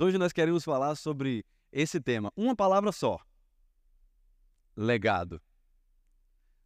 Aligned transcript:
Hoje 0.00 0.16
nós 0.16 0.32
queremos 0.32 0.62
falar 0.62 0.94
sobre 0.94 1.44
esse 1.72 2.00
tema. 2.00 2.32
Uma 2.36 2.54
palavra 2.54 2.92
só: 2.92 3.18
legado. 4.76 5.42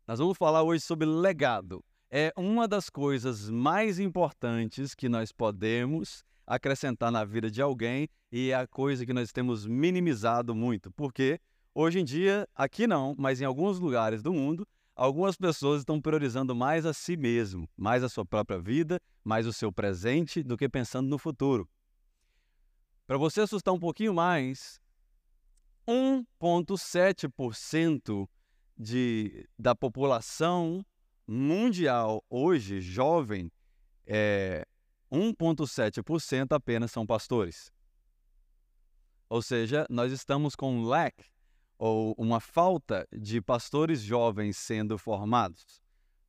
Nós 0.06 0.18
vamos 0.18 0.36
falar 0.36 0.62
hoje 0.62 0.84
sobre 0.84 1.06
legado. 1.06 1.82
É 2.10 2.30
uma 2.36 2.68
das 2.68 2.90
coisas 2.90 3.48
mais 3.48 3.98
importantes 3.98 4.94
que 4.94 5.08
nós 5.08 5.32
podemos 5.32 6.22
acrescentar 6.46 7.10
na 7.10 7.24
vida 7.24 7.50
de 7.50 7.62
alguém 7.62 8.06
e 8.30 8.50
é 8.50 8.54
a 8.54 8.66
coisa 8.66 9.06
que 9.06 9.14
nós 9.14 9.32
temos 9.32 9.64
minimizado 9.64 10.54
muito. 10.54 10.92
Porque 10.92 11.40
hoje 11.74 12.00
em 12.00 12.04
dia, 12.04 12.46
aqui 12.54 12.86
não, 12.86 13.14
mas 13.16 13.40
em 13.40 13.46
alguns 13.46 13.78
lugares 13.78 14.22
do 14.22 14.34
mundo, 14.34 14.68
algumas 14.94 15.38
pessoas 15.38 15.80
estão 15.80 15.98
priorizando 16.02 16.54
mais 16.54 16.84
a 16.84 16.92
si 16.92 17.16
mesmo, 17.16 17.66
mais 17.78 18.04
a 18.04 18.10
sua 18.10 18.26
própria 18.26 18.60
vida, 18.60 19.00
mais 19.24 19.46
o 19.46 19.54
seu 19.54 19.72
presente 19.72 20.42
do 20.42 20.54
que 20.54 20.68
pensando 20.68 21.08
no 21.08 21.16
futuro. 21.16 21.66
Para 23.12 23.18
você 23.18 23.42
assustar 23.42 23.74
um 23.74 23.78
pouquinho 23.78 24.14
mais, 24.14 24.80
1,7% 25.86 28.26
de, 28.74 29.46
da 29.58 29.74
população 29.74 30.82
mundial 31.26 32.24
hoje, 32.30 32.80
jovem, 32.80 33.52
é, 34.06 34.66
1,7% 35.12 36.52
apenas 36.52 36.90
são 36.90 37.04
pastores. 37.04 37.70
Ou 39.28 39.42
seja, 39.42 39.84
nós 39.90 40.10
estamos 40.10 40.56
com 40.56 40.74
um 40.74 40.86
lack, 40.86 41.22
ou 41.76 42.14
uma 42.16 42.40
falta 42.40 43.06
de 43.12 43.42
pastores 43.42 44.00
jovens 44.00 44.56
sendo 44.56 44.96
formados. 44.96 45.82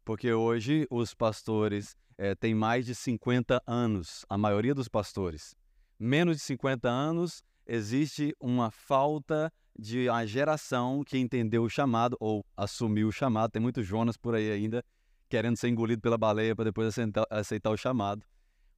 Porque 0.04 0.34
hoje 0.34 0.86
os 0.90 1.14
pastores 1.14 1.96
é, 2.18 2.36
têm 2.36 2.54
mais 2.54 2.86
de 2.86 2.94
50 2.94 3.64
anos, 3.66 4.26
a 4.28 4.38
maioria 4.38 4.76
dos 4.76 4.90
pastores. 4.90 5.56
Menos 6.00 6.38
de 6.38 6.44
50 6.44 6.90
anos, 6.90 7.44
existe 7.66 8.36
uma 8.40 8.72
falta 8.72 9.52
de 9.78 10.10
uma 10.10 10.26
geração 10.26 11.04
que 11.04 11.18
entendeu 11.18 11.64
o 11.64 11.70
chamado 11.70 12.16
ou 12.20 12.46
assumiu 12.56 13.08
o 13.08 13.12
chamado. 13.12 13.52
Tem 13.52 13.62
muito 13.62 13.84
Jonas 13.84 14.18
por 14.18 14.36
aí 14.36 14.52
ainda 14.52 14.84
querendo 15.30 15.58
ser 15.58 15.70
engolido 15.70 16.02
pela 16.02 16.18
baleia 16.18 16.56
para 16.56 16.66
depois 16.66 16.90
aceitar, 16.90 17.26
aceitar 17.30 17.72
o 17.72 17.78
chamado. 17.78 18.26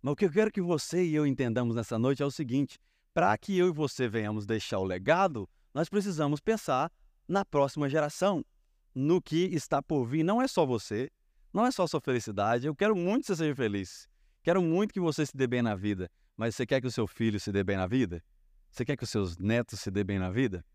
Mas 0.02 0.14
o 0.14 0.16
que 0.16 0.26
eu 0.26 0.32
quero 0.32 0.52
que 0.52 0.62
você 0.62 1.04
e 1.04 1.16
eu 1.16 1.26
entendamos 1.26 1.76
nessa 1.76 2.00
noite 2.00 2.24
é 2.24 2.26
o 2.26 2.32
seguinte: 2.32 2.80
para 3.14 3.38
que 3.38 3.58
eu 3.58 3.68
e 3.68 3.72
você 3.72 4.08
venhamos 4.08 4.46
deixar 4.46 4.80
o 4.80 4.84
legado, 4.84 5.50
nós 5.74 5.90
precisamos 5.90 6.40
pensar 6.40 6.92
na 7.28 7.44
próxima 7.44 7.90
geração, 7.90 8.46
no 8.94 9.22
que 9.22 9.46
está 9.46 9.82
por 9.82 10.06
vir. 10.06 10.24
Não 10.24 10.42
é 10.42 10.48
só 10.48 10.66
você, 10.66 11.10
não 11.52 11.66
é 11.66 11.72
só 11.72 11.88
sua 11.88 12.00
felicidade. 12.00 12.68
Eu 12.68 12.76
quero 12.76 12.96
muito 12.96 13.24
que 13.24 13.28
você 13.28 13.36
seja 13.36 13.56
feliz. 13.56 14.08
Quero 14.44 14.62
muito 14.62 14.94
que 14.94 15.00
você 15.00 15.26
se 15.26 15.36
dê 15.36 15.48
bem 15.48 15.62
na 15.62 15.76
vida. 15.76 16.10
Mas 16.38 16.56
você 16.56 16.66
quer 16.66 16.82
que 16.82 16.88
o 16.88 16.92
seu 16.92 17.08
filho 17.08 17.40
se 17.40 17.52
dê 17.52 17.64
bem 17.64 17.78
na 17.78 17.88
vida? 17.88 18.24
Você 18.70 18.84
quer 18.84 18.98
que 18.98 19.04
os 19.04 19.10
seus 19.10 19.38
netos 19.38 19.80
se 19.80 19.90
dê 19.90 20.04
bem 20.04 20.20
na 20.20 20.30
vida? 20.30 20.66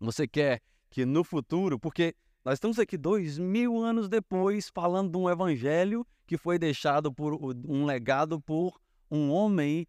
Você 0.00 0.26
quer 0.26 0.60
que 0.90 1.04
no 1.04 1.22
futuro, 1.22 1.78
porque 1.78 2.14
nós 2.44 2.54
estamos 2.54 2.78
aqui 2.78 2.96
dois 2.96 3.38
mil 3.38 3.78
anos 3.78 4.08
depois 4.08 4.70
falando 4.74 5.12
de 5.12 5.18
um 5.18 5.28
evangelho 5.28 6.06
que 6.26 6.36
foi 6.36 6.58
deixado 6.58 7.12
por 7.12 7.34
um 7.34 7.84
legado 7.84 8.40
por 8.40 8.80
um 9.10 9.30
homem 9.30 9.86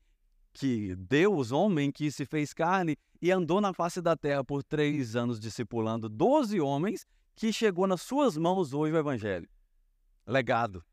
que 0.51 0.95
Deus, 0.95 1.51
homem 1.51 1.91
que 1.91 2.11
se 2.11 2.25
fez 2.25 2.53
carne 2.53 2.95
e 3.21 3.31
andou 3.31 3.59
na 3.59 3.73
face 3.73 4.01
da 4.01 4.15
terra 4.15 4.43
por 4.43 4.63
três 4.63 5.15
anos 5.15 5.39
discipulando 5.39 6.07
doze 6.07 6.59
homens 6.59 7.05
que 7.35 7.51
chegou 7.51 7.87
nas 7.87 8.01
suas 8.01 8.37
mãos 8.37 8.73
hoje 8.73 8.93
o 8.93 8.97
evangelho. 8.97 9.49
Legado. 10.27 10.83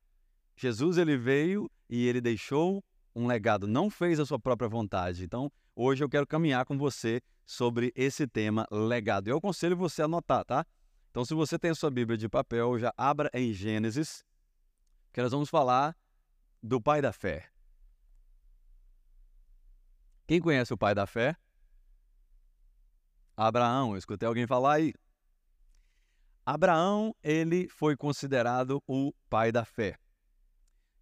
Jesus 0.57 0.97
ele 0.97 1.17
veio 1.17 1.71
e 1.89 2.07
ele 2.07 2.21
deixou 2.21 2.83
um 3.15 3.27
legado, 3.27 3.67
não 3.67 3.91
fez 3.91 4.21
a 4.21 4.27
sua 4.27 4.39
própria 4.39 4.69
vontade. 4.69 5.25
Então, 5.25 5.51
Hoje 5.83 6.05
eu 6.05 6.11
quero 6.11 6.27
caminhar 6.27 6.67
com 6.67 6.77
você 6.77 7.23
sobre 7.47 7.91
esse 7.97 8.27
tema 8.27 8.67
legado. 8.71 9.29
Eu 9.29 9.39
aconselho 9.39 9.75
você 9.75 10.03
a 10.03 10.05
anotar, 10.05 10.45
tá? 10.45 10.67
Então, 11.11 11.25
se 11.25 11.33
você 11.33 11.59
tem 11.59 11.71
a 11.71 11.75
sua 11.75 11.91
Bíblia 11.91 12.19
de 12.19 12.29
papel, 12.29 12.79
já 12.79 12.93
abra 12.99 13.31
em 13.33 13.51
Gênesis, 13.53 14.23
que 15.11 15.23
nós 15.23 15.33
vamos 15.33 15.49
falar 15.49 15.97
do 16.63 16.81
pai 16.81 17.01
da 17.01 17.15
fé. 17.15 17.49
Quem 20.27 20.39
conhece 20.39 20.75
o 20.75 20.77
pai 20.77 20.95
da 20.95 21.07
fé? 21.07 21.35
Abraão. 23.35 23.93
Eu 23.93 23.97
escutei 23.97 24.29
alguém 24.29 24.47
falar 24.47 24.75
aí. 24.75 24.93
Abraão, 26.45 27.17
ele 27.23 27.69
foi 27.71 27.97
considerado 27.97 28.83
o 28.87 29.15
pai 29.31 29.51
da 29.51 29.65
fé. 29.65 29.99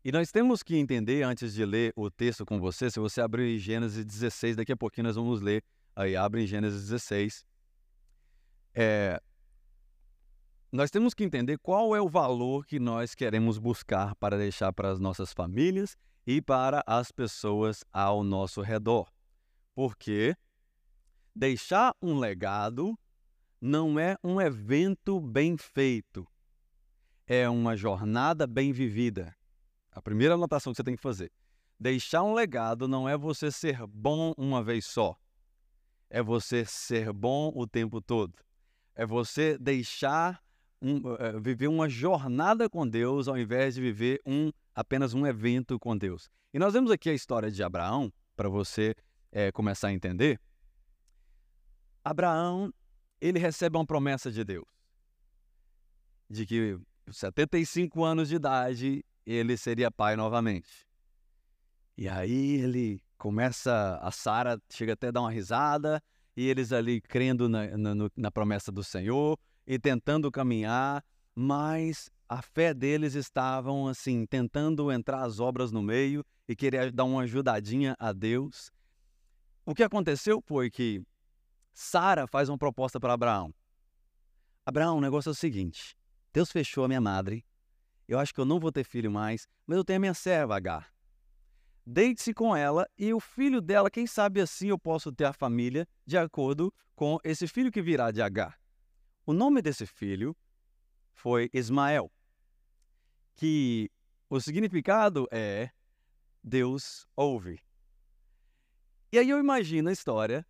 E 0.08 0.10
nós 0.10 0.32
temos 0.32 0.62
que 0.62 0.74
entender, 0.74 1.22
antes 1.22 1.52
de 1.52 1.66
ler 1.66 1.92
o 1.94 2.10
texto 2.10 2.46
com 2.46 2.58
você, 2.58 2.90
se 2.90 2.98
você 2.98 3.20
abrir 3.20 3.58
Gênesis 3.58 4.06
16, 4.06 4.56
daqui 4.56 4.72
a 4.72 4.76
pouquinho 4.76 5.06
nós 5.06 5.16
vamos 5.16 5.42
ler, 5.42 5.62
aí 5.94 6.16
abre 6.16 6.42
em 6.42 6.46
Gênesis 6.46 6.88
16. 6.88 7.44
É, 8.74 9.20
nós 10.72 10.90
temos 10.90 11.12
que 11.12 11.22
entender 11.22 11.58
qual 11.58 11.94
é 11.94 12.00
o 12.00 12.08
valor 12.08 12.64
que 12.64 12.80
nós 12.80 13.14
queremos 13.14 13.58
buscar 13.58 14.14
para 14.14 14.38
deixar 14.38 14.72
para 14.72 14.88
as 14.88 14.98
nossas 14.98 15.30
famílias 15.34 15.94
e 16.26 16.40
para 16.40 16.82
as 16.86 17.12
pessoas 17.12 17.84
ao 17.92 18.24
nosso 18.24 18.62
redor. 18.62 19.12
Porque 19.74 20.34
deixar 21.36 21.94
um 22.00 22.18
legado 22.18 22.98
não 23.60 24.00
é 24.00 24.16
um 24.24 24.40
evento 24.40 25.20
bem 25.20 25.58
feito, 25.58 26.26
é 27.26 27.46
uma 27.46 27.76
jornada 27.76 28.46
bem 28.46 28.72
vivida. 28.72 29.36
A 29.98 30.02
primeira 30.02 30.34
anotação 30.34 30.72
que 30.72 30.76
você 30.76 30.84
tem 30.84 30.94
que 30.94 31.02
fazer. 31.02 31.32
Deixar 31.78 32.22
um 32.22 32.32
legado 32.32 32.86
não 32.86 33.08
é 33.08 33.18
você 33.18 33.50
ser 33.50 33.84
bom 33.88 34.32
uma 34.38 34.62
vez 34.62 34.86
só. 34.86 35.18
É 36.08 36.22
você 36.22 36.64
ser 36.64 37.12
bom 37.12 37.50
o 37.52 37.66
tempo 37.66 38.00
todo. 38.00 38.32
É 38.94 39.04
você 39.04 39.58
deixar 39.58 40.40
um, 40.80 40.98
uh, 40.98 41.40
viver 41.40 41.66
uma 41.66 41.88
jornada 41.88 42.70
com 42.70 42.86
Deus 42.86 43.26
ao 43.26 43.36
invés 43.36 43.74
de 43.74 43.80
viver 43.80 44.22
um 44.24 44.52
apenas 44.72 45.14
um 45.14 45.26
evento 45.26 45.80
com 45.80 45.98
Deus. 45.98 46.30
E 46.54 46.60
nós 46.60 46.74
vemos 46.74 46.92
aqui 46.92 47.10
a 47.10 47.14
história 47.14 47.50
de 47.50 47.60
Abraão 47.60 48.12
para 48.36 48.48
você 48.48 48.94
é, 49.32 49.50
começar 49.50 49.88
a 49.88 49.92
entender. 49.92 50.40
Abraão 52.04 52.72
ele 53.20 53.40
recebe 53.40 53.76
uma 53.76 53.84
promessa 53.84 54.30
de 54.30 54.44
Deus 54.44 54.64
de 56.30 56.46
que 56.46 56.78
75 57.10 58.04
anos 58.04 58.28
de 58.28 58.36
idade 58.36 59.04
ele 59.34 59.56
seria 59.56 59.90
pai 59.90 60.16
novamente. 60.16 60.88
E 61.96 62.08
aí 62.08 62.60
ele 62.60 63.02
começa, 63.18 63.98
a 64.00 64.10
Sara 64.10 64.60
chega 64.70 64.92
até 64.92 65.08
a 65.08 65.10
dar 65.10 65.20
uma 65.20 65.30
risada, 65.30 66.02
e 66.36 66.48
eles 66.48 66.72
ali 66.72 67.00
crendo 67.00 67.48
na, 67.48 67.76
na, 67.76 67.94
na 68.16 68.30
promessa 68.30 68.70
do 68.70 68.84
Senhor 68.84 69.36
e 69.66 69.78
tentando 69.78 70.30
caminhar, 70.30 71.04
mas 71.34 72.08
a 72.28 72.40
fé 72.40 72.72
deles 72.72 73.14
estavam 73.14 73.88
assim, 73.88 74.24
tentando 74.24 74.92
entrar 74.92 75.22
as 75.22 75.40
obras 75.40 75.72
no 75.72 75.82
meio 75.82 76.24
e 76.48 76.54
querer 76.54 76.92
dar 76.92 77.04
uma 77.04 77.22
ajudadinha 77.22 77.96
a 77.98 78.12
Deus. 78.12 78.70
O 79.66 79.74
que 79.74 79.82
aconteceu 79.82 80.40
foi 80.40 80.70
que 80.70 81.02
Sara 81.74 82.26
faz 82.26 82.48
uma 82.48 82.56
proposta 82.56 83.00
para 83.00 83.12
Abraão. 83.12 83.52
Abraão, 84.64 84.98
o 84.98 85.00
negócio 85.00 85.30
é 85.30 85.32
o 85.32 85.34
seguinte: 85.34 85.96
Deus 86.32 86.52
fechou 86.52 86.84
a 86.84 86.88
minha 86.88 87.00
madre 87.00 87.44
eu 88.08 88.18
acho 88.18 88.32
que 88.32 88.40
eu 88.40 88.46
não 88.46 88.58
vou 88.58 88.72
ter 88.72 88.84
filho 88.84 89.10
mais, 89.10 89.46
mas 89.66 89.76
eu 89.76 89.84
tenho 89.84 89.98
a 89.98 90.00
minha 90.00 90.14
serva 90.14 90.56
Agar. 90.56 90.90
Deite-se 91.84 92.32
com 92.32 92.56
ela 92.56 92.88
e 92.98 93.12
o 93.12 93.20
filho 93.20 93.60
dela, 93.60 93.90
quem 93.90 94.06
sabe 94.06 94.40
assim 94.40 94.68
eu 94.68 94.78
posso 94.78 95.12
ter 95.12 95.24
a 95.24 95.32
família 95.32 95.86
de 96.06 96.16
acordo 96.16 96.72
com 96.96 97.18
esse 97.22 97.46
filho 97.46 97.70
que 97.70 97.82
virá 97.82 98.10
de 98.10 98.22
Agar. 98.22 98.58
O 99.26 99.32
nome 99.32 99.60
desse 99.60 99.86
filho 99.86 100.34
foi 101.12 101.50
Ismael, 101.52 102.10
que 103.34 103.90
o 104.28 104.40
significado 104.40 105.26
é 105.30 105.70
Deus 106.42 107.06
ouve. 107.14 107.60
E 109.12 109.18
aí 109.18 109.28
eu 109.28 109.38
imagino 109.38 109.88
a 109.88 109.92
história, 109.92 110.46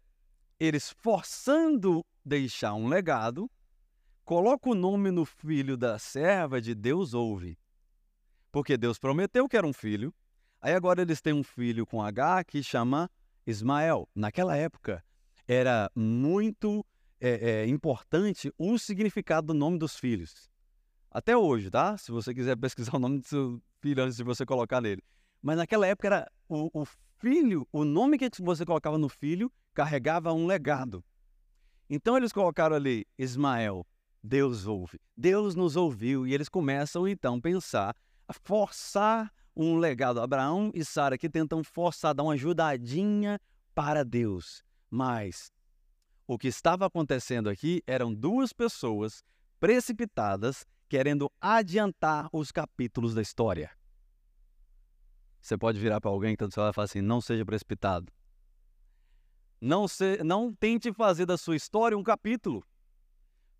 eles 0.59 0.91
forçando 0.91 2.05
deixar 2.25 2.75
um 2.75 2.89
legado 2.89 3.51
coloca 4.29 4.69
o 4.69 4.75
nome 4.75 5.11
no 5.11 5.25
filho 5.25 5.75
da 5.75 5.99
serva 5.99 6.61
de 6.61 6.75
Deus 6.75 7.15
ouve. 7.15 7.59
Porque 8.53 8.77
Deus 8.77 8.99
prometeu 8.99 9.49
que 9.49 9.57
era 9.57 9.67
um 9.67 9.73
filho. 9.73 10.13
Aí 10.61 10.75
agora 10.75 11.01
eles 11.01 11.23
têm 11.23 11.33
um 11.33 11.43
filho 11.43 11.87
com 11.87 12.03
H 12.03 12.45
que 12.45 12.63
chama 12.63 13.11
Ismael. 13.47 14.07
Naquela 14.15 14.55
época 14.55 15.03
era 15.47 15.91
muito 15.95 16.85
é, 17.19 17.63
é, 17.63 17.67
importante 17.69 18.53
o 18.59 18.77
significado 18.79 19.47
do 19.47 19.55
nome 19.55 19.79
dos 19.79 19.97
filhos. 19.97 20.51
Até 21.11 21.35
hoje, 21.35 21.71
tá? 21.71 21.97
Se 21.97 22.13
você 22.13 22.35
quiser 22.35 22.55
pesquisar 22.61 22.97
o 22.97 22.99
nome 22.99 23.21
do 23.21 23.27
seu 23.27 23.59
filho 23.81 24.05
antes 24.05 24.19
de 24.19 24.25
você 24.25 24.45
colocar 24.45 24.83
nele. 24.83 25.03
Mas 25.41 25.57
naquela 25.57 25.87
época 25.87 26.07
era 26.07 26.31
o, 26.47 26.83
o 26.83 26.85
filho, 27.19 27.67
o 27.73 27.83
nome 27.83 28.19
que 28.19 28.29
você 28.43 28.67
colocava 28.67 28.99
no 28.99 29.09
filho 29.09 29.51
carregava 29.73 30.35
um 30.35 30.47
legado. 30.47 31.03
Então 31.89 32.15
eles 32.15 32.31
colocaram 32.31 32.77
ali 32.77 33.07
Ismael, 33.17 33.87
Deus 34.23 34.67
ouve. 34.67 35.01
Deus 35.17 35.55
nos 35.55 35.77
ouviu 35.77 36.27
e 36.27 36.35
eles 36.35 36.49
começam 36.49 37.07
então 37.07 37.37
a 37.37 37.41
pensar, 37.41 37.97
a 38.27 38.33
forçar 38.33 39.33
um 39.57 39.77
legado. 39.77 40.21
Abraão 40.21 40.71
e 40.75 40.85
Sara 40.85 41.19
que 41.19 41.29
tentam 41.29 41.63
forçar, 41.65 42.15
dar 42.15 42.23
uma 42.23 42.35
ajudadinha 42.35 43.41
para 43.75 44.05
Deus. 44.05 44.63
Mas 44.91 45.53
o 46.27 46.39
que 46.39 46.49
estava 46.49 46.87
acontecendo 46.87 47.49
aqui 47.49 47.83
eram 47.87 48.15
duas 48.15 48.53
pessoas 48.53 49.23
precipitadas 49.59 50.67
querendo 50.89 51.31
adiantar 51.41 52.29
os 52.33 52.51
capítulos 52.51 53.15
da 53.15 53.23
história. 53.23 53.71
Você 55.41 55.57
pode 55.57 55.79
virar 55.79 56.01
para 56.01 56.11
alguém 56.11 56.37
que 56.37 56.51
seu 56.51 56.63
lado 56.63 56.73
e 56.73 56.75
falar 56.75 56.85
assim: 56.85 57.01
não 57.01 57.21
seja 57.21 57.45
precipitado. 57.45 58.13
Não, 59.61 59.89
se, 59.89 60.23
não 60.23 60.53
tente 60.53 60.93
fazer 60.93 61.27
da 61.27 61.37
sua 61.37 61.57
história 61.57 61.97
um 61.97 62.03
capítulo. 62.03 62.65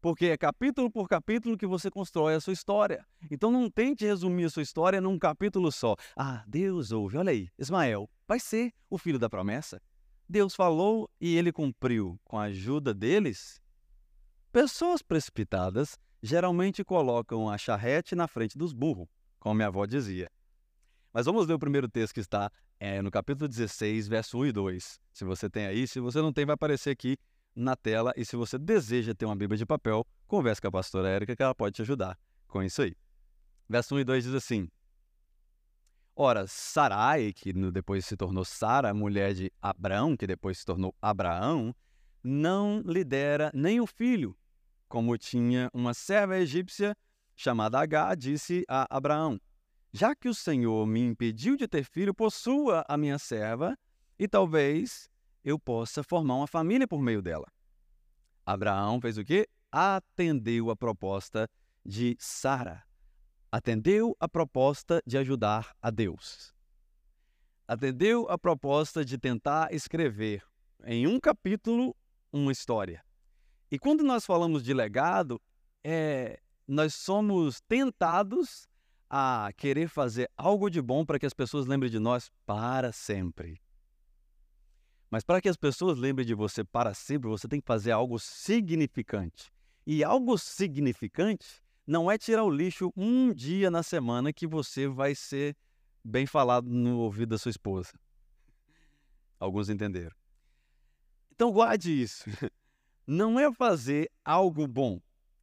Porque 0.01 0.27
é 0.27 0.37
capítulo 0.37 0.91
por 0.91 1.09
capítulo 1.09 1.59
que 1.59 1.67
você 1.67 1.91
constrói 1.91 2.35
a 2.35 2.41
sua 2.41 2.53
história. 2.53 3.05
Então 3.31 3.51
não 3.51 3.69
tente 3.69 4.05
resumir 4.05 4.45
a 4.45 4.51
sua 4.51 4.63
história 4.63 5.01
num 5.01 5.19
capítulo 5.19 5.73
só. 5.73 5.97
Ah, 6.17 6.45
Deus 6.47 6.93
ouve, 6.93 7.17
olha 7.17 7.33
aí, 7.33 7.49
Ismael 7.59 8.09
vai 8.27 8.39
ser 8.39 8.73
o 8.89 8.97
filho 8.97 9.19
da 9.19 9.29
promessa. 9.29 9.81
Deus 10.29 10.55
falou 10.55 11.11
e 11.21 11.37
ele 11.37 11.51
cumpriu 11.51 12.21
com 12.23 12.39
a 12.39 12.45
ajuda 12.45 12.95
deles. 12.95 13.61
Pessoas 14.53 15.03
precipitadas 15.03 15.99
geralmente 16.23 16.85
colocam 16.85 17.51
a 17.51 17.59
charrete 17.59 18.15
na 18.15 18.29
frente 18.29 18.57
dos 18.57 18.73
burros, 18.73 19.09
como 19.41 19.55
minha 19.55 19.69
avó 19.69 19.85
dizia. 19.85 20.31
Mas 21.13 21.27
vamos 21.27 21.47
ler 21.47 21.55
o 21.55 21.59
primeiro 21.59 21.89
texto 21.89 22.15
que 22.15 22.21
está 22.21 22.53
é, 22.79 23.03
no 23.03 23.11
capítulo 23.11 23.49
16, 23.49 24.07
verso 24.07 24.39
1 24.39 24.47
e 24.47 24.53
2. 24.53 25.01
Se 25.13 25.25
você 25.25 25.51
tem 25.51 25.67
aí, 25.67 25.89
se 25.89 25.99
você 25.99 26.21
não 26.21 26.33
tem, 26.33 26.45
vai 26.45 26.55
aparecer 26.55 26.91
aqui 26.91 27.17
na 27.59 27.77
tela. 27.77 28.13
E 28.17 28.25
se 28.25 28.37
você 28.37 28.57
deseja 28.57 29.15
ter 29.15 29.27
uma 29.27 29.37
Bíblia 29.37 29.59
de 29.59 29.67
papel, 29.67 30.07
converse 30.27 30.61
com 30.61 30.69
a 30.69 30.73
pastora 30.73 31.09
Érica 31.09 31.35
que 31.35 31.43
ela 31.43 31.55
pode 31.55 31.75
te 31.75 31.83
ajudar 31.83 32.19
com 32.47 32.63
isso 32.63 32.83
aí. 32.83 32.97
Verso 33.69 33.95
1 33.95 34.01
e 34.01 34.05
2 34.05 34.25
diz 34.25 34.35
assim: 34.35 34.71
Ora, 36.15 36.47
Sarai, 36.47 37.33
que 37.33 37.53
depois 37.53 38.07
se 38.07 38.17
tornou 38.17 38.45
Sara, 38.45 38.95
mulher 38.95 39.35
de 39.35 39.53
Abraão, 39.61 40.17
que 40.17 40.27
depois 40.27 40.59
se 40.59 40.65
tornou 40.65 40.95
Abraão, 41.03 41.75
não 42.23 42.81
lhe 42.81 43.05
dera 43.05 43.51
nem 43.53 43.81
o 43.81 43.87
filho, 43.87 44.37
como 44.89 45.19
tinha 45.19 45.71
uma 45.73 45.93
serva 45.93 46.39
egípcia 46.39 46.97
chamada 47.37 47.79
H, 47.81 48.15
disse 48.15 48.65
a 48.69 48.87
Abraão: 48.97 49.39
Já 49.93 50.15
que 50.15 50.29
o 50.29 50.35
Senhor 50.35 50.87
me 50.87 51.01
impediu 51.01 51.57
de 51.57 51.69
ter 51.69 51.85
filho, 51.85 52.15
possua 52.15 52.85
a 52.89 52.97
minha 52.97 53.19
serva, 53.19 53.77
e 54.19 54.27
talvez 54.27 55.11
eu 55.45 55.59
possa 55.59 56.03
formar 56.03 56.37
uma 56.37 56.47
família 56.47 56.87
por 56.87 57.01
meio 57.01 57.23
dela. 57.23 57.47
Abraão 58.45 59.01
fez 59.01 59.19
o 59.19 59.25
quê? 59.25 59.49
Atendeu 59.71 60.71
a 60.71 60.77
proposta 60.77 61.49
de 61.85 62.17
Sara. 62.19 62.83
Atendeu 63.51 64.17
a 64.19 64.29
proposta 64.29 65.03
de 65.07 65.17
ajudar 65.19 65.75
a 65.81 65.91
Deus. 65.91 66.55
Atendeu 67.67 68.27
a 68.31 68.39
proposta 68.39 69.05
de 69.05 69.19
tentar 69.19 69.73
escrever 69.73 70.43
em 70.85 71.07
um 71.07 71.21
capítulo 71.21 71.95
uma 72.33 72.53
história. 72.53 73.05
E 73.71 73.79
quando 73.79 74.03
nós 74.03 74.25
falamos 74.25 74.63
de 74.63 74.73
legado, 74.73 75.41
é, 75.85 76.41
nós 76.67 76.95
somos 76.95 77.61
tentados 77.61 78.67
a 79.11 79.51
querer 79.57 79.89
fazer 79.89 80.31
algo 80.37 80.69
de 80.69 80.81
bom 80.81 81.05
para 81.05 81.19
que 81.19 81.27
as 81.27 81.33
pessoas 81.33 81.67
lembrem 81.67 81.91
de 81.91 81.99
nós 81.99 82.31
para 82.45 82.93
sempre. 82.93 83.61
Mas 85.11 85.25
para 85.25 85.41
que 85.41 85.49
as 85.49 85.57
pessoas 85.57 85.99
lembrem 85.99 86.27
de 86.27 86.35
você 86.35 86.63
para 86.63 86.93
sempre, 86.93 87.29
você 87.29 87.49
tem 87.49 87.61
que 87.61 87.67
fazer 87.67 87.93
algo 87.93 88.19
significante. 88.19 89.51
E 89.87 90.05
algo 90.05 90.37
significante 90.37 91.63
não 91.87 92.11
é 92.11 92.19
tirar 92.19 92.45
o 92.45 92.51
lixo 92.51 92.93
um 92.95 93.33
dia 93.33 93.71
na 93.71 93.83
semana 93.83 94.33
que 94.33 94.47
você 94.47 94.87
vai 94.87 95.15
ser 95.15 95.57
bem 96.05 96.27
falado 96.27 96.69
no 96.69 96.99
ouvido 96.99 97.31
da 97.31 97.39
sua 97.39 97.51
esposa. 97.51 97.99
Alguns 99.41 99.71
entenderam. 99.71 100.15
Então 101.31 101.51
guarde 101.51 101.91
isso. 101.91 102.25
Não 103.07 103.41
é 103.41 103.51
fazer 103.51 104.11
algo 104.23 104.67
bom, 104.67 105.01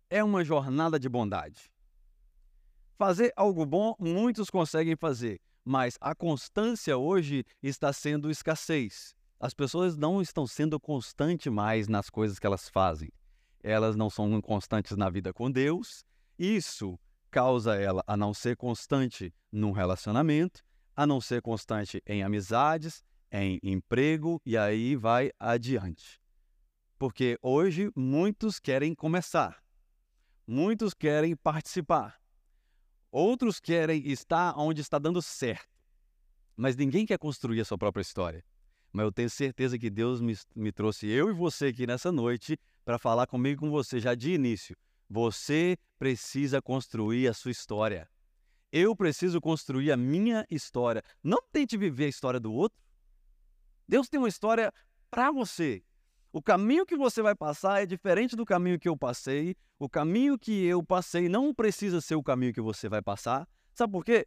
é 0.07 0.23
uma 0.23 0.43
jornada 0.43 0.99
de 0.99 1.09
bondade. 1.09 1.71
Fazer 2.95 3.33
algo 3.35 3.65
bom, 3.65 3.95
muitos 3.99 4.51
conseguem 4.51 4.95
fazer, 4.95 5.41
mas 5.63 5.97
a 5.99 6.13
constância 6.13 6.95
hoje 6.95 7.43
está 7.63 7.91
sendo 7.91 8.29
escassez. 8.29 9.15
As 9.39 9.53
pessoas 9.53 9.97
não 9.97 10.21
estão 10.21 10.47
sendo 10.47 10.79
constantes 10.79 11.51
mais 11.51 11.87
nas 11.87 12.09
coisas 12.09 12.39
que 12.39 12.47
elas 12.47 12.69
fazem. 12.69 13.11
Elas 13.61 13.95
não 13.95 14.09
são 14.09 14.41
constantes 14.41 14.95
na 14.95 15.09
vida 15.09 15.33
com 15.33 15.51
Deus. 15.51 16.05
Isso 16.39 16.97
causa 17.29 17.75
ela 17.75 18.01
a 18.07 18.15
não 18.15 18.33
ser 18.33 18.55
constante 18.55 19.33
num 19.51 19.71
relacionamento, 19.71 20.63
a 20.95 21.05
não 21.05 21.19
ser 21.19 21.41
constante 21.41 22.01
em 22.05 22.23
amizades, 22.23 23.03
em 23.29 23.59
emprego 23.61 24.41
e 24.45 24.57
aí 24.57 24.95
vai 24.95 25.31
adiante. 25.37 26.21
Porque 26.97 27.37
hoje 27.41 27.91
muitos 27.93 28.57
querem 28.57 28.95
começar, 28.95 29.61
muitos 30.47 30.93
querem 30.93 31.35
participar, 31.35 32.21
outros 33.11 33.59
querem 33.59 34.07
estar 34.07 34.57
onde 34.57 34.79
está 34.79 34.97
dando 34.97 35.21
certo, 35.21 35.67
mas 36.55 36.77
ninguém 36.77 37.05
quer 37.05 37.17
construir 37.17 37.59
a 37.59 37.65
sua 37.65 37.77
própria 37.77 38.01
história 38.01 38.45
mas 38.95 39.03
eu 39.03 39.11
tenho 39.11 39.29
certeza 39.29 39.77
que 39.77 39.89
Deus 39.89 40.21
me, 40.21 40.37
me 40.55 40.71
trouxe 40.71 41.05
eu 41.07 41.29
e 41.29 41.33
você 41.33 41.65
aqui 41.65 41.85
nessa 41.85 42.13
noite 42.13 42.57
para 42.85 42.97
falar 42.97 43.27
comigo 43.27 43.59
com 43.59 43.69
você 43.69 43.99
já 43.99 44.15
de 44.15 44.31
início. 44.31 44.73
Você 45.09 45.77
precisa 45.99 46.61
construir 46.61 47.27
a 47.27 47.33
sua 47.33 47.51
história. 47.51 48.09
Eu 48.71 48.95
preciso 48.95 49.41
construir 49.41 49.91
a 49.91 49.97
minha 49.97 50.45
história. 50.49 51.03
Não 51.21 51.39
tente 51.51 51.75
viver 51.75 52.05
a 52.05 52.07
história 52.07 52.39
do 52.39 52.53
outro. 52.53 52.79
Deus 53.85 54.07
tem 54.07 54.17
uma 54.17 54.29
história 54.29 54.73
para 55.11 55.29
você. 55.29 55.83
O 56.31 56.41
caminho 56.41 56.85
que 56.85 56.95
você 56.95 57.21
vai 57.21 57.35
passar 57.35 57.83
é 57.83 57.85
diferente 57.85 58.33
do 58.33 58.45
caminho 58.45 58.79
que 58.79 58.87
eu 58.87 58.95
passei. 58.95 59.57
O 59.77 59.89
caminho 59.89 60.39
que 60.39 60.63
eu 60.63 60.81
passei 60.81 61.27
não 61.27 61.53
precisa 61.53 61.99
ser 61.99 62.15
o 62.15 62.23
caminho 62.23 62.53
que 62.53 62.61
você 62.61 62.87
vai 62.87 63.01
passar. 63.01 63.45
Sabe 63.73 63.91
por 63.91 64.05
quê? 64.05 64.25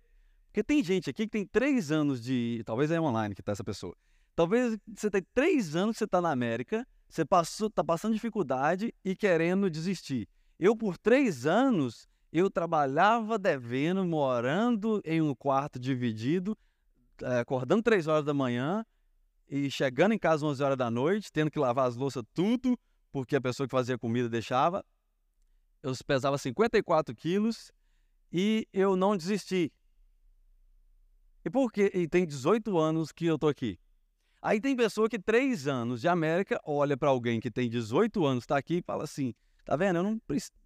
Porque 0.49 0.63
tem 0.63 0.85
gente 0.85 1.09
aqui 1.09 1.25
que 1.25 1.31
tem 1.31 1.47
três 1.47 1.91
anos 1.91 2.23
de. 2.23 2.63
Talvez 2.67 2.91
é 2.91 3.01
online 3.01 3.35
que 3.35 3.41
está 3.41 3.53
essa 3.53 3.65
pessoa. 3.65 3.97
Talvez 4.39 4.79
você 4.87 5.11
tenha 5.11 5.27
três 5.35 5.75
anos 5.75 5.95
que 5.95 5.99
você 5.99 6.05
está 6.05 6.21
na 6.21 6.31
América, 6.31 6.87
você 7.09 7.23
está 7.23 7.83
passando 7.83 8.15
dificuldade 8.15 8.95
e 9.05 9.17
querendo 9.17 9.69
desistir. 9.69 10.29
Eu, 10.61 10.77
por 10.77 10.97
três 10.97 11.45
anos, 11.45 12.07
eu 12.33 12.49
trabalhava 12.49 13.37
devendo, 13.37 14.05
morando 14.05 15.03
em 15.05 15.21
um 15.21 15.35
quarto 15.35 15.77
dividido, 15.77 16.57
eh, 17.21 17.41
acordando 17.41 17.83
três 17.83 18.07
horas 18.07 18.25
da 18.25 18.33
manhã 18.33 18.87
e 19.49 19.69
chegando 19.73 20.13
em 20.15 20.19
casa 20.21 20.47
11 20.47 20.63
horas 20.63 20.79
da 20.79 20.89
noite, 20.89 21.33
tendo 21.33 21.51
que 21.51 21.59
lavar 21.59 21.89
as 21.89 21.97
louças 21.97 22.23
tudo, 22.33 22.79
porque 23.11 23.35
a 23.35 23.41
pessoa 23.41 23.67
que 23.67 23.73
fazia 23.73 23.99
comida 23.99 24.29
deixava. 24.29 24.87
Eu 25.83 25.93
pesava 26.07 26.39
54 26.39 27.13
quilos 27.13 27.73
e 28.33 28.69
eu 28.73 28.95
não 28.95 29.17
desisti. 29.17 29.73
E 31.45 31.51
por 31.51 31.73
quê? 31.73 31.91
E 31.93 32.07
tem 32.07 32.25
18 32.25 32.79
anos 32.79 33.11
que 33.11 33.27
eu 33.27 33.35
estou 33.35 33.51
aqui. 33.51 33.77
Aí 34.41 34.61
tem 34.61 34.77
pessoa 34.77 35.09
que 35.09 35.19
três 35.19 35.67
anos 35.67 36.01
de 36.01 36.09
América 36.09 36.61
olha 36.65 36.97
para 36.97 37.09
alguém 37.09 37.41
que 37.41 37.51
tem 37.51 37.69
18 37.69 38.25
anos, 38.25 38.45
está 38.45 38.57
aqui 38.57 38.79
e 38.79 38.83
fala 38.83 39.05
assim: 39.05 39.35
tá 39.65 39.77
vendo? 39.77 39.97
Eu 39.97 40.03
não 40.03 40.21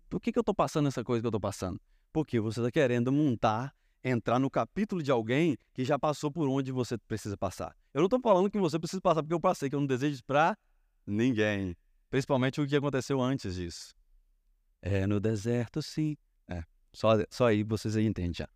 Por 0.09 0.21
que, 0.21 0.31
que 0.31 0.38
eu 0.38 0.43
estou 0.43 0.55
passando 0.55 0.88
essa 0.88 1.02
coisa 1.02 1.23
que 1.23 1.26
eu 1.26 1.31
estou 1.31 1.41
passando? 1.41 1.81
Porque 2.12 2.38
você 2.38 2.61
está 2.61 2.71
querendo 2.71 3.11
montar, 3.11 3.75
entrar 4.05 4.38
no 4.38 4.50
capítulo 4.50 5.02
de 5.02 5.11
alguém 5.11 5.57
que 5.73 5.85
já 5.85 5.99
passou 5.99 6.31
por 6.31 6.47
onde 6.49 6.71
você 6.71 6.99
precisa 6.99 7.37
passar. 7.37 7.75
Eu 7.95 8.00
não 8.00 8.07
estou 8.07 8.21
falando 8.21 8.50
que 8.50 8.59
você 8.59 8.79
precisa 8.79 9.00
passar 9.00 9.23
porque 9.23 9.35
eu 9.35 9.41
passei, 9.41 9.71
que 9.71 9.75
eu 9.75 9.81
não 9.81 9.87
desejo 9.87 10.23
para 10.26 10.57
ninguém. 11.07 11.75
Principalmente 12.11 12.61
o 12.61 12.67
que 12.67 12.76
aconteceu 12.76 13.21
antes 13.23 13.55
disso. 13.55 13.95
É 14.83 15.07
no 15.07 15.19
deserto, 15.19 15.81
sim. 15.81 16.17
É, 16.47 16.62
só, 16.93 17.12
só 17.31 17.47
aí 17.47 17.62
vocês 17.62 17.97
aí 17.97 18.05
entendem 18.05 18.35
já. 18.35 18.49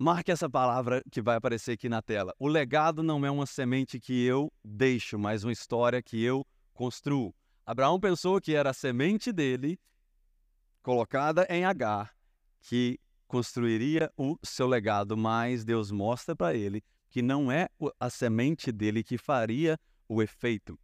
Marque 0.00 0.30
essa 0.30 0.48
palavra 0.48 1.02
que 1.10 1.20
vai 1.20 1.34
aparecer 1.34 1.72
aqui 1.72 1.88
na 1.88 2.00
tela. 2.00 2.32
O 2.38 2.46
legado 2.46 3.02
não 3.02 3.26
é 3.26 3.30
uma 3.32 3.46
semente 3.46 3.98
que 3.98 4.24
eu 4.24 4.48
deixo, 4.64 5.18
mas 5.18 5.42
uma 5.42 5.50
história 5.52 6.00
que 6.00 6.22
eu 6.22 6.46
construo. 6.72 7.34
Abraão 7.66 7.98
pensou 7.98 8.40
que 8.40 8.54
era 8.54 8.70
a 8.70 8.72
semente 8.72 9.32
dele, 9.32 9.76
colocada 10.84 11.48
em 11.50 11.64
H, 11.64 12.08
que 12.60 13.00
construiria 13.26 14.08
o 14.16 14.38
seu 14.40 14.68
legado, 14.68 15.16
mas 15.16 15.64
Deus 15.64 15.90
mostra 15.90 16.36
para 16.36 16.54
ele 16.54 16.80
que 17.10 17.20
não 17.20 17.50
é 17.50 17.68
a 17.98 18.08
semente 18.08 18.70
dele 18.70 19.02
que 19.02 19.18
faria 19.18 19.76
o 20.08 20.22
efeito. 20.22 20.78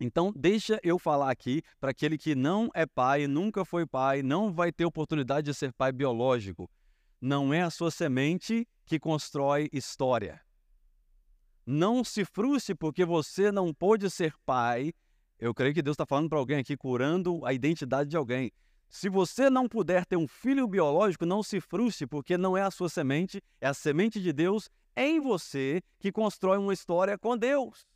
Então, 0.00 0.32
deixa 0.34 0.80
eu 0.82 0.98
falar 0.98 1.30
aqui 1.30 1.62
para 1.78 1.92
aquele 1.92 2.18
que 2.18 2.34
não 2.34 2.68
é 2.74 2.84
pai, 2.84 3.28
nunca 3.28 3.64
foi 3.64 3.86
pai, 3.86 4.24
não 4.24 4.52
vai 4.52 4.72
ter 4.72 4.84
oportunidade 4.84 5.44
de 5.44 5.54
ser 5.54 5.72
pai 5.72 5.92
biológico 5.92 6.68
não 7.20 7.52
é 7.52 7.62
a 7.62 7.70
sua 7.70 7.90
semente 7.90 8.66
que 8.84 8.98
constrói 8.98 9.68
história. 9.72 10.40
Não 11.64 12.04
se 12.04 12.24
frustre 12.24 12.74
porque 12.74 13.04
você 13.04 13.50
não 13.50 13.74
pôde 13.74 14.08
ser 14.08 14.34
pai. 14.44 14.92
Eu 15.38 15.52
creio 15.52 15.74
que 15.74 15.82
Deus 15.82 15.94
está 15.94 16.06
falando 16.06 16.28
para 16.28 16.38
alguém 16.38 16.58
aqui, 16.58 16.76
curando 16.76 17.44
a 17.44 17.52
identidade 17.52 18.08
de 18.08 18.16
alguém. 18.16 18.52
Se 18.88 19.08
você 19.08 19.50
não 19.50 19.68
puder 19.68 20.06
ter 20.06 20.16
um 20.16 20.28
filho 20.28 20.68
biológico, 20.68 21.26
não 21.26 21.42
se 21.42 21.60
frustre, 21.60 22.06
porque 22.06 22.38
não 22.38 22.56
é 22.56 22.62
a 22.62 22.70
sua 22.70 22.88
semente, 22.88 23.42
é 23.60 23.66
a 23.66 23.74
semente 23.74 24.22
de 24.22 24.32
Deus 24.32 24.70
em 24.94 25.20
você 25.20 25.82
que 25.98 26.12
constrói 26.12 26.56
uma 26.56 26.72
história 26.72 27.18
com 27.18 27.36
Deus. 27.36 27.86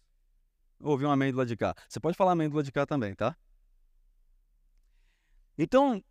Ouvi 0.80 1.06
um 1.06 1.10
amém 1.10 1.30
do 1.30 1.38
lado 1.38 1.46
de 1.46 1.56
cá. 1.56 1.74
Você 1.88 2.00
pode 2.00 2.16
falar 2.16 2.32
amém 2.32 2.48
do 2.48 2.56
lado 2.56 2.64
de 2.64 2.72
cá 2.72 2.84
também, 2.84 3.14
tá? 3.14 3.36
Então, 5.56 6.02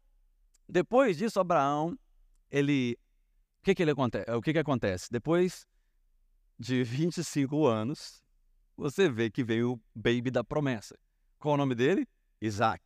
depois 0.67 1.17
disso, 1.17 1.39
Abraão, 1.39 1.97
ele. 2.49 2.97
O 3.59 3.63
que, 3.63 3.75
que, 3.75 3.81
ele 3.81 3.91
acontece? 3.91 4.31
O 4.31 4.41
que, 4.41 4.53
que 4.53 4.59
acontece? 4.59 5.07
Depois 5.11 5.67
de 6.57 6.81
25 6.83 7.65
anos, 7.65 8.23
você 8.75 9.09
vê 9.09 9.29
que 9.29 9.43
veio 9.43 9.73
o 9.73 9.81
baby 9.93 10.31
da 10.31 10.43
promessa. 10.43 10.97
Qual 11.37 11.53
o 11.53 11.57
nome 11.57 11.75
dele? 11.75 12.07
Isaac. 12.41 12.83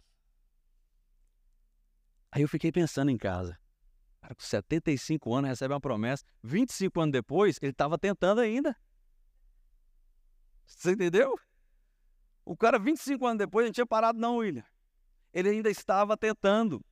Aí 2.32 2.42
eu 2.42 2.50
fiquei 2.50 2.72
pensando 2.72 3.12
em 3.12 3.18
casa. 3.18 3.60
Cara, 4.22 4.36
com 4.36 4.42
75 4.42 5.34
anos 5.36 5.50
recebe 5.50 5.74
uma 5.74 5.82
promessa. 5.82 6.24
25 6.42 7.02
anos 7.02 7.12
depois, 7.12 7.60
ele 7.62 7.72
estava 7.72 7.98
tentando 7.98 8.42
ainda. 8.42 8.76
Você 10.66 10.92
entendeu? 10.94 11.38
O 12.46 12.58
cara, 12.58 12.80
25 12.80 13.26
anos 13.26 13.38
depois, 13.38 13.66
não 13.66 13.72
tinha 13.74 13.86
parado, 13.86 14.20
não, 14.20 14.38
William. 14.38 14.66
Ele 15.34 15.50
ainda 15.50 15.70
estava 15.70 16.18
tentando. 16.18 16.84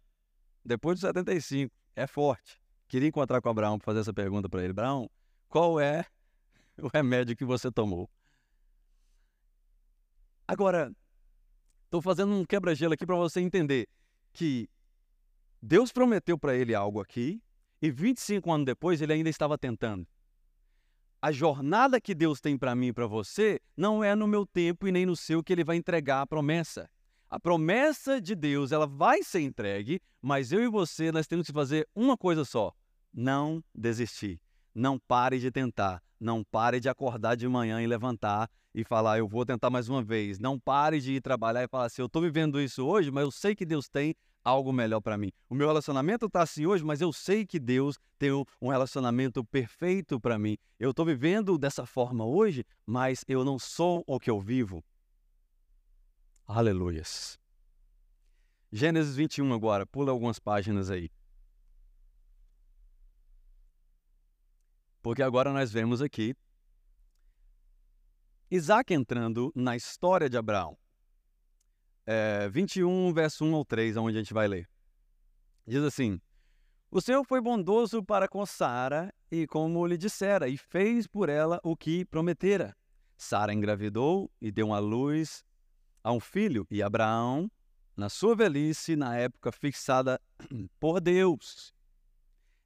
Depois 0.63 0.99
de 0.99 1.07
75. 1.07 1.73
É 1.95 2.05
forte. 2.05 2.60
Queria 2.91 3.07
encontrar 3.07 3.41
com 3.41 3.47
o 3.47 3.51
Abraão 3.51 3.77
para 3.77 3.85
fazer 3.85 4.01
essa 4.01 4.13
pergunta 4.13 4.49
para 4.49 4.61
ele. 4.61 4.71
Abraão, 4.71 5.09
qual 5.47 5.79
é 5.79 6.05
o 6.77 6.89
remédio 6.89 7.37
que 7.37 7.45
você 7.45 7.71
tomou? 7.71 8.09
Agora, 10.45 10.93
estou 11.85 12.01
fazendo 12.01 12.33
um 12.33 12.43
quebra-gelo 12.43 12.93
aqui 12.93 13.05
para 13.05 13.15
você 13.15 13.39
entender 13.39 13.87
que 14.33 14.69
Deus 15.61 15.93
prometeu 15.93 16.37
para 16.37 16.53
ele 16.53 16.75
algo 16.75 16.99
aqui 16.99 17.41
e 17.81 17.89
25 17.89 18.51
anos 18.51 18.65
depois 18.65 19.01
ele 19.01 19.13
ainda 19.13 19.29
estava 19.29 19.57
tentando. 19.57 20.05
A 21.21 21.31
jornada 21.31 22.01
que 22.01 22.13
Deus 22.13 22.41
tem 22.41 22.57
para 22.57 22.75
mim 22.75 22.87
e 22.87 22.93
para 22.93 23.07
você 23.07 23.61
não 23.77 24.03
é 24.03 24.13
no 24.15 24.27
meu 24.27 24.45
tempo 24.45 24.85
e 24.85 24.91
nem 24.91 25.05
no 25.05 25.15
seu 25.15 25.41
que 25.41 25.53
ele 25.53 25.63
vai 25.63 25.77
entregar 25.77 26.23
a 26.23 26.27
promessa. 26.27 26.89
A 27.29 27.39
promessa 27.39 28.19
de 28.19 28.35
Deus, 28.35 28.73
ela 28.73 28.85
vai 28.85 29.23
ser 29.23 29.39
entregue, 29.39 30.01
mas 30.21 30.51
eu 30.51 30.61
e 30.61 30.67
você 30.67 31.09
nós 31.13 31.25
temos 31.25 31.47
que 31.47 31.53
fazer 31.53 31.87
uma 31.95 32.17
coisa 32.17 32.43
só: 32.43 32.73
não 33.13 33.63
desistir. 33.73 34.39
Não 34.73 34.97
pare 34.97 35.39
de 35.39 35.51
tentar, 35.51 36.01
não 36.19 36.43
pare 36.43 36.79
de 36.79 36.87
acordar 36.87 37.35
de 37.35 37.47
manhã 37.47 37.81
e 37.81 37.87
levantar 37.87 38.49
e 38.73 38.83
falar, 38.83 39.17
eu 39.17 39.27
vou 39.27 39.45
tentar 39.45 39.69
mais 39.69 39.89
uma 39.89 40.01
vez. 40.01 40.39
Não 40.39 40.57
pare 40.57 40.99
de 41.01 41.13
ir 41.13 41.21
trabalhar 41.21 41.63
e 41.63 41.67
falar 41.67 41.85
assim, 41.85 42.01
eu 42.01 42.05
estou 42.05 42.21
vivendo 42.21 42.61
isso 42.61 42.85
hoje, 42.85 43.11
mas 43.11 43.23
eu 43.23 43.31
sei 43.31 43.53
que 43.53 43.65
Deus 43.65 43.89
tem 43.89 44.15
algo 44.43 44.71
melhor 44.71 45.01
para 45.01 45.17
mim. 45.17 45.31
O 45.49 45.55
meu 45.55 45.67
relacionamento 45.67 46.25
está 46.25 46.41
assim 46.41 46.65
hoje, 46.65 46.83
mas 46.83 47.01
eu 47.01 47.11
sei 47.11 47.45
que 47.45 47.59
Deus 47.59 47.97
tem 48.17 48.31
um 48.61 48.69
relacionamento 48.69 49.43
perfeito 49.43 50.19
para 50.19 50.39
mim. 50.39 50.57
Eu 50.79 50.91
estou 50.91 51.05
vivendo 51.05 51.57
dessa 51.57 51.85
forma 51.85 52.25
hoje, 52.25 52.65
mas 52.85 53.23
eu 53.27 53.43
não 53.43 53.59
sou 53.59 54.03
o 54.07 54.19
que 54.19 54.29
eu 54.29 54.39
vivo. 54.39 54.83
Aleluias. 56.47 57.39
Gênesis 58.71 59.15
21 59.15 59.53
agora, 59.53 59.85
pula 59.85 60.11
algumas 60.11 60.39
páginas 60.39 60.89
aí. 60.89 61.09
Porque 65.01 65.23
agora 65.23 65.51
nós 65.51 65.71
vemos 65.71 66.01
aqui 66.01 66.35
Isaac 68.51 68.93
entrando 68.93 69.49
na 69.55 69.77
história 69.77 70.29
de 70.29 70.37
Abraão. 70.37 70.77
É, 72.05 72.49
21, 72.49 73.13
verso 73.13 73.45
1 73.45 73.55
ao 73.55 73.63
3, 73.63 73.95
onde 73.95 74.17
a 74.17 74.19
gente 74.19 74.33
vai 74.33 74.45
ler. 74.45 74.69
Diz 75.65 75.81
assim: 75.81 76.19
O 76.91 76.99
Senhor 76.99 77.23
foi 77.23 77.39
bondoso 77.39 78.03
para 78.03 78.27
com 78.27 78.45
Sara 78.45 79.13
e 79.31 79.47
como 79.47 79.87
lhe 79.87 79.97
dissera, 79.97 80.49
e 80.49 80.57
fez 80.57 81.07
por 81.07 81.29
ela 81.29 81.61
o 81.63 81.77
que 81.77 82.03
prometera. 82.03 82.75
Sara 83.15 83.53
engravidou 83.53 84.29
e 84.41 84.51
deu 84.51 84.73
à 84.73 84.79
luz 84.79 85.45
a 86.03 86.11
um 86.11 86.19
filho, 86.19 86.67
e 86.69 86.83
Abraão, 86.83 87.49
na 87.95 88.09
sua 88.09 88.35
velhice, 88.35 88.97
na 88.97 89.15
época 89.15 89.49
fixada 89.51 90.19
por 90.77 90.99
Deus, 90.99 91.73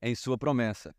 em 0.01 0.15
sua 0.15 0.35
promessa, 0.35 0.95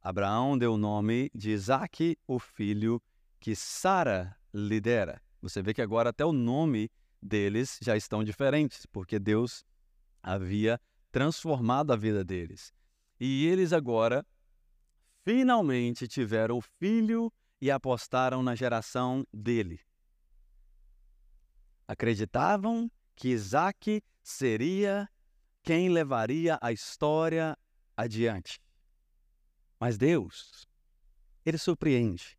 Abraão 0.00 0.56
deu 0.56 0.74
o 0.74 0.78
nome 0.78 1.30
de 1.34 1.50
Isaque, 1.50 2.16
o 2.26 2.38
filho 2.38 3.02
que 3.40 3.54
Sara 3.54 4.36
lhe 4.52 4.80
dera. 4.80 5.20
Você 5.40 5.62
vê 5.62 5.74
que 5.74 5.82
agora 5.82 6.10
até 6.10 6.24
o 6.24 6.32
nome 6.32 6.90
deles 7.20 7.78
já 7.82 7.96
estão 7.96 8.22
diferentes, 8.22 8.86
porque 8.86 9.18
Deus 9.18 9.64
havia 10.22 10.80
transformado 11.10 11.92
a 11.92 11.96
vida 11.96 12.24
deles. 12.24 12.72
E 13.20 13.46
eles 13.46 13.72
agora 13.72 14.24
finalmente 15.24 16.06
tiveram 16.06 16.58
o 16.58 16.62
filho 16.62 17.32
e 17.60 17.70
apostaram 17.70 18.42
na 18.42 18.54
geração 18.54 19.26
dele. 19.32 19.80
Acreditavam 21.86 22.90
que 23.16 23.28
Isaac 23.28 24.02
seria 24.22 25.08
quem 25.62 25.88
levaria 25.88 26.58
a 26.62 26.72
história 26.72 27.56
adiante. 27.96 28.60
Mas 29.78 29.96
Deus, 29.96 30.68
ele 31.44 31.58
surpreende. 31.58 32.38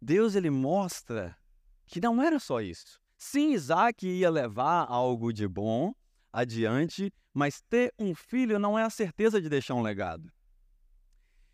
Deus 0.00 0.34
ele 0.34 0.50
mostra 0.50 1.36
que 1.86 2.00
não 2.00 2.22
era 2.22 2.38
só 2.38 2.60
isso. 2.60 3.00
Sim, 3.16 3.52
Isaac 3.52 4.06
ia 4.06 4.30
levar 4.30 4.86
algo 4.88 5.32
de 5.32 5.46
bom 5.46 5.94
adiante, 6.32 7.12
mas 7.32 7.60
ter 7.68 7.92
um 7.98 8.14
filho 8.14 8.58
não 8.58 8.78
é 8.78 8.82
a 8.82 8.90
certeza 8.90 9.40
de 9.40 9.48
deixar 9.48 9.74
um 9.74 9.82
legado. 9.82 10.32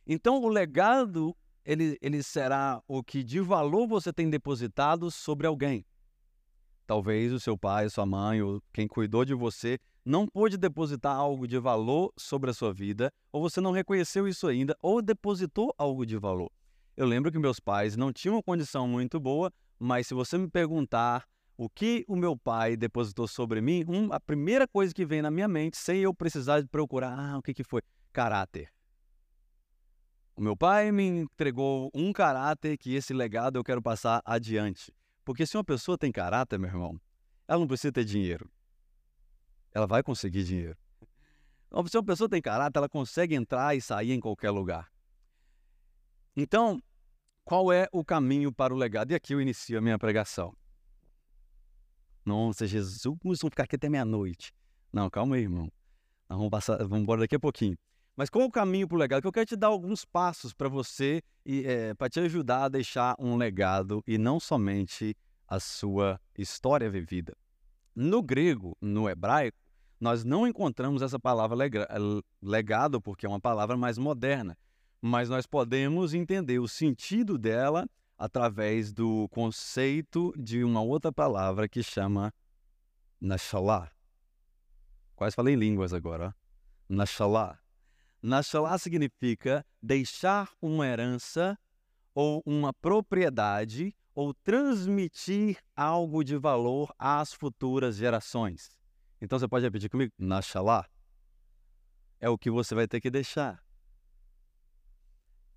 Então, 0.07 0.41
o 0.41 0.49
legado 0.49 1.37
ele, 1.65 1.99
ele 2.01 2.23
será 2.23 2.83
o 2.89 3.05
que 3.05 3.23
de 3.23 3.41
valor 3.41 3.87
você 3.87 4.11
tem 4.11 4.31
depositado 4.31 5.11
sobre 5.11 5.47
alguém. 5.47 5.85
Talvez 6.89 7.35
o 7.35 7.39
seu 7.39 7.55
pai, 7.55 7.91
sua 7.91 8.07
mãe, 8.07 8.41
ou 8.41 8.63
quem 8.73 8.89
cuidou 8.89 9.23
de 9.23 9.35
você 9.35 9.79
não 10.03 10.27
pôde 10.27 10.57
depositar 10.57 11.15
algo 11.15 11.47
de 11.47 11.59
valor 11.59 12.11
sobre 12.17 12.49
a 12.49 12.55
sua 12.55 12.73
vida, 12.73 13.13
ou 13.31 13.43
você 13.43 13.61
não 13.61 13.73
reconheceu 13.73 14.27
isso 14.27 14.47
ainda, 14.47 14.75
ou 14.81 15.03
depositou 15.03 15.75
algo 15.77 16.07
de 16.07 16.17
valor. 16.17 16.51
Eu 16.97 17.05
lembro 17.05 17.31
que 17.31 17.39
meus 17.39 17.61
pais 17.61 17.95
não 17.95 18.11
tinham 18.11 18.37
uma 18.37 18.43
condição 18.43 18.89
muito 18.89 19.21
boa, 19.21 19.53
mas 19.79 20.07
se 20.07 20.15
você 20.15 20.39
me 20.39 20.49
perguntar 20.49 21.29
o 21.59 21.69
que 21.69 22.07
o 22.09 22.17
meu 22.17 22.35
pai 22.35 22.75
depositou 22.75 23.29
sobre 23.29 23.61
mim, 23.61 23.85
um, 23.87 24.11
a 24.11 24.19
primeira 24.19 24.67
coisa 24.67 24.95
que 24.95 25.05
vem 25.05 25.21
na 25.21 25.31
minha 25.31 25.47
mente, 25.47 25.77
sem 25.77 25.99
eu 25.99 26.15
precisar 26.15 26.67
procurar, 26.69 27.15
ah, 27.19 27.37
o 27.37 27.43
que, 27.43 27.53
que 27.53 27.63
foi? 27.63 27.83
Caráter. 28.15 28.73
O 30.35 30.41
meu 30.41 30.57
pai 30.57 30.91
me 30.91 31.07
entregou 31.07 31.91
um 31.93 32.15
caráter 32.15 32.79
que 32.79 32.95
esse 32.95 33.13
legado 33.13 33.59
eu 33.59 33.65
quero 33.65 33.83
passar 33.83 34.23
adiante. 34.25 34.91
Porque 35.29 35.47
se 35.47 35.57
uma 35.57 35.65
pessoa 35.65 35.99
tem 35.99 36.11
caráter, 36.11 36.59
meu 36.59 36.71
irmão, 36.71 36.99
ela 37.47 37.61
não 37.61 37.67
precisa 37.69 37.93
ter 37.93 38.05
dinheiro 38.05 38.51
ela 39.79 39.87
vai 39.87 40.03
conseguir 40.03 40.45
dinheiro. 40.45 40.77
Então, 41.67 41.87
se 41.87 41.97
uma 41.97 42.05
pessoa 42.05 42.29
tem 42.29 42.41
caráter, 42.41 42.79
ela 42.79 42.89
consegue 42.89 43.35
entrar 43.35 43.77
e 43.77 43.81
sair 43.81 44.13
em 44.13 44.21
qualquer 44.21 44.51
lugar. 44.51 44.91
Então, 46.37 46.83
qual 47.45 47.73
é 47.73 47.89
o 47.93 48.05
caminho 48.05 48.53
para 48.53 48.73
o 48.73 48.77
legado? 48.77 49.11
E 49.13 49.15
aqui 49.15 49.35
eu 49.35 49.41
inicio 49.41 49.79
a 49.79 49.81
minha 49.81 49.99
pregação. 49.99 50.55
Nossa, 52.25 52.67
Jesus, 52.67 53.03
vamos 53.23 53.41
ficar 53.41 53.65
aqui 53.65 53.77
até 53.77 53.89
meia-noite. 53.89 54.53
Não, 54.93 55.09
calma 55.09 55.37
aí, 55.37 55.43
irmão. 55.43 55.71
Nós 56.29 56.39
vamos, 56.39 56.51
passar, 56.51 56.79
vamos 56.79 57.01
embora 57.01 57.21
daqui 57.21 57.37
a 57.37 57.41
pouquinho. 57.41 57.77
Mas 58.19 58.29
qual 58.29 58.47
o 58.47 58.51
caminho 58.51 58.89
para 58.89 58.97
o 58.97 58.99
legado? 58.99 59.23
Que 59.23 59.29
eu 59.29 59.33
quero 59.33 59.47
te 59.47 59.55
dar 59.55 59.69
alguns 59.69 60.05
passos 60.05 60.53
para 60.53 60.69
você 60.69 61.23
e 61.47 61.65
é, 61.65 61.95
para 61.95 62.11
te 62.11 62.19
ajudar 62.19 62.65
a 62.65 62.69
deixar 62.69 63.15
um 63.17 63.37
legado 63.37 64.03
e 64.05 64.19
não 64.19 64.41
somente 64.41 65.17
a 65.47 65.61
sua 65.61 66.21
história 66.37 66.91
vivida. 66.91 67.37
No 67.95 68.21
grego, 68.21 68.77
no 68.81 69.09
hebraico, 69.09 69.57
nós 70.01 70.25
não 70.25 70.49
encontramos 70.49 71.01
essa 71.01 71.17
palavra 71.17 71.57
legado, 72.43 73.01
porque 73.01 73.25
é 73.25 73.29
uma 73.29 73.39
palavra 73.39 73.77
mais 73.77 73.99
moderna, 73.99 74.59
mas 75.01 75.29
nós 75.29 75.47
podemos 75.47 76.13
entender 76.13 76.59
o 76.59 76.67
sentido 76.67 77.39
dela 77.39 77.89
através 78.19 78.93
do 78.93 79.29
conceito 79.29 80.35
de 80.37 80.65
uma 80.65 80.83
outra 80.83 81.13
palavra 81.13 81.69
que 81.69 81.85
chama 81.85 82.35
Nashalá. 83.21 83.89
Quase 85.15 85.37
falei 85.37 85.55
línguas 85.55 85.93
agora. 85.93 86.35
Nashalá. 86.89 87.61
Nashalá 88.23 88.77
significa 88.79 89.65
deixar 89.81 90.51
uma 90.61 90.87
herança 90.87 91.59
ou 92.15 92.43
uma 92.45 92.73
propriedade 92.73 93.95
ou 94.15 94.35
transmitir 94.35 95.59
algo 95.77 96.25
de 96.25 96.37
valor 96.37 96.93
às 96.99 97.33
futuras 97.33 97.97
gerações. 97.97 98.77
Então 99.21 99.39
você 99.39 99.47
pode 99.47 99.65
repetir 99.65 99.89
comigo? 99.89 100.13
Nashalá. 100.19 100.85
É 102.21 102.29
o 102.29 102.37
que 102.37 102.51
você 102.51 102.75
vai 102.75 102.89
ter 102.89 103.01
que 103.01 103.11
deixar. 103.11 103.63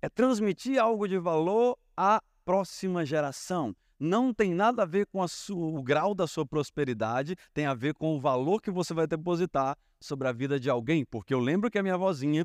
É 0.00 0.08
transmitir 0.08 0.80
algo 0.80 1.08
de 1.08 1.18
valor 1.18 1.76
à 1.96 2.22
próxima 2.44 3.04
geração. 3.04 3.74
Não 4.04 4.34
tem 4.34 4.52
nada 4.52 4.82
a 4.82 4.84
ver 4.84 5.06
com 5.06 5.26
sua, 5.28 5.78
o 5.78 5.80
grau 5.80 6.12
da 6.12 6.26
sua 6.26 6.44
prosperidade, 6.44 7.36
tem 7.54 7.66
a 7.66 7.74
ver 7.74 7.94
com 7.94 8.16
o 8.16 8.18
valor 8.20 8.60
que 8.60 8.68
você 8.68 8.92
vai 8.92 9.06
depositar 9.06 9.78
sobre 10.00 10.26
a 10.26 10.32
vida 10.32 10.58
de 10.58 10.68
alguém. 10.68 11.04
Porque 11.04 11.32
eu 11.32 11.38
lembro 11.38 11.70
que 11.70 11.78
a 11.78 11.82
minha 11.84 11.96
vozinha 11.96 12.44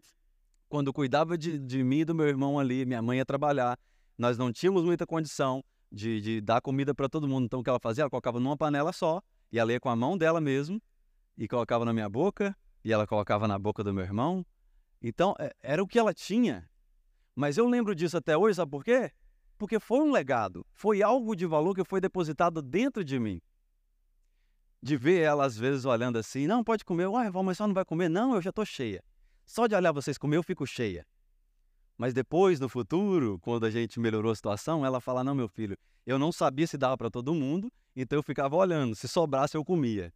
quando 0.69 0.93
cuidava 0.93 1.35
de, 1.35 1.57
de 1.57 1.83
mim 1.83 1.99
e 1.99 2.05
do 2.05 2.13
meu 2.13 2.27
irmão 2.27 2.59
ali, 2.59 2.85
minha 2.85 3.01
mãe 3.01 3.17
ia 3.17 3.25
trabalhar, 3.25 3.75
nós 4.17 4.37
não 4.37 4.51
tínhamos 4.51 4.83
muita 4.83 5.05
condição 5.05 5.63
de, 5.91 6.21
de 6.21 6.41
dar 6.41 6.61
comida 6.61 6.93
para 6.93 7.07
todo 7.07 7.27
mundo. 7.27 7.45
Então 7.45 7.61
o 7.61 7.63
que 7.63 7.69
ela 7.71 7.79
fazia? 7.79 8.03
Ela 8.03 8.09
colocava 8.09 8.39
numa 8.39 8.55
panela 8.55 8.91
só, 8.91 9.19
e 9.51 9.57
ia 9.57 9.79
com 9.79 9.89
a 9.89 9.95
mão 9.95 10.15
dela 10.15 10.39
mesmo, 10.39 10.79
e 11.37 11.47
colocava 11.47 11.85
na 11.85 11.93
minha 11.93 12.07
boca, 12.07 12.55
e 12.83 12.91
ela 12.91 13.07
colocava 13.07 13.47
na 13.47 13.57
boca 13.57 13.83
do 13.83 13.93
meu 13.93 14.03
irmão. 14.03 14.45
Então 15.01 15.33
é, 15.39 15.55
era 15.61 15.81
o 15.81 15.87
que 15.87 15.97
ela 15.97 16.13
tinha. 16.13 16.69
Mas 17.35 17.57
eu 17.57 17.67
lembro 17.67 17.95
disso 17.95 18.17
até 18.17 18.37
hoje, 18.37 18.55
sabe 18.55 18.71
por 18.71 18.83
quê? 18.83 19.11
Porque 19.57 19.79
foi 19.79 19.99
um 19.99 20.11
legado, 20.11 20.65
foi 20.71 21.01
algo 21.01 21.35
de 21.35 21.45
valor 21.45 21.73
que 21.73 21.83
foi 21.83 21.99
depositado 21.99 22.61
dentro 22.61 23.03
de 23.03 23.19
mim. 23.19 23.41
De 24.81 24.95
ver 24.95 25.21
ela 25.21 25.45
às 25.45 25.57
vezes 25.57 25.85
olhando 25.85 26.17
assim, 26.17 26.45
não, 26.45 26.63
pode 26.63 26.85
comer, 26.85 27.07
uai, 27.07 27.31
mas 27.43 27.57
só 27.57 27.65
não 27.65 27.73
vai 27.73 27.83
comer? 27.83 28.09
Não, 28.09 28.35
eu 28.35 28.41
já 28.41 28.51
estou 28.51 28.65
cheia. 28.65 29.03
Só 29.45 29.65
de 29.65 29.73
olhar 29.73 29.91
vocês 29.91 30.17
comer, 30.17 30.37
eu 30.37 30.43
fico 30.43 30.67
cheia. 30.67 31.05
Mas 31.97 32.13
depois, 32.13 32.59
no 32.59 32.69
futuro, 32.69 33.39
quando 33.39 33.65
a 33.65 33.71
gente 33.71 33.99
melhorou 33.99 34.31
a 34.31 34.35
situação, 34.35 34.85
ela 34.85 35.01
fala: 35.01 35.23
Não, 35.23 35.33
meu 35.33 35.47
filho, 35.47 35.75
eu 36.05 36.19
não 36.19 36.31
sabia 36.31 36.67
se 36.67 36.77
dava 36.77 36.95
para 36.95 37.09
todo 37.09 37.33
mundo, 37.33 37.71
então 37.95 38.19
eu 38.19 38.23
ficava 38.23 38.55
olhando. 38.55 38.95
Se 38.95 39.07
sobrasse, 39.07 39.57
eu 39.57 39.65
comia. 39.65 40.13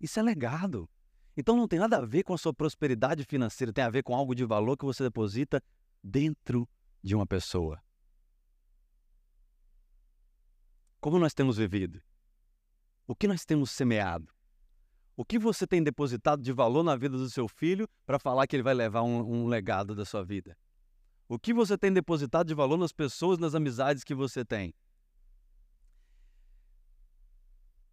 Isso 0.00 0.18
é 0.18 0.22
legado. 0.22 0.88
Então 1.36 1.56
não 1.56 1.68
tem 1.68 1.78
nada 1.78 1.98
a 1.98 2.04
ver 2.04 2.24
com 2.24 2.34
a 2.34 2.38
sua 2.38 2.52
prosperidade 2.52 3.24
financeira, 3.24 3.72
tem 3.72 3.84
a 3.84 3.90
ver 3.90 4.02
com 4.02 4.14
algo 4.14 4.34
de 4.34 4.44
valor 4.44 4.76
que 4.76 4.84
você 4.84 5.04
deposita 5.04 5.62
dentro 6.02 6.68
de 7.02 7.14
uma 7.14 7.26
pessoa. 7.26 7.80
Como 11.00 11.18
nós 11.18 11.32
temos 11.32 11.56
vivido? 11.56 12.02
O 13.06 13.16
que 13.16 13.26
nós 13.26 13.44
temos 13.44 13.70
semeado? 13.70 14.32
O 15.16 15.24
que 15.24 15.38
você 15.38 15.66
tem 15.66 15.82
depositado 15.82 16.42
de 16.42 16.52
valor 16.52 16.82
na 16.82 16.94
vida 16.94 17.16
do 17.16 17.28
seu 17.28 17.48
filho 17.48 17.88
para 18.06 18.18
falar 18.18 18.46
que 18.46 18.54
ele 18.54 18.62
vai 18.62 18.74
levar 18.74 19.02
um, 19.02 19.44
um 19.44 19.46
legado 19.46 19.94
da 19.94 20.04
sua 20.04 20.22
vida? 20.22 20.56
O 21.26 21.38
que 21.38 21.54
você 21.54 21.76
tem 21.78 21.92
depositado 21.92 22.46
de 22.46 22.54
valor 22.54 22.76
nas 22.76 22.92
pessoas, 22.92 23.38
nas 23.38 23.54
amizades 23.54 24.04
que 24.04 24.14
você 24.14 24.44
tem? 24.44 24.74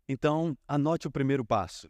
Então, 0.07 0.57
anote 0.67 1.07
o 1.07 1.11
primeiro 1.11 1.45
passo. 1.45 1.89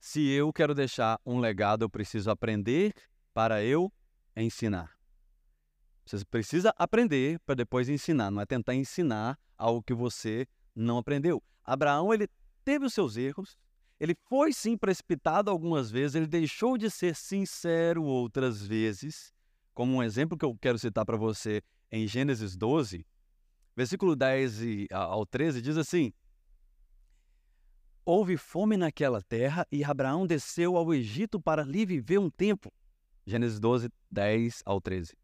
Se 0.00 0.28
eu 0.28 0.52
quero 0.52 0.74
deixar 0.74 1.20
um 1.26 1.38
legado, 1.38 1.82
eu 1.84 1.90
preciso 1.90 2.30
aprender 2.30 2.94
para 3.34 3.62
eu 3.62 3.92
ensinar. 4.36 4.96
Você 6.06 6.24
precisa 6.24 6.72
aprender 6.76 7.38
para 7.40 7.56
depois 7.56 7.88
ensinar, 7.88 8.30
não 8.30 8.40
é 8.40 8.46
tentar 8.46 8.74
ensinar 8.74 9.38
algo 9.58 9.82
que 9.82 9.92
você 9.92 10.46
não 10.74 10.98
aprendeu. 10.98 11.42
Abraão, 11.64 12.14
ele 12.14 12.28
teve 12.64 12.86
os 12.86 12.94
seus 12.94 13.16
erros, 13.16 13.58
ele 13.98 14.14
foi 14.14 14.52
sim 14.52 14.76
precipitado 14.76 15.50
algumas 15.50 15.90
vezes, 15.90 16.14
ele 16.14 16.26
deixou 16.26 16.78
de 16.78 16.88
ser 16.88 17.14
sincero 17.14 18.04
outras 18.04 18.64
vezes, 18.64 19.32
como 19.74 19.96
um 19.96 20.02
exemplo 20.02 20.38
que 20.38 20.44
eu 20.44 20.56
quero 20.60 20.78
citar 20.78 21.04
para 21.04 21.16
você 21.16 21.62
em 21.90 22.06
Gênesis 22.06 22.56
12, 22.56 23.04
versículo 23.74 24.14
10 24.14 24.88
ao 24.92 25.26
13, 25.26 25.60
diz 25.60 25.76
assim: 25.76 26.12
Houve 28.04 28.36
fome 28.36 28.76
naquela 28.76 29.20
terra 29.20 29.66
e 29.70 29.84
Abraão 29.84 30.26
desceu 30.26 30.76
ao 30.76 30.94
Egito 30.94 31.40
para 31.40 31.62
ali 31.62 31.84
viver 31.84 32.18
um 32.18 32.30
tempo. 32.30 32.72
Gênesis 33.26 33.60
12, 33.60 33.90
10 34.10 34.62
ao 34.64 34.80
13. 34.80 35.14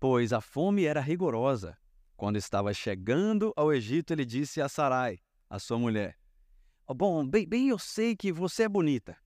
Pois 0.00 0.32
a 0.32 0.40
fome 0.40 0.84
era 0.84 1.00
rigorosa. 1.00 1.78
Quando 2.16 2.36
estava 2.36 2.72
chegando 2.72 3.52
ao 3.56 3.72
Egito, 3.72 4.12
ele 4.12 4.24
disse 4.24 4.60
a 4.60 4.68
Sarai, 4.68 5.18
a 5.48 5.58
sua 5.58 5.78
mulher: 5.78 6.16
Bom, 6.86 7.26
bem, 7.26 7.46
bem 7.46 7.68
eu 7.68 7.78
sei 7.78 8.14
que 8.14 8.32
você 8.32 8.64
é 8.64 8.68
bonita. 8.68 9.16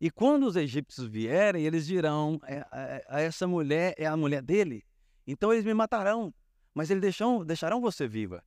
E 0.00 0.10
quando 0.10 0.46
os 0.46 0.56
egípcios 0.56 1.06
vierem, 1.06 1.64
eles 1.64 1.86
dirão: 1.86 2.38
é, 2.44 2.66
é, 2.72 3.24
essa 3.24 3.46
mulher 3.46 3.94
é 3.96 4.06
a 4.06 4.16
mulher 4.16 4.42
dele. 4.42 4.84
Então 5.26 5.52
eles 5.52 5.64
me 5.64 5.74
matarão, 5.74 6.32
mas 6.74 6.90
eles 6.90 7.00
deixam, 7.00 7.44
deixarão 7.44 7.80
você 7.80 8.06
viva. 8.06 8.44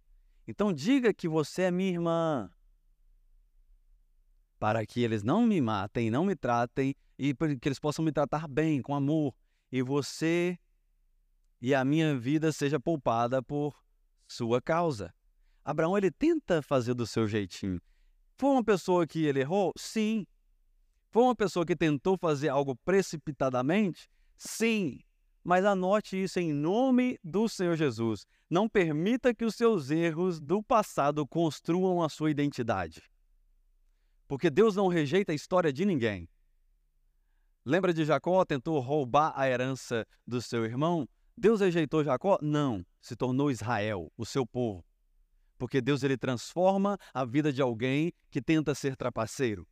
Então 0.48 0.72
diga 0.72 1.14
que 1.14 1.28
você 1.28 1.64
é 1.64 1.72
minha 1.72 1.92
irmã, 1.92 2.52
para 4.60 4.86
que 4.86 5.02
eles 5.02 5.24
não 5.24 5.46
me 5.46 5.60
matem, 5.62 6.10
não 6.10 6.26
me 6.26 6.36
tratem 6.36 6.96
e 7.18 7.34
que 7.34 7.68
eles 7.68 7.80
possam 7.80 8.04
me 8.04 8.12
tratar 8.12 8.48
bem, 8.48 8.82
com 8.82 8.96
amor, 8.96 9.34
e 9.72 9.82
você 9.82 10.58
e 11.62 11.76
a 11.76 11.84
minha 11.84 12.18
vida 12.18 12.52
seja 12.52 12.80
poupada 12.80 13.42
por 13.44 13.76
sua 14.28 14.62
causa. 14.62 15.14
Abraão 15.64 15.98
ele 15.98 16.10
tenta 16.10 16.62
fazer 16.62 16.94
do 16.94 17.06
seu 17.06 17.28
jeitinho. 17.28 17.82
Foi 18.38 18.50
uma 18.52 18.64
pessoa 18.64 19.06
que 19.06 19.26
ele 19.26 19.42
errou? 19.42 19.74
Sim. 19.78 20.26
Foi 21.12 21.24
uma 21.24 21.36
pessoa 21.36 21.66
que 21.66 21.76
tentou 21.76 22.18
fazer 22.18 22.50
algo 22.50 22.76
precipitadamente? 22.86 24.10
Sim. 24.38 25.00
Mas 25.44 25.66
anote 25.66 26.22
isso 26.22 26.40
em 26.40 26.54
nome 26.54 27.20
do 27.24 27.50
Senhor 27.50 27.76
Jesus. 27.76 28.26
Não 28.50 28.70
permita 28.70 29.34
que 29.34 29.44
os 29.44 29.56
seus 29.56 29.90
erros 29.90 30.40
do 30.40 30.64
passado 30.64 31.28
construam 31.28 32.02
a 32.02 32.10
sua 32.10 32.32
identidade. 32.32 33.02
Porque 34.28 34.50
Deus 34.50 34.76
não 34.76 34.88
rejeita 34.88 35.32
a 35.32 35.36
história 35.36 35.74
de 35.74 35.86
ninguém. 35.86 36.30
Lembra 37.66 37.94
de 37.94 38.06
Jacó? 38.06 38.46
Tentou 38.46 38.80
roubar 38.80 39.34
a 39.36 39.50
herança 39.50 40.06
do 40.26 40.42
seu 40.42 40.64
irmão? 40.66 41.08
Deus 41.40 41.62
rejeitou 41.62 42.04
Jacó? 42.04 42.38
Não. 42.42 42.86
Se 43.00 43.16
tornou 43.16 43.50
Israel, 43.50 44.12
o 44.18 44.26
seu 44.26 44.46
povo. 44.46 44.84
Porque 45.58 45.80
Deus 45.80 46.04
ele 46.04 46.18
transforma 46.18 46.98
a 47.14 47.24
vida 47.24 47.54
de 47.54 47.62
alguém 47.62 48.12
que 48.30 48.42
tenta 48.42 48.76
ser 48.76 48.98
trapaceiro. 48.98 49.66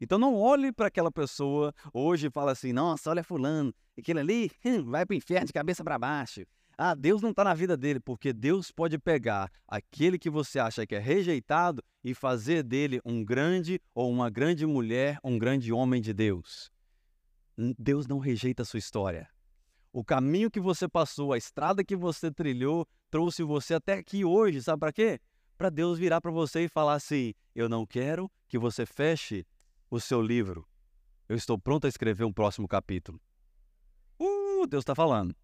Então 0.00 0.18
não 0.18 0.34
olhe 0.34 0.72
para 0.72 0.86
aquela 0.86 1.12
pessoa 1.12 1.74
hoje 1.92 2.28
e 2.28 2.30
fala 2.30 2.52
assim: 2.52 2.72
nossa, 2.72 3.10
olha 3.10 3.22
fulano, 3.22 3.74
aquele 3.96 4.20
ali 4.20 4.50
hum, 4.64 4.84
vai 4.84 5.04
para 5.04 5.12
o 5.12 5.16
inferno 5.16 5.46
de 5.46 5.52
cabeça 5.52 5.84
para 5.84 5.98
baixo. 5.98 6.46
Ah, 6.78 6.94
Deus 6.94 7.20
não 7.20 7.30
está 7.30 7.44
na 7.44 7.52
vida 7.52 7.76
dele, 7.76 8.00
porque 8.00 8.32
Deus 8.32 8.70
pode 8.70 8.98
pegar 8.98 9.50
aquele 9.68 10.18
que 10.18 10.30
você 10.30 10.58
acha 10.58 10.86
que 10.86 10.94
é 10.94 10.98
rejeitado 10.98 11.82
e 12.02 12.14
fazer 12.14 12.62
dele 12.62 13.00
um 13.04 13.22
grande 13.22 13.78
ou 13.94 14.10
uma 14.10 14.30
grande 14.30 14.64
mulher, 14.64 15.18
um 15.22 15.38
grande 15.38 15.72
homem 15.74 16.00
de 16.00 16.14
Deus. 16.14 16.70
Deus 17.78 18.06
não 18.06 18.18
rejeita 18.18 18.62
a 18.62 18.66
sua 18.66 18.78
história. 18.78 19.28
O 19.96 20.04
caminho 20.04 20.50
que 20.50 20.60
você 20.60 20.86
passou, 20.86 21.32
a 21.32 21.38
estrada 21.38 21.82
que 21.82 21.96
você 21.96 22.30
trilhou, 22.30 22.86
trouxe 23.10 23.42
você 23.42 23.72
até 23.72 23.94
aqui 23.94 24.26
hoje, 24.26 24.62
sabe 24.62 24.78
para 24.78 24.92
quê? 24.92 25.18
Para 25.56 25.70
Deus 25.70 25.98
virar 25.98 26.20
para 26.20 26.30
você 26.30 26.64
e 26.64 26.68
falar 26.68 26.92
assim: 26.92 27.32
Eu 27.54 27.66
não 27.66 27.86
quero 27.86 28.30
que 28.46 28.58
você 28.58 28.84
feche 28.84 29.46
o 29.90 29.98
seu 29.98 30.20
livro. 30.20 30.68
Eu 31.26 31.34
estou 31.34 31.58
pronto 31.58 31.86
a 31.86 31.88
escrever 31.88 32.24
um 32.24 32.32
próximo 32.32 32.68
capítulo. 32.68 33.18
Uh, 34.20 34.66
Deus 34.66 34.82
está 34.82 34.94
falando. 34.94 35.34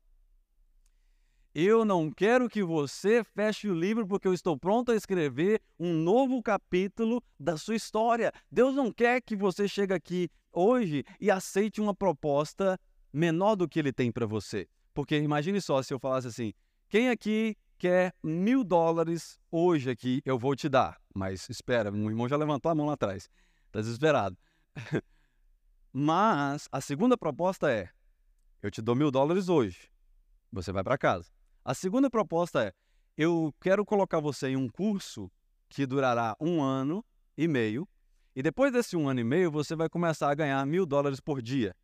Eu 1.54 1.82
não 1.82 2.10
quero 2.10 2.46
que 2.46 2.62
você 2.62 3.24
feche 3.24 3.70
o 3.70 3.74
livro 3.74 4.06
porque 4.06 4.28
eu 4.28 4.34
estou 4.34 4.58
pronto 4.58 4.92
a 4.92 4.94
escrever 4.94 5.62
um 5.80 5.94
novo 5.94 6.42
capítulo 6.42 7.24
da 7.40 7.56
sua 7.56 7.74
história. 7.74 8.30
Deus 8.50 8.74
não 8.74 8.92
quer 8.92 9.22
que 9.22 9.34
você 9.34 9.66
chegue 9.66 9.94
aqui 9.94 10.28
hoje 10.52 11.04
e 11.18 11.30
aceite 11.30 11.80
uma 11.80 11.94
proposta 11.94 12.78
menor 13.12 13.56
do 13.56 13.68
que 13.68 13.78
ele 13.78 13.92
tem 13.92 14.10
para 14.10 14.26
você. 14.26 14.68
Porque 14.94 15.16
imagine 15.18 15.60
só 15.60 15.82
se 15.82 15.92
eu 15.92 15.98
falasse 15.98 16.28
assim: 16.28 16.52
quem 16.88 17.10
aqui 17.10 17.56
quer 17.78 18.14
mil 18.22 18.62
dólares 18.62 19.40
hoje 19.50 19.90
aqui, 19.90 20.22
eu 20.24 20.38
vou 20.38 20.54
te 20.54 20.68
dar. 20.68 21.00
Mas 21.14 21.48
espera, 21.48 21.90
meu 21.90 22.08
irmão 22.08 22.28
já 22.28 22.36
levantou 22.36 22.70
a 22.70 22.74
mão 22.74 22.86
lá 22.86 22.94
atrás. 22.94 23.28
Está 23.66 23.80
desesperado. 23.80 24.36
Mas 25.92 26.68
a 26.70 26.80
segunda 26.80 27.18
proposta 27.18 27.70
é: 27.70 27.90
eu 28.62 28.70
te 28.70 28.80
dou 28.80 28.94
mil 28.94 29.10
dólares 29.10 29.48
hoje. 29.48 29.90
Você 30.52 30.70
vai 30.70 30.84
para 30.84 30.96
casa. 30.96 31.30
A 31.64 31.74
segunda 31.74 32.08
proposta 32.08 32.64
é: 32.64 32.72
eu 33.16 33.54
quero 33.60 33.84
colocar 33.84 34.20
você 34.20 34.48
em 34.48 34.56
um 34.56 34.68
curso 34.68 35.30
que 35.68 35.86
durará 35.86 36.36
um 36.40 36.62
ano 36.62 37.04
e 37.36 37.48
meio. 37.48 37.88
E 38.34 38.42
depois 38.42 38.72
desse 38.72 38.96
um 38.96 39.08
ano 39.08 39.20
e 39.20 39.24
meio, 39.24 39.50
você 39.50 39.76
vai 39.76 39.88
começar 39.88 40.30
a 40.30 40.34
ganhar 40.34 40.64
mil 40.66 40.86
dólares 40.86 41.20
por 41.20 41.42
dia. 41.42 41.74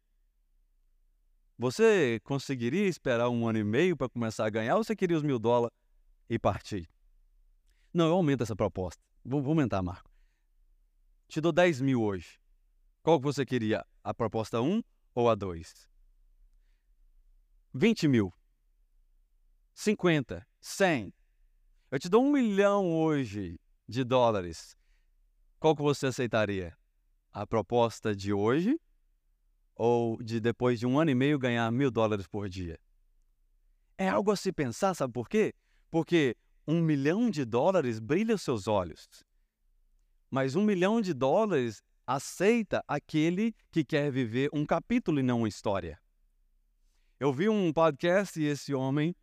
Você 1.59 2.21
conseguiria 2.23 2.87
esperar 2.87 3.29
um 3.29 3.49
ano 3.49 3.59
e 3.59 3.65
meio 3.65 3.97
para 3.97 4.09
começar 4.09 4.47
a 4.47 4.51
ganhar 4.51 4.77
ou 4.77 4.85
você 4.85 4.95
queria 4.95 5.17
os 5.17 5.25
mil 5.25 5.41
dólares 5.41 5.77
e 6.31 6.39
partir? 6.39 6.89
Não, 7.93 8.07
eu 8.07 8.15
aumento 8.15 8.45
essa 8.45 8.55
proposta. 8.55 9.03
Vou, 9.25 9.43
vou 9.43 9.51
aumentar, 9.51 9.83
Marco. 9.83 10.09
Te 11.27 11.41
dou 11.41 11.51
10 11.51 11.81
mil 11.81 12.01
hoje. 12.01 12.39
Qual 13.03 13.19
que 13.19 13.25
você 13.25 13.45
queria? 13.45 13.85
A 14.05 14.15
proposta 14.15 14.63
1 14.63 14.81
ou 15.17 15.29
a 15.29 15.35
2? 15.35 15.89
20 17.75 18.07
mil. 18.07 18.33
50. 19.75 20.47
100. 20.61 21.13
Eu 21.91 21.99
te 21.99 22.09
dou 22.09 22.23
um 22.23 22.31
milhão 22.31 22.89
hoje 22.89 23.59
de 23.89 24.05
dólares. 24.05 24.77
Qual 25.59 25.75
que 25.75 25.83
você 25.83 26.07
aceitaria? 26.07 26.79
A 27.33 27.45
proposta 27.45 28.15
de 28.15 28.33
hoje 28.33 28.79
ou 29.79 30.21
de 30.21 30.41
depois 30.41 30.81
de 30.81 30.87
um 30.87 30.99
ano 30.99 31.13
e 31.13 31.15
meio 31.15 31.39
ganhar 31.39 31.71
mil 31.71 31.91
dólares 31.91 32.27
por 32.27 32.49
dia? 32.49 32.79
É 33.97 34.09
algo 34.09 34.33
a 34.33 34.37
se 34.37 34.53
pensar, 34.53 34.93
sabe 34.95 35.13
por 35.13 35.29
quê? 35.29 35.55
Porque 35.89 36.37
um 36.67 36.83
milhão 36.83 37.31
de 37.31 37.45
dólares 37.45 38.01
brilha 38.01 38.35
os 38.35 38.43
seus 38.43 38.67
olhos. 38.67 39.09
Mas 40.29 40.57
um 40.57 40.65
milhão 40.65 41.01
de 41.01 41.15
dólares 41.15 41.83
aceita 42.07 42.85
aquele 42.87 43.55
que 43.71 43.85
quer 43.85 44.11
viver 44.11 44.51
um 44.53 44.67
capítulo 44.67 45.21
e 45.21 45.23
não 45.23 45.39
uma 45.39 45.49
história. 45.49 45.99
Eu 47.21 47.33
vi 47.33 47.49
um 47.49 47.73
podcast 47.73 48.39
e 48.41 48.45
esse 48.45 48.75
homem, 48.75 49.15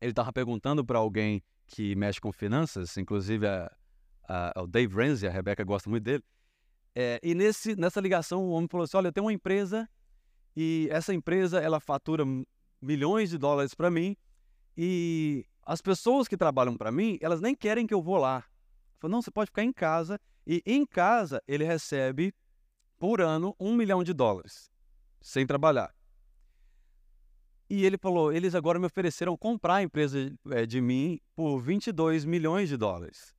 ele 0.00 0.12
estava 0.12 0.32
perguntando 0.32 0.84
para 0.84 0.98
alguém 0.98 1.42
que 1.66 1.94
mexe 1.94 2.20
com 2.20 2.32
finanças, 2.32 2.96
inclusive 2.96 3.46
a, 3.46 3.70
a, 4.28 4.62
o 4.62 4.66
Dave 4.66 4.94
Ramsey, 4.94 5.28
a 5.28 5.32
Rebeca 5.32 5.62
gosta 5.62 5.88
muito 5.88 6.04
dele. 6.04 6.24
É, 6.94 7.20
e 7.22 7.34
nesse, 7.34 7.76
nessa 7.76 8.00
ligação 8.00 8.44
o 8.44 8.50
homem 8.50 8.68
falou 8.68 8.84
assim, 8.84 8.96
olha, 8.96 9.08
eu 9.08 9.12
tenho 9.12 9.26
uma 9.26 9.32
empresa 9.32 9.88
e 10.56 10.88
essa 10.90 11.14
empresa 11.14 11.60
ela 11.60 11.78
fatura 11.78 12.24
milhões 12.80 13.30
de 13.30 13.38
dólares 13.38 13.74
para 13.74 13.90
mim 13.90 14.16
e 14.76 15.46
as 15.62 15.80
pessoas 15.80 16.26
que 16.26 16.36
trabalham 16.36 16.76
para 16.76 16.90
mim, 16.90 17.18
elas 17.20 17.40
nem 17.40 17.54
querem 17.54 17.86
que 17.86 17.94
eu 17.94 18.02
vou 18.02 18.16
lá. 18.16 18.44
Falou, 18.98 19.12
não, 19.12 19.22
você 19.22 19.30
pode 19.30 19.50
ficar 19.50 19.62
em 19.62 19.72
casa 19.72 20.18
e 20.46 20.62
em 20.66 20.84
casa 20.84 21.42
ele 21.46 21.64
recebe 21.64 22.34
por 22.98 23.20
ano 23.20 23.54
um 23.58 23.74
milhão 23.74 24.02
de 24.02 24.12
dólares 24.12 24.70
sem 25.20 25.46
trabalhar. 25.46 25.94
E 27.68 27.84
ele 27.86 27.96
falou: 27.96 28.32
eles 28.32 28.54
agora 28.54 28.80
me 28.80 28.86
ofereceram 28.86 29.36
comprar 29.36 29.76
a 29.76 29.82
empresa 29.82 30.32
é, 30.50 30.66
de 30.66 30.80
mim 30.80 31.20
por 31.36 31.60
22 31.60 32.24
milhões 32.24 32.68
de 32.68 32.76
dólares. 32.76 33.32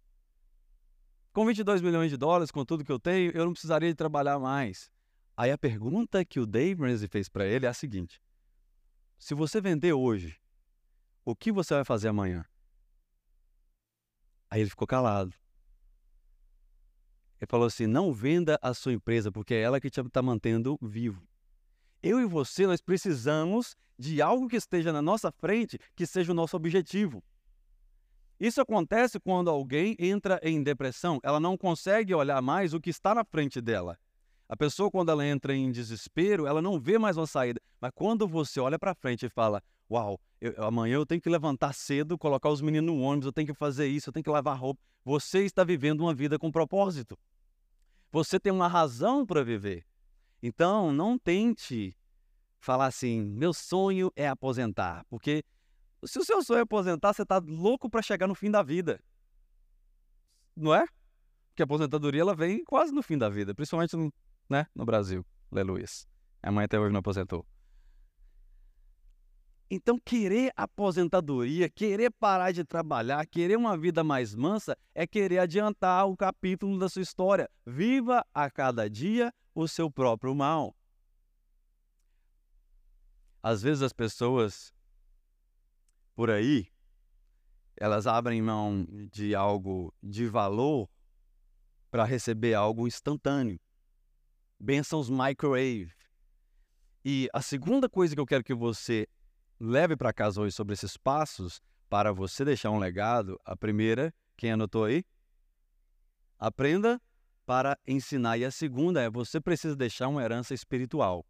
Com 1.34 1.46
22 1.46 1.82
milhões 1.82 2.12
de 2.12 2.18
dólares, 2.18 2.52
com 2.52 2.66
tudo 2.66 2.84
que 2.84 2.92
eu 2.92 3.00
tenho, 3.00 3.32
eu 3.32 3.46
não 3.46 3.54
precisaria 3.54 3.90
de 3.90 3.96
trabalhar 3.96 4.38
mais. 4.38 4.92
Aí 5.36 5.50
a 5.50 5.58
pergunta 5.58 6.26
que 6.26 6.40
o 6.40 6.46
Dave 6.46 6.82
Ramsey 6.82 7.08
fez 7.08 7.30
para 7.30 7.46
ele 7.46 7.66
é 7.66 7.70
a 7.70 7.74
seguinte: 7.74 8.22
se 9.18 9.34
você 9.34 9.62
vender 9.62 9.94
hoje, 9.94 10.38
o 11.24 11.34
que 11.34 11.52
você 11.52 11.74
vai 11.74 11.86
fazer 11.86 12.10
amanhã? 12.10 12.46
Aí 14.50 14.60
ele 14.60 14.70
ficou 14.70 14.86
calado. 14.86 15.34
Ele 17.40 17.48
falou 17.48 17.68
assim: 17.68 17.88
não 17.88 18.12
venda 18.12 18.60
a 18.62 18.74
sua 18.74 18.92
empresa, 18.92 19.32
porque 19.32 19.54
é 19.54 19.62
ela 19.62 19.80
que 19.80 19.90
te 19.90 20.02
está 20.02 20.22
mantendo 20.22 20.78
vivo. 20.82 21.26
Eu 22.04 22.20
e 22.20 22.26
você, 22.26 22.68
nós 22.68 22.82
precisamos 22.82 23.76
de 23.98 24.22
algo 24.22 24.50
que 24.50 24.58
esteja 24.58 24.92
na 24.92 25.02
nossa 25.02 25.32
frente, 25.32 25.80
que 25.96 26.06
seja 26.06 26.34
o 26.34 26.36
nosso 26.36 26.58
objetivo. 26.58 27.24
Isso 28.42 28.60
acontece 28.60 29.20
quando 29.20 29.52
alguém 29.52 29.96
entra 30.00 30.40
em 30.42 30.64
depressão, 30.64 31.20
ela 31.22 31.40
não 31.40 31.56
consegue 31.56 32.12
olhar 32.16 32.42
mais 32.42 32.74
o 32.74 32.82
que 32.82 32.90
está 32.90 33.14
na 33.14 33.24
frente 33.24 33.62
dela. 33.62 34.00
A 34.50 34.58
pessoa, 34.58 34.90
quando 34.90 35.12
ela 35.12 35.24
entra 35.24 35.56
em 35.56 35.72
desespero, 35.72 36.48
ela 36.48 36.60
não 36.60 36.80
vê 36.80 36.98
mais 36.98 37.18
uma 37.18 37.28
saída. 37.28 37.62
Mas 37.80 37.92
quando 37.94 38.28
você 38.28 38.60
olha 38.60 38.80
para 38.80 38.96
frente 38.96 39.28
e 39.28 39.30
fala: 39.30 39.62
Uau, 39.92 40.20
eu, 40.42 40.56
amanhã 40.58 40.96
eu 40.96 41.06
tenho 41.06 41.22
que 41.22 41.30
levantar 41.30 41.72
cedo, 41.74 42.18
colocar 42.18 42.50
os 42.50 42.62
meninos 42.62 42.92
no 42.92 43.00
ônibus, 43.00 43.28
eu 43.28 43.32
tenho 43.32 43.46
que 43.46 43.54
fazer 43.54 43.86
isso, 43.86 44.10
eu 44.10 44.14
tenho 44.14 44.24
que 44.24 44.30
lavar 44.32 44.58
roupa. 44.58 44.82
Você 45.06 45.46
está 45.46 45.64
vivendo 45.64 46.02
uma 46.02 46.14
vida 46.14 46.40
com 46.40 46.52
propósito. 46.52 47.16
Você 48.12 48.40
tem 48.40 48.52
uma 48.52 48.68
razão 48.68 49.24
para 49.24 49.44
viver. 49.44 49.86
Então, 50.42 50.92
não 50.92 51.16
tente 51.16 51.96
falar 52.60 52.88
assim: 52.88 53.22
meu 53.22 53.54
sonho 53.54 54.12
é 54.16 54.28
aposentar. 54.28 55.06
Porque 55.08 55.44
se 56.08 56.20
o 56.20 56.24
seu 56.24 56.44
sonho 56.44 56.60
é 56.60 56.62
aposentar, 56.62 57.14
você 57.14 57.24
está 57.24 57.38
louco 57.38 57.90
para 57.90 58.02
chegar 58.02 58.28
no 58.28 58.36
fim 58.36 58.50
da 58.50 58.64
vida. 58.64 59.00
Não 60.56 60.74
é? 60.74 60.86
Porque 61.50 61.62
a 61.62 61.66
aposentadoria 61.66 62.22
ela 62.22 62.36
vem 62.36 62.64
quase 62.64 62.92
no 62.92 63.04
fim 63.04 63.18
da 63.18 63.30
vida, 63.30 63.54
principalmente 63.54 63.96
no, 63.96 64.12
né, 64.50 64.66
no 64.74 64.86
Brasil. 64.86 65.26
Aleluia. 65.52 65.86
A 66.42 66.52
mãe 66.52 66.66
até 66.66 66.80
hoje 66.80 66.92
não 66.92 67.00
aposentou. 67.00 67.46
Então, 69.74 69.98
querer 69.98 70.52
aposentadoria, 70.58 71.70
querer 71.70 72.12
parar 72.12 72.52
de 72.52 72.66
trabalhar, 72.66 73.26
querer 73.26 73.56
uma 73.56 73.78
vida 73.78 74.04
mais 74.04 74.36
mansa, 74.36 74.78
é 74.94 75.08
querer 75.08 75.40
adiantar 75.40 76.08
o 76.08 76.18
capítulo 76.18 76.78
da 76.78 76.90
sua 76.90 77.02
história. 77.02 77.50
Viva 77.66 78.26
a 78.34 78.52
cada 78.52 78.90
dia 78.90 79.34
o 79.56 79.68
seu 79.70 79.90
próprio 79.90 80.36
mal. 80.36 80.76
Às 83.42 83.62
vezes 83.62 83.82
as 83.82 83.94
pessoas 83.94 84.74
por 86.16 86.30
aí, 86.30 86.68
elas 87.76 88.06
abrem 88.06 88.42
mão 88.42 88.86
de 89.12 89.34
algo 89.34 89.94
de 90.02 90.28
valor 90.28 90.90
para 91.90 92.06
receber 92.06 92.54
algo 92.54 92.88
instantâneo. 92.88 93.60
Bênçãos 94.60 95.10
microwave. 95.10 95.92
E 97.04 97.28
a 97.34 97.42
segunda 97.42 97.90
coisa 97.90 98.14
que 98.14 98.22
eu 98.22 98.26
quero 98.26 98.44
que 98.44 98.54
você 98.54 99.08
leve 99.60 99.98
para 99.98 100.14
casa 100.14 100.42
hoje 100.42 100.56
sobre 100.56 100.74
esses 100.74 100.96
passos 100.96 101.60
para 101.90 102.14
você 102.14 102.46
deixar 102.46 102.70
um 102.70 102.80
legado, 102.80 103.40
a 103.44 103.58
primeira, 103.58 104.14
quem 104.38 104.52
anotou 104.52 104.86
aí? 104.86 105.04
Aprenda 106.38 107.02
para 107.46 107.78
ensinar. 107.86 108.38
E 108.38 108.46
a 108.46 108.52
segunda 108.52 109.02
é 109.02 109.10
você 109.10 109.42
precisa 109.42 109.76
deixar 109.76 110.08
uma 110.08 110.24
herança 110.24 110.54
espiritual. 110.54 111.26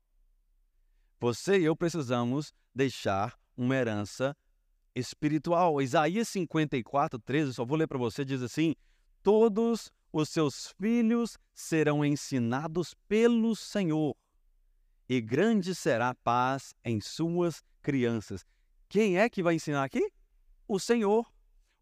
Você 1.20 1.60
e 1.60 1.63
eu 1.63 1.76
precisamos 1.76 2.54
deixar 2.76 3.39
uma 3.56 3.76
herança 3.76 4.26
espiritual. 4.26 4.51
Isaías 5.82 6.28
54, 6.30 7.20
13, 7.20 7.54
só 7.54 7.66
vou 7.66 7.78
ler 7.78 7.88
para 7.88 7.98
você, 7.98 8.26
diz 8.26 8.42
assim: 8.42 8.76
Todos 9.24 9.92
os 10.12 10.30
seus 10.30 10.74
filhos 10.80 11.38
serão 11.54 12.04
ensinados 12.04 12.94
pelo 13.08 13.56
Senhor, 13.56 14.16
e 15.08 15.22
grande 15.22 15.74
será 15.74 16.10
a 16.10 16.16
paz 16.16 16.74
em 16.84 17.00
suas 17.00 17.64
crianças. 17.82 18.46
Quem 18.90 19.18
é 19.18 19.30
que 19.30 19.42
vai 19.42 19.56
ensinar 19.56 19.84
aqui? 19.84 20.12
O 20.68 20.80
Senhor. 20.80 21.26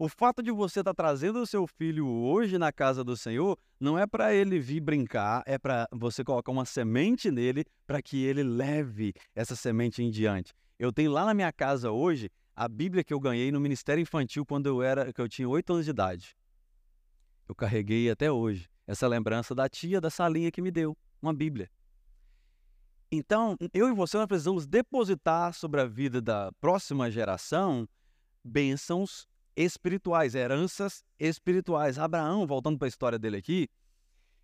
O 0.02 0.08
fato 0.08 0.42
de 0.42 0.50
você 0.50 0.80
estar 0.80 0.94
tá 0.94 1.04
trazendo 1.04 1.42
o 1.42 1.46
seu 1.46 1.68
filho 1.68 2.08
hoje 2.08 2.58
na 2.58 2.72
casa 2.72 3.04
do 3.04 3.18
Senhor 3.18 3.58
não 3.78 4.00
é 4.00 4.08
para 4.08 4.34
ele 4.34 4.58
vir 4.58 4.80
brincar, 4.80 5.44
é 5.46 5.58
para 5.58 5.90
você 5.92 6.24
colocar 6.24 6.54
uma 6.54 6.64
semente 6.64 7.30
nele 7.30 7.66
para 7.86 8.02
que 8.02 8.24
ele 8.24 8.42
leve 8.42 9.14
essa 9.36 9.58
semente 9.58 10.02
em 10.02 10.10
diante. 10.10 10.54
Eu 10.78 10.94
tenho 10.94 11.12
lá 11.12 11.26
na 11.26 11.34
minha 11.34 11.52
casa 11.52 11.92
hoje 11.92 12.32
a 12.60 12.68
Bíblia 12.68 13.06
que 13.06 13.14
eu 13.14 13.22
ganhei 13.22 13.54
no 13.54 13.60
Ministério 13.62 14.02
Infantil 14.02 14.46
quando 14.46 14.66
eu 14.66 14.84
era, 14.84 15.14
que 15.14 15.22
eu 15.22 15.30
tinha 15.30 15.48
oito 15.48 15.72
anos 15.72 15.86
de 15.86 15.92
idade. 15.92 16.36
Eu 17.48 17.56
carreguei 17.56 18.12
até 18.12 18.30
hoje 18.30 18.70
essa 18.86 19.08
lembrança 19.08 19.56
da 19.56 19.70
tia 19.70 20.02
da 20.02 20.10
salinha 20.10 20.52
que 20.52 20.62
me 20.62 20.70
deu 20.70 20.98
uma 21.22 21.34
Bíblia. 21.34 21.72
Então, 23.10 23.56
eu 23.74 23.88
e 23.88 23.94
você 23.94 24.18
nós 24.18 24.28
precisamos 24.28 24.68
depositar 24.68 25.54
sobre 25.54 25.80
a 25.80 25.86
vida 25.86 26.22
da 26.22 26.52
próxima 26.60 27.10
geração 27.10 27.88
bênçãos 28.44 29.26
espirituais, 29.56 30.36
heranças 30.36 31.02
espirituais. 31.18 31.98
Abraão, 31.98 32.46
voltando 32.46 32.78
para 32.78 32.88
a 32.88 32.90
história 32.90 33.18
dele 33.18 33.38
aqui, 33.38 33.70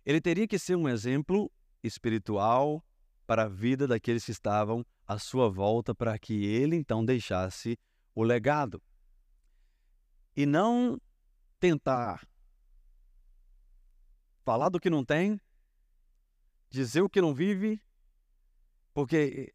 ele 0.06 0.22
teria 0.22 0.48
que 0.48 0.58
ser 0.58 0.74
um 0.74 0.88
exemplo 0.88 1.52
espiritual 1.82 2.82
para 3.26 3.42
a 3.42 3.48
vida 3.48 3.86
daqueles 3.86 4.24
que 4.24 4.32
estavam 4.32 4.86
à 5.06 5.18
sua 5.18 5.50
volta, 5.50 5.94
para 5.94 6.18
que 6.18 6.46
ele 6.46 6.76
então 6.76 7.04
deixasse 7.04 7.78
o 8.16 8.24
legado. 8.24 8.82
E 10.34 10.46
não 10.46 10.98
tentar 11.60 12.26
falar 14.42 14.70
do 14.70 14.80
que 14.80 14.90
não 14.90 15.04
tem, 15.04 15.40
dizer 16.70 17.02
o 17.02 17.08
que 17.08 17.20
não 17.20 17.34
vive 17.34 17.80
porque 18.94 19.52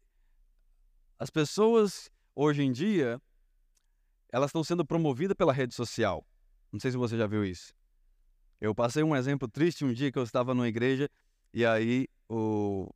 as 1.18 1.28
pessoas 1.28 2.10
hoje 2.34 2.62
em 2.62 2.70
dia 2.70 3.20
elas 4.28 4.50
estão 4.50 4.62
sendo 4.62 4.84
promovidas 4.84 5.36
pela 5.36 5.52
rede 5.52 5.74
social. 5.74 6.24
Não 6.70 6.78
sei 6.78 6.92
se 6.92 6.96
você 6.96 7.18
já 7.18 7.26
viu 7.26 7.44
isso. 7.44 7.74
Eu 8.60 8.74
passei 8.74 9.02
um 9.02 9.14
exemplo 9.14 9.48
triste 9.48 9.84
um 9.84 9.92
dia 9.92 10.10
que 10.12 10.18
eu 10.18 10.22
estava 10.22 10.54
numa 10.54 10.68
igreja 10.68 11.10
e 11.52 11.66
aí 11.66 12.06
o, 12.28 12.88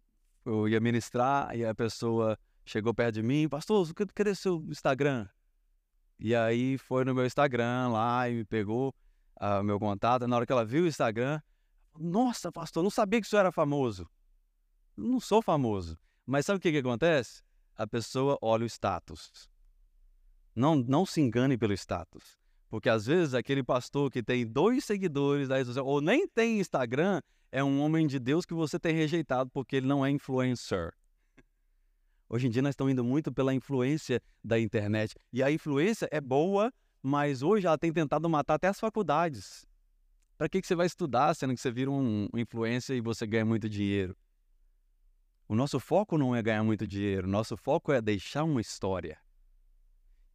eu 0.45 0.69
ia 0.69 0.81
ministrar 0.81 1.55
e 1.57 1.65
a 1.65 1.75
pessoa 1.75 2.39
chegou 2.65 2.95
perto 2.95 3.17
de 3.17 3.23
mim, 3.23 3.49
pastor, 3.49 3.93
cadê 4.15 4.35
seu 4.35 4.65
Instagram? 4.69 5.29
E 6.19 6.35
aí 6.35 6.79
foi 6.79 7.05
no 7.05 7.15
meu 7.15 7.27
Instagram 7.27 7.89
lá 7.89 8.29
e 8.29 8.35
me 8.35 8.45
pegou 8.45 8.95
uh, 9.41 9.63
meu 9.63 9.79
contato. 9.79 10.27
Na 10.27 10.37
hora 10.37 10.47
que 10.47 10.53
ela 10.53 10.65
viu 10.65 10.85
o 10.85 10.87
Instagram, 10.87 11.41
nossa, 11.99 12.51
pastor, 12.51 12.83
não 12.83 12.91
sabia 12.91 13.21
que 13.21 13.27
isso 13.27 13.37
era 13.37 13.53
famoso. 13.53 14.09
Eu 14.97 15.05
não 15.05 15.21
sou 15.21 15.43
famoso. 15.43 15.99
Mas 16.25 16.47
sabe 16.47 16.59
o 16.59 16.61
que, 16.61 16.73
que 16.73 16.79
acontece? 16.79 17.43
A 17.77 17.87
pessoa 17.87 18.39
olha 18.41 18.65
o 18.65 18.67
status. 18.67 19.49
Não, 20.55 20.75
não 20.75 21.05
se 21.05 21.21
engane 21.21 21.59
pelo 21.59 21.75
status. 21.75 22.39
Porque 22.69 22.89
às 22.89 23.07
vezes 23.07 23.35
aquele 23.35 23.63
pastor 23.63 24.11
que 24.11 24.23
tem 24.23 24.47
dois 24.47 24.85
seguidores 24.85 25.49
da 25.49 25.63
social, 25.65 25.87
ou 25.87 26.01
nem 26.01 26.27
tem 26.27 26.59
Instagram, 26.59 27.21
é 27.53 27.63
um 27.63 27.81
homem 27.81 28.07
de 28.07 28.19
Deus 28.19 28.45
que 28.45 28.55
você 28.55 28.79
tem 28.79 28.95
rejeitado 28.95 29.51
porque 29.51 29.77
ele 29.77 29.87
não 29.87 30.05
é 30.05 30.11
influencer. 30.11 30.93
Hoje 32.29 32.47
em 32.49 32.51
dia 32.51 32.63
nós 32.63 32.71
estamos 32.73 32.93
indo 32.93 33.05
muito 33.05 33.33
pela 33.33 33.55
influência 33.55 34.21
da 34.43 34.59
internet. 34.59 35.15
E 35.33 35.43
a 35.43 35.51
influência 35.51 36.09
é 36.11 36.21
boa, 36.21 36.73
mas 37.03 37.43
hoje 37.43 37.67
ela 37.67 37.79
tem 37.79 37.93
tentado 37.93 38.29
matar 38.29 38.55
até 38.55 38.69
as 38.69 38.81
faculdades. 38.81 39.65
Para 40.37 40.49
que, 40.49 40.61
que 40.61 40.67
você 40.67 40.75
vai 40.75 40.87
estudar 40.87 41.35
sendo 41.35 41.55
que 41.55 41.61
você 41.61 41.71
vira 41.71 41.91
um, 41.91 42.29
influencer 42.35 42.97
e 42.97 43.01
você 43.01 43.27
ganha 43.27 43.45
muito 43.45 43.69
dinheiro? 43.69 44.17
O 45.49 45.55
nosso 45.55 45.79
foco 45.79 46.19
não 46.19 46.35
é 46.35 46.43
ganhar 46.43 46.65
muito 46.65 46.87
dinheiro, 46.87 47.29
nosso 47.29 47.57
foco 47.57 47.93
é 47.93 48.03
deixar 48.03 48.43
uma 48.43 48.61
história. 48.61 49.17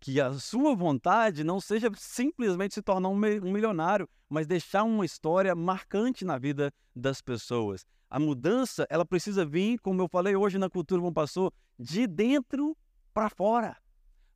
Que 0.02 0.20
a 0.20 0.34
sua 0.34 0.76
vontade 0.76 1.44
não 1.44 1.62
seja 1.62 1.92
simplesmente 1.96 2.74
se 2.74 2.82
tornar 2.82 3.08
um 3.08 3.16
milionário, 3.16 4.10
mas 4.28 4.48
deixar 4.48 4.84
uma 4.84 5.06
história 5.06 5.56
marcante 5.56 6.26
na 6.26 6.40
vida 6.40 6.74
das 6.96 7.22
pessoas. 7.22 7.86
A 8.10 8.20
mudança, 8.20 8.86
ela 8.90 9.06
precisa 9.06 9.46
vir, 9.46 9.80
como 9.80 10.02
eu 10.02 10.10
falei 10.10 10.36
hoje 10.36 10.58
na 10.58 10.70
Cultura 10.70 11.00
Bom 11.00 11.14
Passou, 11.14 11.54
de 11.80 12.08
dentro 12.08 12.76
para 13.14 13.30
fora. 13.30 13.78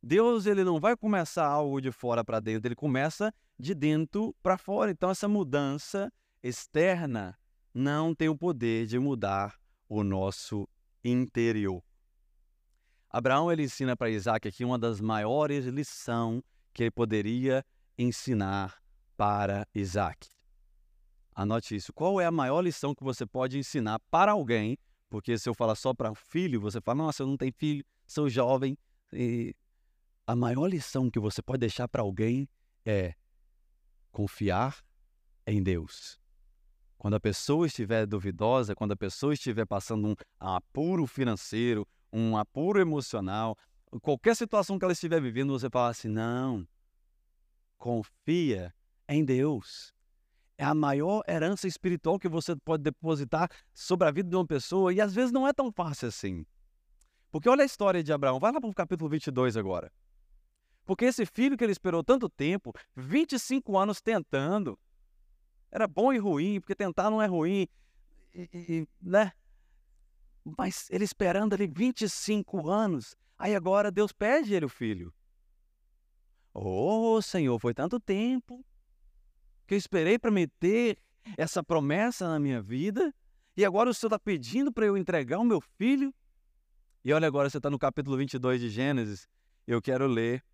Deus 0.00 0.46
ele 0.46 0.62
não 0.62 0.78
vai 0.78 0.96
começar 0.96 1.44
algo 1.44 1.80
de 1.80 1.90
fora 1.90 2.24
para 2.24 2.38
dentro, 2.38 2.68
ele 2.68 2.76
começa 2.76 3.34
de 3.58 3.74
dentro 3.74 4.36
para 4.40 4.56
fora. 4.56 4.92
Então 4.92 5.10
essa 5.10 5.26
mudança 5.26 6.12
externa 6.40 7.36
não 7.74 8.14
tem 8.14 8.28
o 8.28 8.38
poder 8.38 8.86
de 8.86 9.00
mudar 9.00 9.58
o 9.88 10.04
nosso 10.04 10.68
interior. 11.02 11.82
Abraão 13.08 13.50
ele 13.50 13.64
ensina 13.64 13.96
para 13.96 14.10
Isaac 14.10 14.46
aqui 14.48 14.64
uma 14.64 14.78
das 14.78 15.00
maiores 15.00 15.64
lições 15.66 16.42
que 16.72 16.84
ele 16.84 16.90
poderia 16.90 17.64
ensinar 17.96 18.76
para 19.16 19.66
Isaac. 19.74 20.28
Anote 21.34 21.76
isso. 21.76 21.92
Qual 21.92 22.20
é 22.20 22.26
a 22.26 22.30
maior 22.30 22.60
lição 22.60 22.94
que 22.94 23.04
você 23.04 23.26
pode 23.26 23.58
ensinar 23.58 23.98
para 24.10 24.32
alguém? 24.32 24.78
Porque 25.08 25.38
se 25.38 25.48
eu 25.48 25.54
falar 25.54 25.74
só 25.74 25.94
para 25.94 26.10
um 26.10 26.14
filho, 26.14 26.60
você 26.60 26.80
fala, 26.80 27.04
nossa, 27.04 27.22
eu 27.22 27.26
não 27.26 27.36
tenho 27.36 27.52
filho, 27.52 27.84
sou 28.06 28.28
jovem. 28.28 28.76
E 29.12 29.54
a 30.26 30.34
maior 30.34 30.66
lição 30.66 31.10
que 31.10 31.20
você 31.20 31.40
pode 31.40 31.60
deixar 31.60 31.88
para 31.88 32.02
alguém 32.02 32.48
é 32.84 33.14
confiar 34.10 34.82
em 35.46 35.62
Deus. 35.62 36.18
Quando 36.98 37.14
a 37.14 37.20
pessoa 37.20 37.66
estiver 37.66 38.06
duvidosa, 38.06 38.74
quando 38.74 38.92
a 38.92 38.96
pessoa 38.96 39.34
estiver 39.34 39.66
passando 39.66 40.08
um 40.08 40.14
apuro 40.40 41.06
financeiro, 41.06 41.86
um 42.12 42.36
apuro 42.36 42.80
emocional, 42.80 43.56
qualquer 44.00 44.34
situação 44.36 44.78
que 44.78 44.84
ela 44.84 44.92
estiver 44.92 45.20
vivendo, 45.20 45.52
você 45.52 45.68
fala 45.70 45.90
assim: 45.90 46.08
não, 46.08 46.66
confia 47.78 48.74
em 49.08 49.24
Deus. 49.24 49.94
É 50.58 50.64
a 50.64 50.74
maior 50.74 51.22
herança 51.28 51.68
espiritual 51.68 52.18
que 52.18 52.28
você 52.28 52.56
pode 52.56 52.82
depositar 52.82 53.50
sobre 53.74 54.08
a 54.08 54.10
vida 54.10 54.30
de 54.30 54.36
uma 54.36 54.46
pessoa 54.46 54.92
e 54.92 55.00
às 55.00 55.14
vezes 55.14 55.30
não 55.30 55.46
é 55.46 55.52
tão 55.52 55.70
fácil 55.70 56.08
assim. 56.08 56.46
Porque 57.30 57.48
olha 57.48 57.62
a 57.62 57.66
história 57.66 58.02
de 58.02 58.10
Abraão, 58.10 58.40
vai 58.40 58.50
lá 58.52 58.58
para 58.58 58.70
o 58.70 58.74
capítulo 58.74 59.10
22 59.10 59.56
agora. 59.58 59.92
Porque 60.86 61.04
esse 61.04 61.26
filho 61.26 61.56
que 61.58 61.64
ele 61.64 61.72
esperou 61.72 62.02
tanto 62.02 62.28
tempo, 62.28 62.72
25 62.94 63.76
anos 63.76 64.00
tentando, 64.00 64.78
era 65.70 65.86
bom 65.86 66.12
e 66.12 66.18
ruim, 66.18 66.60
porque 66.60 66.74
tentar 66.74 67.10
não 67.10 67.20
é 67.20 67.26
ruim, 67.26 67.68
e, 68.32 68.48
e, 68.52 68.88
né? 69.02 69.32
Mas 70.56 70.88
ele 70.90 71.04
esperando 71.04 71.54
ali 71.54 71.66
25 71.66 72.68
anos, 72.70 73.16
aí 73.36 73.54
agora 73.54 73.90
Deus 73.90 74.12
pede 74.12 74.54
ele 74.54 74.66
o 74.66 74.68
filho. 74.68 75.12
Oh, 76.54 77.20
Senhor, 77.20 77.58
foi 77.58 77.74
tanto 77.74 77.98
tempo 77.98 78.64
que 79.66 79.74
eu 79.74 79.78
esperei 79.78 80.18
para 80.18 80.30
meter 80.30 80.98
essa 81.36 81.64
promessa 81.64 82.28
na 82.28 82.38
minha 82.38 82.62
vida, 82.62 83.12
e 83.56 83.64
agora 83.64 83.90
o 83.90 83.94
Senhor 83.94 84.08
está 84.08 84.18
pedindo 84.18 84.72
para 84.72 84.86
eu 84.86 84.96
entregar 84.96 85.40
o 85.40 85.44
meu 85.44 85.60
filho. 85.60 86.14
E 87.04 87.12
olha 87.12 87.26
agora, 87.26 87.50
você 87.50 87.56
está 87.56 87.68
no 87.68 87.78
capítulo 87.78 88.16
22 88.16 88.60
de 88.60 88.70
Gênesis, 88.70 89.28
eu 89.66 89.82
quero 89.82 90.06
ler 90.06 90.44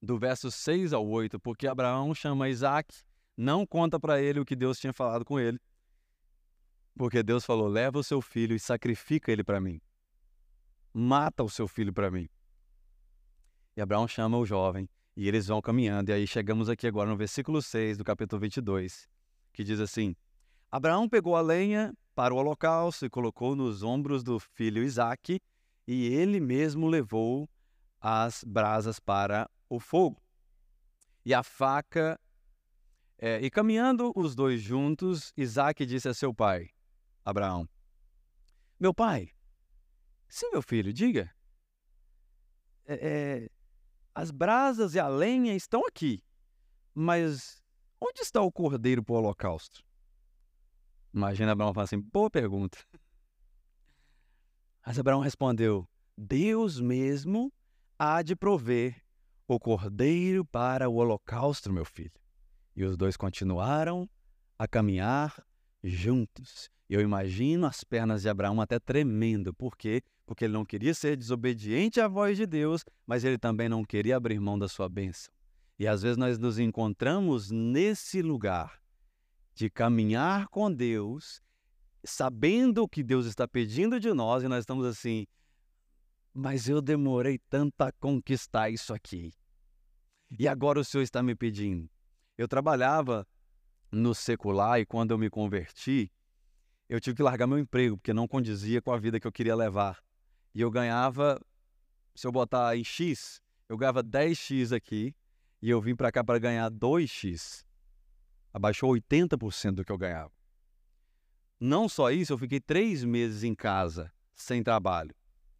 do 0.00 0.16
verso 0.16 0.50
6 0.50 0.92
ao 0.92 1.04
8, 1.04 1.40
porque 1.40 1.66
Abraão 1.66 2.14
chama 2.14 2.48
Isaac, 2.48 2.94
não 3.36 3.66
conta 3.66 3.98
para 3.98 4.22
ele 4.22 4.38
o 4.38 4.44
que 4.44 4.54
Deus 4.54 4.78
tinha 4.78 4.92
falado 4.92 5.24
com 5.24 5.40
ele, 5.40 5.58
porque 6.96 7.22
Deus 7.22 7.44
falou: 7.44 7.68
leva 7.68 7.98
o 7.98 8.04
seu 8.04 8.20
filho 8.20 8.54
e 8.54 8.60
sacrifica 8.60 9.30
ele 9.30 9.44
para 9.44 9.60
mim. 9.60 9.80
Mata 10.92 11.42
o 11.42 11.50
seu 11.50 11.66
filho 11.66 11.92
para 11.92 12.10
mim. 12.10 12.28
E 13.76 13.80
Abraão 13.80 14.06
chama 14.06 14.38
o 14.38 14.46
jovem 14.46 14.88
e 15.16 15.28
eles 15.28 15.46
vão 15.46 15.60
caminhando. 15.60 16.10
E 16.10 16.12
aí 16.12 16.26
chegamos 16.26 16.68
aqui 16.68 16.86
agora 16.86 17.10
no 17.10 17.16
versículo 17.16 17.60
6 17.60 17.98
do 17.98 18.04
capítulo 18.04 18.40
22, 18.40 19.08
que 19.52 19.64
diz 19.64 19.80
assim: 19.80 20.14
Abraão 20.70 21.08
pegou 21.08 21.36
a 21.36 21.40
lenha 21.40 21.92
para 22.14 22.32
o 22.32 22.36
holocausto 22.36 23.04
e 23.04 23.10
colocou 23.10 23.56
nos 23.56 23.82
ombros 23.82 24.22
do 24.22 24.38
filho 24.38 24.82
Isaque, 24.82 25.40
e 25.86 26.06
ele 26.06 26.40
mesmo 26.40 26.86
levou 26.86 27.48
as 28.00 28.44
brasas 28.44 29.00
para 29.00 29.50
o 29.68 29.80
fogo. 29.80 30.22
E 31.24 31.34
a 31.34 31.42
faca. 31.42 32.18
É, 33.16 33.40
e 33.40 33.48
caminhando 33.48 34.12
os 34.14 34.34
dois 34.34 34.60
juntos, 34.60 35.32
Isaac 35.36 35.86
disse 35.86 36.08
a 36.08 36.12
seu 36.12 36.34
pai, 36.34 36.68
Abraão: 37.24 37.68
Meu 38.78 38.92
pai, 38.92 39.30
sim, 40.28 40.50
meu 40.50 40.62
filho, 40.62 40.92
diga. 40.92 41.34
É, 42.86 42.94
é, 42.94 43.50
as 44.14 44.30
brasas 44.30 44.94
e 44.94 45.00
a 45.00 45.08
lenha 45.08 45.54
estão 45.54 45.86
aqui, 45.86 46.22
mas 46.94 47.62
onde 48.00 48.20
está 48.20 48.42
o 48.42 48.52
cordeiro 48.52 49.02
para 49.02 49.14
o 49.14 49.16
holocausto? 49.16 49.82
Imagina 51.12 51.52
Abraão 51.52 51.72
falar 51.72 51.84
assim: 51.84 52.00
boa 52.00 52.30
pergunta. 52.30 52.78
Mas 54.84 54.98
Abraão 54.98 55.20
respondeu: 55.20 55.88
Deus 56.16 56.78
mesmo 56.78 57.52
há 57.98 58.20
de 58.22 58.36
prover 58.36 59.02
o 59.46 59.58
cordeiro 59.58 60.44
para 60.44 60.88
o 60.88 60.96
holocausto, 60.96 61.72
meu 61.72 61.84
filho. 61.84 62.12
E 62.76 62.84
os 62.84 62.96
dois 62.96 63.16
continuaram 63.16 64.08
a 64.58 64.66
caminhar 64.66 65.44
juntos. 65.82 66.70
Eu 66.88 67.00
imagino 67.00 67.66
as 67.66 67.82
pernas 67.82 68.22
de 68.22 68.28
Abraão 68.28 68.60
até 68.60 68.78
tremendo. 68.78 69.54
Por 69.54 69.76
quê? 69.76 70.02
Porque 70.26 70.44
ele 70.44 70.52
não 70.52 70.64
queria 70.64 70.94
ser 70.94 71.16
desobediente 71.16 72.00
à 72.00 72.08
voz 72.08 72.36
de 72.36 72.46
Deus, 72.46 72.84
mas 73.06 73.24
ele 73.24 73.38
também 73.38 73.68
não 73.68 73.84
queria 73.84 74.16
abrir 74.16 74.38
mão 74.38 74.58
da 74.58 74.68
sua 74.68 74.88
bênção. 74.88 75.32
E 75.78 75.86
às 75.86 76.02
vezes 76.02 76.16
nós 76.16 76.38
nos 76.38 76.58
encontramos 76.58 77.50
nesse 77.50 78.22
lugar 78.22 78.80
de 79.54 79.70
caminhar 79.70 80.48
com 80.48 80.72
Deus, 80.72 81.40
sabendo 82.04 82.82
o 82.82 82.88
que 82.88 83.02
Deus 83.02 83.26
está 83.26 83.46
pedindo 83.48 83.98
de 83.98 84.12
nós, 84.12 84.42
e 84.42 84.48
nós 84.48 84.60
estamos 84.60 84.84
assim, 84.84 85.26
mas 86.32 86.68
eu 86.68 86.82
demorei 86.82 87.38
tanto 87.38 87.80
a 87.82 87.92
conquistar 87.92 88.70
isso 88.70 88.92
aqui. 88.92 89.32
E 90.38 90.48
agora 90.48 90.80
o 90.80 90.84
Senhor 90.84 91.02
está 91.02 91.22
me 91.22 91.34
pedindo. 91.34 91.88
Eu 92.36 92.48
trabalhava 92.48 93.26
no 93.90 94.14
secular 94.14 94.80
e 94.80 94.86
quando 94.86 95.12
eu 95.12 95.18
me 95.18 95.30
converti, 95.30 96.10
eu 96.88 97.00
tive 97.00 97.16
que 97.16 97.22
largar 97.22 97.46
meu 97.46 97.58
emprego, 97.58 97.96
porque 97.96 98.12
não 98.12 98.28
condizia 98.28 98.80
com 98.80 98.92
a 98.92 98.98
vida 98.98 99.18
que 99.18 99.26
eu 99.26 99.32
queria 99.32 99.56
levar. 99.56 100.02
E 100.54 100.60
eu 100.60 100.70
ganhava, 100.70 101.40
se 102.14 102.26
eu 102.26 102.32
botar 102.32 102.76
em 102.76 102.84
X, 102.84 103.40
eu 103.68 103.76
ganhava 103.76 104.02
10X 104.02 104.74
aqui, 104.74 105.14
e 105.60 105.70
eu 105.70 105.80
vim 105.80 105.96
para 105.96 106.12
cá 106.12 106.22
para 106.22 106.38
ganhar 106.38 106.70
2X. 106.70 107.64
Abaixou 108.52 108.90
80% 108.92 109.72
do 109.72 109.84
que 109.84 109.90
eu 109.90 109.98
ganhava. 109.98 110.32
Não 111.58 111.88
só 111.88 112.10
isso, 112.10 112.32
eu 112.32 112.38
fiquei 112.38 112.60
três 112.60 113.02
meses 113.02 113.42
em 113.42 113.54
casa, 113.54 114.12
sem 114.34 114.62
trabalho 114.62 115.14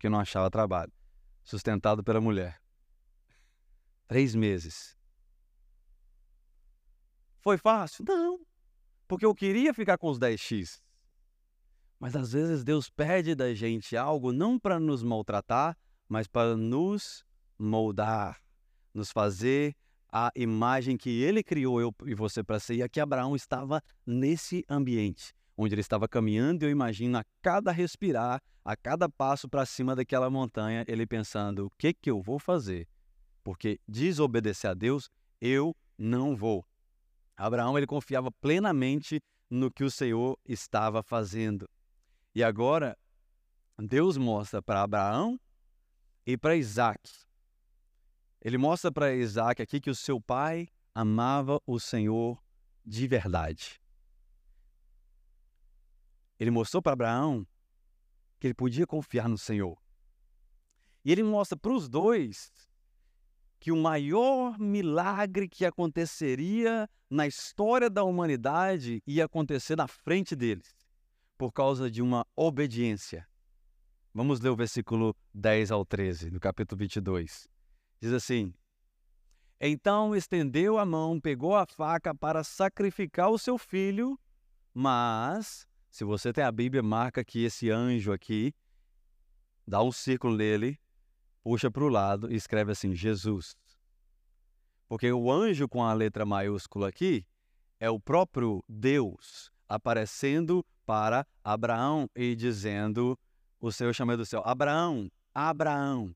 que 0.04 0.08
não 0.10 0.20
achava 0.20 0.50
trabalho, 0.50 0.92
sustentado 1.42 2.04
pela 2.04 2.20
mulher. 2.20 2.60
Três 4.06 4.34
meses. 4.34 4.94
Foi 7.40 7.56
fácil? 7.56 8.04
Não, 8.06 8.38
porque 9.08 9.24
eu 9.24 9.34
queria 9.34 9.72
ficar 9.72 9.96
com 9.96 10.10
os 10.10 10.18
10x. 10.18 10.82
Mas 11.98 12.14
às 12.16 12.32
vezes 12.32 12.64
Deus 12.64 12.90
pede 12.90 13.34
da 13.34 13.54
gente 13.54 13.96
algo 13.96 14.32
não 14.32 14.58
para 14.58 14.78
nos 14.78 15.02
maltratar, 15.02 15.76
mas 16.08 16.26
para 16.26 16.56
nos 16.56 17.24
moldar, 17.58 18.40
nos 18.92 19.10
fazer 19.10 19.74
a 20.12 20.30
imagem 20.36 20.96
que 20.96 21.22
Ele 21.22 21.42
criou 21.42 21.80
eu 21.80 21.94
e 22.04 22.14
você 22.14 22.42
para 22.42 22.60
ser. 22.60 22.76
E 22.76 22.82
aqui 22.82 23.00
Abraão 23.00 23.34
estava 23.34 23.82
nesse 24.06 24.64
ambiente 24.68 25.34
onde 25.56 25.74
ele 25.74 25.80
estava 25.80 26.08
caminhando, 26.08 26.64
eu 26.64 26.70
imagino 26.70 27.18
a 27.18 27.24
cada 27.40 27.70
respirar, 27.70 28.42
a 28.64 28.76
cada 28.76 29.08
passo 29.08 29.48
para 29.48 29.64
cima 29.64 29.94
daquela 29.94 30.28
montanha, 30.28 30.84
ele 30.88 31.06
pensando: 31.06 31.66
o 31.66 31.70
que 31.78 31.94
que 31.94 32.10
eu 32.10 32.20
vou 32.20 32.38
fazer? 32.38 32.88
Porque 33.42 33.78
desobedecer 33.86 34.70
a 34.70 34.74
Deus, 34.74 35.08
eu 35.40 35.76
não 35.98 36.34
vou. 36.34 36.64
Abraão 37.36 37.76
ele 37.76 37.86
confiava 37.86 38.30
plenamente 38.30 39.20
no 39.50 39.70
que 39.70 39.84
o 39.84 39.90
Senhor 39.90 40.38
estava 40.44 41.02
fazendo. 41.02 41.68
E 42.34 42.42
agora 42.42 42.98
Deus 43.78 44.16
mostra 44.16 44.60
para 44.60 44.82
Abraão 44.82 45.38
e 46.26 46.36
para 46.36 46.56
Isaac. 46.56 47.00
Ele 48.40 48.58
mostra 48.58 48.90
para 48.90 49.14
Isaac 49.14 49.62
aqui 49.62 49.80
que 49.80 49.90
o 49.90 49.94
seu 49.94 50.20
pai 50.20 50.68
amava 50.94 51.60
o 51.66 51.78
Senhor 51.78 52.42
de 52.84 53.06
verdade. 53.06 53.80
Ele 56.38 56.50
mostrou 56.50 56.82
para 56.82 56.92
Abraão 56.92 57.46
que 58.38 58.48
ele 58.48 58.54
podia 58.54 58.86
confiar 58.86 59.28
no 59.28 59.38
Senhor. 59.38 59.78
E 61.04 61.12
ele 61.12 61.22
mostra 61.22 61.56
para 61.56 61.72
os 61.72 61.88
dois 61.88 62.52
que 63.58 63.72
o 63.72 63.76
maior 63.76 64.58
milagre 64.58 65.48
que 65.48 65.64
aconteceria 65.64 66.88
na 67.08 67.26
história 67.26 67.88
da 67.88 68.04
humanidade 68.04 69.02
ia 69.06 69.24
acontecer 69.24 69.76
na 69.76 69.88
frente 69.88 70.36
deles, 70.36 70.74
por 71.36 71.52
causa 71.52 71.90
de 71.90 72.00
uma 72.00 72.26
obediência. 72.36 73.26
Vamos 74.12 74.40
ler 74.40 74.50
o 74.50 74.56
versículo 74.56 75.16
10 75.32 75.72
ao 75.72 75.84
13, 75.84 76.30
do 76.30 76.38
capítulo 76.38 76.78
22. 76.78 77.48
Diz 78.00 78.12
assim: 78.12 78.54
Então 79.60 80.14
estendeu 80.14 80.78
a 80.78 80.86
mão, 80.86 81.20
pegou 81.20 81.56
a 81.56 81.66
faca 81.66 82.14
para 82.14 82.44
sacrificar 82.44 83.30
o 83.30 83.38
seu 83.38 83.58
filho, 83.58 84.18
mas 84.72 85.66
se 85.90 86.04
você 86.04 86.32
tem 86.32 86.44
a 86.44 86.52
Bíblia, 86.52 86.82
marca 86.82 87.24
que 87.24 87.44
esse 87.44 87.70
anjo 87.70 88.12
aqui, 88.12 88.54
dá 89.66 89.82
um 89.82 89.90
círculo 89.90 90.36
nele, 90.36 90.78
puxa 91.42 91.70
para 91.70 91.84
o 91.84 91.88
lado 91.88 92.32
e 92.32 92.36
escreve 92.36 92.72
assim: 92.72 92.94
Jesus. 92.94 93.56
Porque 94.86 95.10
o 95.10 95.32
anjo 95.32 95.68
com 95.68 95.82
a 95.82 95.92
letra 95.92 96.24
maiúscula 96.24 96.88
aqui 96.88 97.26
é 97.80 97.90
o 97.90 97.98
próprio 97.98 98.62
Deus 98.68 99.53
aparecendo 99.74 100.64
para 100.86 101.26
Abraão 101.42 102.08
e 102.14 102.34
dizendo: 102.34 103.18
O 103.60 103.72
Senhor 103.72 103.92
chama 103.94 104.16
do 104.16 104.26
céu, 104.26 104.42
Abraão, 104.44 105.10
Abraão. 105.34 106.14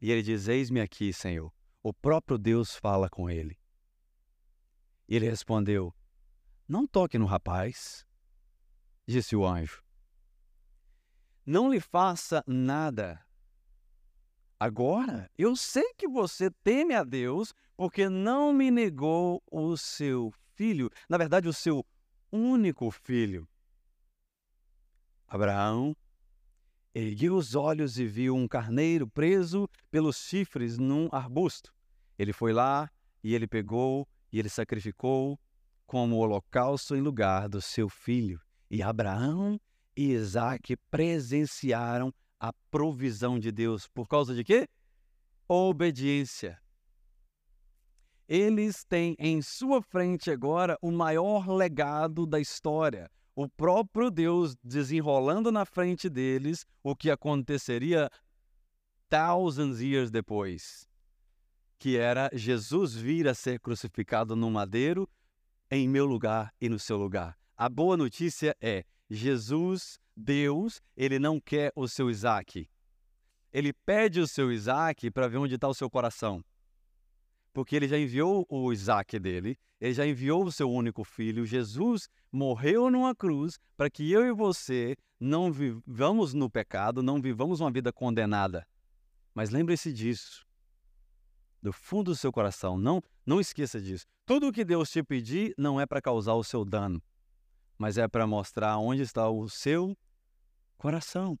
E 0.00 0.10
ele 0.10 0.22
diz: 0.22 0.48
Eis-me 0.48 0.80
aqui, 0.80 1.12
Senhor. 1.12 1.52
O 1.82 1.92
próprio 1.92 2.36
Deus 2.36 2.74
fala 2.76 3.08
com 3.08 3.28
ele. 3.30 3.58
E 5.08 5.16
ele 5.16 5.28
respondeu: 5.28 5.94
Não 6.68 6.86
toque 6.86 7.18
no 7.18 7.26
rapaz, 7.26 8.06
disse 9.06 9.34
o 9.34 9.46
anjo. 9.46 9.82
Não 11.44 11.72
lhe 11.72 11.80
faça 11.80 12.44
nada. 12.46 13.24
Agora, 14.58 15.30
eu 15.38 15.56
sei 15.56 15.94
que 15.94 16.06
você 16.06 16.50
teme 16.62 16.94
a 16.94 17.02
Deus 17.02 17.54
porque 17.76 18.10
não 18.10 18.52
me 18.52 18.70
negou 18.70 19.42
o 19.50 19.74
seu 19.74 20.30
filho, 20.54 20.90
na 21.08 21.16
verdade, 21.16 21.48
o 21.48 21.52
seu 21.52 21.84
único 22.32 22.90
filho. 22.90 23.48
Abraão 25.26 25.96
ergueu 26.94 27.36
os 27.36 27.54
olhos 27.54 27.98
e 27.98 28.06
viu 28.06 28.34
um 28.34 28.48
carneiro 28.48 29.08
preso 29.08 29.68
pelos 29.90 30.16
chifres 30.16 30.76
num 30.76 31.08
arbusto. 31.12 31.72
Ele 32.18 32.32
foi 32.32 32.52
lá 32.52 32.90
e 33.22 33.34
ele 33.34 33.46
pegou 33.46 34.08
e 34.32 34.38
ele 34.38 34.48
sacrificou 34.48 35.38
como 35.86 36.16
holocausto 36.16 36.94
em 36.96 37.00
lugar 37.00 37.48
do 37.48 37.60
seu 37.60 37.88
filho. 37.88 38.40
E 38.70 38.82
Abraão 38.82 39.60
e 39.96 40.12
Isaac 40.12 40.76
presenciaram 40.90 42.12
a 42.38 42.52
provisão 42.70 43.38
de 43.38 43.50
Deus. 43.50 43.88
Por 43.88 44.08
causa 44.08 44.34
de 44.34 44.44
quê? 44.44 44.68
Obediência. 45.48 46.60
Eles 48.30 48.84
têm 48.84 49.16
em 49.18 49.42
sua 49.42 49.82
frente 49.82 50.30
agora 50.30 50.78
o 50.80 50.92
maior 50.92 51.48
legado 51.48 52.24
da 52.24 52.38
história. 52.38 53.10
O 53.34 53.48
próprio 53.48 54.08
Deus 54.08 54.54
desenrolando 54.62 55.50
na 55.50 55.64
frente 55.64 56.08
deles 56.08 56.64
o 56.80 56.94
que 56.94 57.10
aconteceria 57.10 58.08
thousands 59.08 59.80
years 59.80 60.12
depois, 60.12 60.88
que 61.76 61.96
era 61.96 62.30
Jesus 62.32 62.94
vir 62.94 63.26
a 63.26 63.34
ser 63.34 63.58
crucificado 63.58 64.36
no 64.36 64.48
madeiro 64.48 65.10
em 65.68 65.88
meu 65.88 66.06
lugar 66.06 66.54
e 66.60 66.68
no 66.68 66.78
seu 66.78 66.96
lugar. 66.96 67.36
A 67.56 67.68
boa 67.68 67.96
notícia 67.96 68.56
é 68.60 68.84
Jesus, 69.10 69.98
Deus, 70.16 70.80
ele 70.96 71.18
não 71.18 71.40
quer 71.40 71.72
o 71.74 71.88
seu 71.88 72.08
Isaac. 72.08 72.70
Ele 73.52 73.72
pede 73.72 74.20
o 74.20 74.28
seu 74.28 74.52
Isaac 74.52 75.10
para 75.10 75.26
ver 75.26 75.38
onde 75.38 75.56
está 75.56 75.66
o 75.66 75.74
seu 75.74 75.90
coração 75.90 76.44
porque 77.52 77.76
ele 77.76 77.88
já 77.88 77.98
enviou 77.98 78.46
o 78.48 78.72
Isaac 78.72 79.18
dele, 79.18 79.58
ele 79.80 79.94
já 79.94 80.06
enviou 80.06 80.44
o 80.44 80.52
seu 80.52 80.70
único 80.70 81.04
filho. 81.04 81.46
Jesus 81.46 82.08
morreu 82.30 82.90
numa 82.90 83.14
cruz 83.14 83.58
para 83.76 83.90
que 83.90 84.10
eu 84.10 84.26
e 84.26 84.32
você 84.32 84.96
não 85.18 85.52
vivamos 85.52 86.34
no 86.34 86.48
pecado, 86.48 87.02
não 87.02 87.20
vivamos 87.20 87.60
uma 87.60 87.70
vida 87.70 87.92
condenada. 87.92 88.66
Mas 89.34 89.50
lembre-se 89.50 89.92
disso. 89.92 90.44
Do 91.62 91.72
fundo 91.72 92.12
do 92.12 92.16
seu 92.16 92.32
coração, 92.32 92.78
não, 92.78 93.02
não 93.26 93.40
esqueça 93.40 93.80
disso. 93.80 94.06
Tudo 94.24 94.48
o 94.48 94.52
que 94.52 94.64
Deus 94.64 94.90
te 94.90 95.02
pedir 95.02 95.54
não 95.58 95.80
é 95.80 95.84
para 95.84 96.00
causar 96.00 96.34
o 96.34 96.44
seu 96.44 96.64
dano, 96.64 97.02
mas 97.76 97.98
é 97.98 98.08
para 98.08 98.26
mostrar 98.26 98.78
onde 98.78 99.02
está 99.02 99.28
o 99.28 99.48
seu 99.48 99.96
coração. 100.78 101.38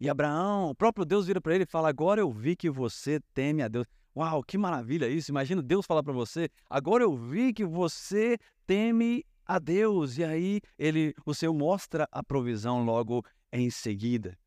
E 0.00 0.08
Abraão, 0.08 0.70
o 0.70 0.74
próprio 0.74 1.04
Deus 1.04 1.26
vira 1.26 1.40
para 1.40 1.54
ele 1.54 1.64
e 1.64 1.66
fala: 1.66 1.88
Agora 1.88 2.20
eu 2.20 2.30
vi 2.30 2.54
que 2.54 2.70
você 2.70 3.20
teme 3.34 3.62
a 3.62 3.68
Deus. 3.68 3.86
Uau, 4.16 4.42
que 4.42 4.58
maravilha 4.58 5.08
isso! 5.08 5.30
Imagina 5.30 5.62
Deus 5.62 5.86
falar 5.86 6.02
para 6.02 6.12
você: 6.12 6.48
agora 6.68 7.04
eu 7.04 7.16
vi 7.16 7.52
que 7.52 7.64
você 7.64 8.38
teme 8.66 9.24
a 9.46 9.58
Deus. 9.58 10.18
E 10.18 10.24
aí 10.24 10.60
ele, 10.78 11.14
o 11.24 11.34
Senhor 11.34 11.54
mostra 11.54 12.08
a 12.12 12.22
provisão 12.22 12.84
logo 12.84 13.24
em 13.52 13.70
seguida. 13.70 14.38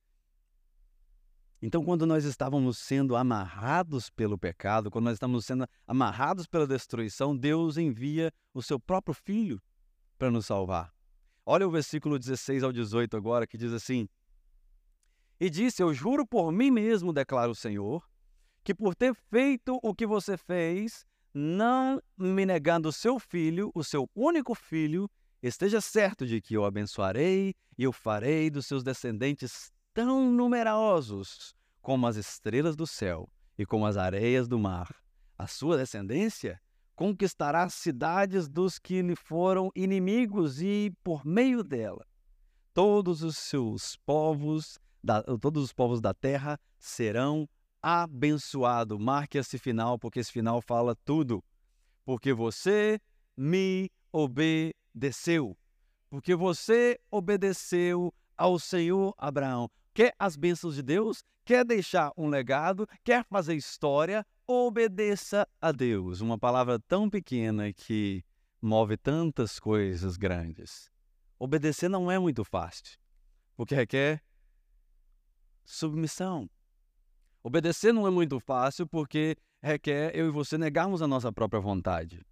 Então, 1.64 1.84
quando 1.84 2.08
nós 2.08 2.26
estávamos 2.26 2.80
sendo 2.80 3.16
amarrados 3.16 4.10
pelo 4.10 4.36
pecado, 4.36 4.90
quando 4.90 5.06
nós 5.06 5.14
estamos 5.14 5.46
sendo 5.46 5.68
amarrados 5.86 6.48
pela 6.48 6.66
destruição, 6.66 7.38
Deus 7.38 7.78
envia 7.78 8.34
o 8.52 8.64
seu 8.64 8.80
próprio 8.80 9.14
filho 9.14 9.62
para 10.18 10.32
nos 10.32 10.48
salvar. 10.48 10.92
Olha 11.46 11.68
o 11.68 11.72
versículo 11.72 12.18
16 12.18 12.64
ao 12.64 12.72
18 12.72 13.16
agora, 13.16 13.46
que 13.46 13.60
diz 13.60 13.74
assim: 13.74 14.10
E 15.40 15.52
disse: 15.52 15.84
Eu 15.84 15.94
juro 15.94 16.26
por 16.26 16.52
mim 16.52 16.72
mesmo, 16.72 17.14
declara 17.14 17.52
o 17.52 17.56
Senhor, 17.56 18.04
que 18.64 18.74
por 18.74 18.96
ter 18.96 19.14
feito 19.30 19.80
o 19.82 19.94
que 19.94 20.06
você 20.06 20.38
fez, 20.38 21.06
não 21.34 22.02
me 22.18 22.46
negando 22.46 22.90
o 22.90 22.94
seu 22.94 23.20
filho, 23.20 23.72
o 23.74 23.84
seu 23.84 24.10
único 24.16 24.54
filho, 24.54 25.10
esteja 25.42 25.82
certo 25.82 26.26
de 26.26 26.42
que 26.42 26.56
eu 26.56 26.66
abençoarei 26.66 27.56
e 27.78 27.84
eu 27.84 27.92
farei 27.92 28.50
dos 28.50 28.66
seus 28.68 28.84
descendentes 28.84 29.72
tão 29.94 30.30
numerosos 30.32 31.54
como 31.82 32.06
as 32.06 32.16
estrelas 32.16 32.76
do 32.76 32.86
céu 32.86 33.28
e 33.58 33.66
como 33.66 33.86
as 33.86 33.98
areias 33.98 34.48
do 34.48 34.60
mar. 34.60 34.94
A 35.38 35.48
sua 35.48 35.78
descendência 35.78 36.62
conquistará 36.96 37.68
cidades 37.70 38.48
dos 38.48 38.78
que 38.78 39.02
lhe 39.02 39.16
foram 39.16 39.72
inimigos 39.76 40.62
e, 40.62 40.94
por 41.04 41.26
meio 41.26 41.64
dela, 41.64 42.06
todos 42.74 43.24
os 43.24 43.38
seus 43.38 43.96
povos, 44.06 44.78
da, 45.04 45.24
todos 45.24 45.64
os 45.64 45.74
povos 45.74 46.00
da 46.00 46.14
terra 46.14 46.60
serão 46.78 47.50
abençoado. 47.82 49.00
Marque 49.00 49.38
esse 49.38 49.58
final, 49.58 49.98
porque 49.98 50.20
esse 50.20 50.32
final 50.32 50.62
fala 50.62 50.96
tudo. 51.04 51.44
Porque 52.06 52.34
você 52.34 53.00
me 53.36 53.90
obedeceu. 54.12 55.58
Porque 56.10 56.36
você 56.36 57.00
obedeceu 57.10 58.14
ao 58.38 58.60
Senhor 58.60 59.14
Abraão. 59.18 59.70
Quer 59.94 60.14
as 60.20 60.36
bênçãos 60.36 60.76
de 60.76 60.82
Deus? 60.82 61.24
Quer 61.44 61.66
deixar 61.66 62.12
um 62.16 62.28
legado? 62.28 62.88
Quer 63.04 63.26
fazer 63.26 63.56
história? 63.56 64.26
Obedeça 64.46 65.48
a 65.60 65.72
Deus. 65.72 66.22
Uma 66.22 66.38
palavra 66.38 66.80
tão 66.80 67.10
pequena 67.10 67.74
que 67.74 68.24
move 68.62 68.98
tantas 68.98 69.60
coisas 69.60 70.18
grandes. 70.18 70.90
Obedecer 71.40 71.90
não 71.90 72.12
é 72.12 72.20
muito 72.20 72.44
fácil, 72.44 73.00
porque 73.56 73.74
requer 73.74 74.22
submissão. 75.66 76.48
Obedecer 77.44 77.92
não 77.92 78.06
é 78.06 78.10
muito 78.12 78.40
fácil 78.40 78.86
porque 78.86 79.36
requer 79.62 80.16
eu 80.16 80.28
e 80.28 80.32
você 80.32 80.58
negarmos 80.58 81.02
a 81.02 81.08
nossa 81.08 81.32
própria 81.32 81.60
vontade. 81.60 82.24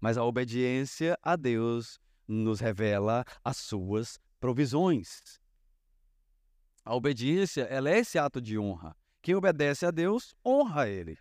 Mas 0.00 0.16
a 0.16 0.24
obediência 0.24 1.18
a 1.22 1.34
Deus 1.34 1.98
nos 2.26 2.60
revela 2.60 3.24
as 3.42 3.56
suas 3.56 4.18
provisões. 4.38 5.40
A 6.84 6.94
obediência 6.94 7.62
ela 7.62 7.90
é 7.90 7.98
esse 7.98 8.18
ato 8.18 8.40
de 8.40 8.58
honra. 8.58 8.94
Quem 9.22 9.34
obedece 9.34 9.86
a 9.86 9.90
Deus, 9.90 10.34
honra 10.44 10.88
Ele. 10.88 11.18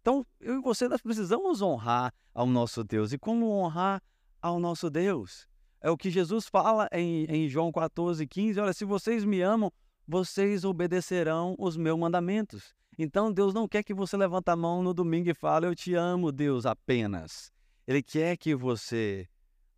Então, 0.00 0.24
eu 0.38 0.58
e 0.58 0.62
você, 0.62 0.86
nós 0.86 1.02
precisamos 1.02 1.60
honrar 1.60 2.14
ao 2.32 2.46
nosso 2.46 2.84
Deus. 2.84 3.12
E 3.12 3.18
como 3.18 3.50
honrar 3.50 4.02
ao 4.40 4.60
nosso 4.60 4.88
Deus? 4.88 5.48
É 5.80 5.90
o 5.90 5.96
que 5.96 6.10
Jesus 6.10 6.46
fala 6.46 6.88
em, 6.92 7.24
em 7.24 7.48
João 7.48 7.72
14, 7.72 8.26
15. 8.26 8.60
Olha, 8.60 8.72
se 8.72 8.84
vocês 8.84 9.24
me 9.24 9.40
amam, 9.40 9.72
vocês 10.06 10.64
obedecerão 10.64 11.54
os 11.58 11.76
meus 11.76 11.98
mandamentos. 11.98 12.74
Então 12.98 13.32
Deus 13.32 13.52
não 13.52 13.66
quer 13.66 13.82
que 13.82 13.94
você 13.94 14.16
levante 14.16 14.50
a 14.50 14.56
mão 14.56 14.82
no 14.82 14.94
domingo 14.94 15.28
e 15.30 15.34
fale, 15.34 15.66
eu 15.66 15.74
te 15.74 15.94
amo, 15.94 16.30
Deus, 16.30 16.66
apenas. 16.66 17.52
Ele 17.86 18.02
quer 18.02 18.36
que 18.36 18.54
você 18.54 19.28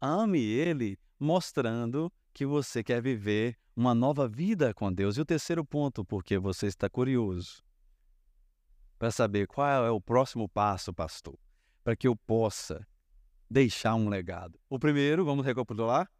ame 0.00 0.40
Ele, 0.40 0.98
mostrando 1.18 2.12
que 2.32 2.44
você 2.44 2.84
quer 2.84 3.00
viver 3.00 3.56
uma 3.74 3.94
nova 3.94 4.28
vida 4.28 4.72
com 4.74 4.92
Deus. 4.92 5.16
E 5.16 5.20
o 5.20 5.24
terceiro 5.24 5.64
ponto, 5.64 6.04
porque 6.04 6.38
você 6.38 6.66
está 6.66 6.88
curioso 6.88 7.64
para 8.98 9.10
saber 9.10 9.46
qual 9.46 9.84
é 9.84 9.90
o 9.90 10.00
próximo 10.00 10.48
passo, 10.48 10.92
pastor, 10.92 11.38
para 11.84 11.96
que 11.96 12.08
eu 12.08 12.16
possa 12.16 12.86
deixar 13.50 13.94
um 13.94 14.08
legado. 14.08 14.58
O 14.68 14.78
primeiro, 14.78 15.24
vamos 15.24 15.44
recapitular? 15.44 16.10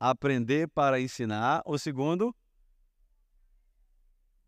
Aprender 0.00 0.66
para 0.68 0.98
ensinar. 0.98 1.62
O 1.66 1.76
segundo, 1.76 2.34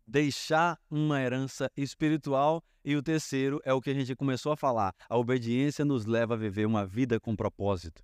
deixar 0.07 0.79
uma 0.89 1.21
herança 1.21 1.71
espiritual. 1.77 2.63
E 2.83 2.97
o 2.97 3.03
terceiro 3.03 3.61
é 3.63 3.71
o 3.71 3.79
que 3.79 3.91
a 3.91 3.93
gente 3.93 4.15
começou 4.15 4.51
a 4.51 4.57
falar: 4.57 4.93
a 5.07 5.15
obediência 5.15 5.85
nos 5.85 6.05
leva 6.05 6.33
a 6.33 6.37
viver 6.37 6.65
uma 6.65 6.85
vida 6.85 7.19
com 7.19 7.35
propósito. 7.35 8.03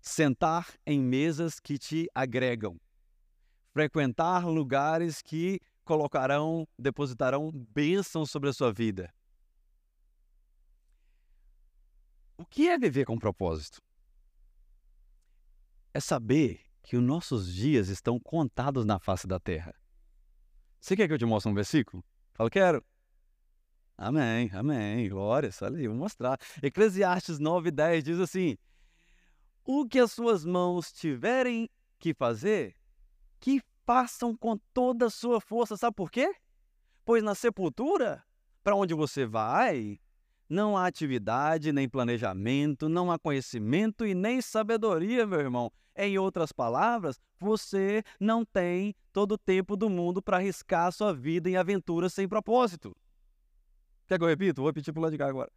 Sentar 0.00 0.74
em 0.86 1.00
mesas 1.00 1.58
que 1.58 1.78
te 1.78 2.08
agregam. 2.14 2.78
Frequentar 3.72 4.46
lugares 4.46 5.22
que 5.22 5.58
colocarão, 5.84 6.68
depositarão 6.78 7.50
bênçãos 7.50 8.30
sobre 8.30 8.50
a 8.50 8.52
sua 8.52 8.72
vida. 8.72 9.12
O 12.36 12.44
que 12.44 12.68
é 12.68 12.78
viver 12.78 13.04
com 13.06 13.18
propósito? 13.18 13.80
É 15.94 16.00
saber 16.00 16.60
que 16.82 16.96
os 16.96 17.02
nossos 17.02 17.52
dias 17.52 17.88
estão 17.88 18.18
contados 18.18 18.84
na 18.84 18.98
face 18.98 19.26
da 19.26 19.38
terra. 19.38 19.74
Você 20.80 20.96
quer 20.96 21.06
que 21.06 21.14
eu 21.14 21.18
te 21.18 21.24
mostre 21.24 21.50
um 21.50 21.54
versículo? 21.54 22.04
Fala, 22.34 22.50
quero. 22.50 22.84
Amém, 23.96 24.50
amém, 24.52 25.08
glórias, 25.08 25.60
olha 25.62 25.78
aí, 25.78 25.86
vou 25.86 25.96
mostrar. 25.96 26.38
Eclesiastes 26.62 27.38
9, 27.38 27.70
10 27.70 28.04
diz 28.04 28.18
assim: 28.18 28.56
O 29.64 29.86
que 29.86 29.98
as 30.00 30.10
suas 30.10 30.44
mãos 30.44 30.90
tiverem 30.92 31.70
que 31.98 32.12
fazer, 32.12 32.74
que 33.38 33.62
façam 33.86 34.36
com 34.36 34.58
toda 34.72 35.06
a 35.06 35.10
sua 35.10 35.40
força. 35.40 35.76
Sabe 35.76 35.94
por 35.94 36.10
quê? 36.10 36.34
Pois 37.04 37.22
na 37.22 37.34
sepultura, 37.34 38.24
para 38.64 38.74
onde 38.74 38.94
você 38.94 39.24
vai, 39.24 40.00
não 40.48 40.76
há 40.76 40.86
atividade, 40.86 41.72
nem 41.72 41.88
planejamento, 41.88 42.88
não 42.88 43.10
há 43.10 43.18
conhecimento 43.18 44.04
e 44.04 44.14
nem 44.14 44.40
sabedoria, 44.40 45.26
meu 45.26 45.40
irmão. 45.40 45.70
Em 45.96 46.18
outras 46.18 46.52
palavras, 46.52 47.20
você 47.38 48.02
não 48.18 48.44
tem 48.44 48.94
todo 49.12 49.32
o 49.32 49.38
tempo 49.38 49.76
do 49.76 49.90
mundo 49.90 50.22
para 50.22 50.38
arriscar 50.38 50.86
a 50.86 50.92
sua 50.92 51.12
vida 51.12 51.50
em 51.50 51.56
aventuras 51.56 52.14
sem 52.14 52.26
propósito. 52.26 52.96
Quer 54.06 54.18
que 54.18 54.24
eu 54.24 54.28
repita? 54.28 54.60
Vou 54.60 54.68
repetir 54.68 54.92
para 54.92 55.00
o 55.00 55.02
lado 55.02 55.12
de 55.12 55.18
cá 55.18 55.26
agora. 55.26 55.50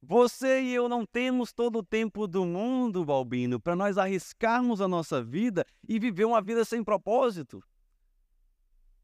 Você 0.00 0.62
e 0.62 0.74
eu 0.74 0.88
não 0.88 1.06
temos 1.06 1.52
todo 1.52 1.78
o 1.78 1.82
tempo 1.82 2.26
do 2.26 2.44
mundo, 2.44 3.04
Balbino, 3.04 3.58
para 3.58 3.74
nós 3.74 3.96
arriscarmos 3.96 4.80
a 4.80 4.86
nossa 4.86 5.22
vida 5.22 5.64
e 5.88 5.98
viver 5.98 6.26
uma 6.26 6.42
vida 6.42 6.64
sem 6.64 6.84
propósito. 6.84 7.62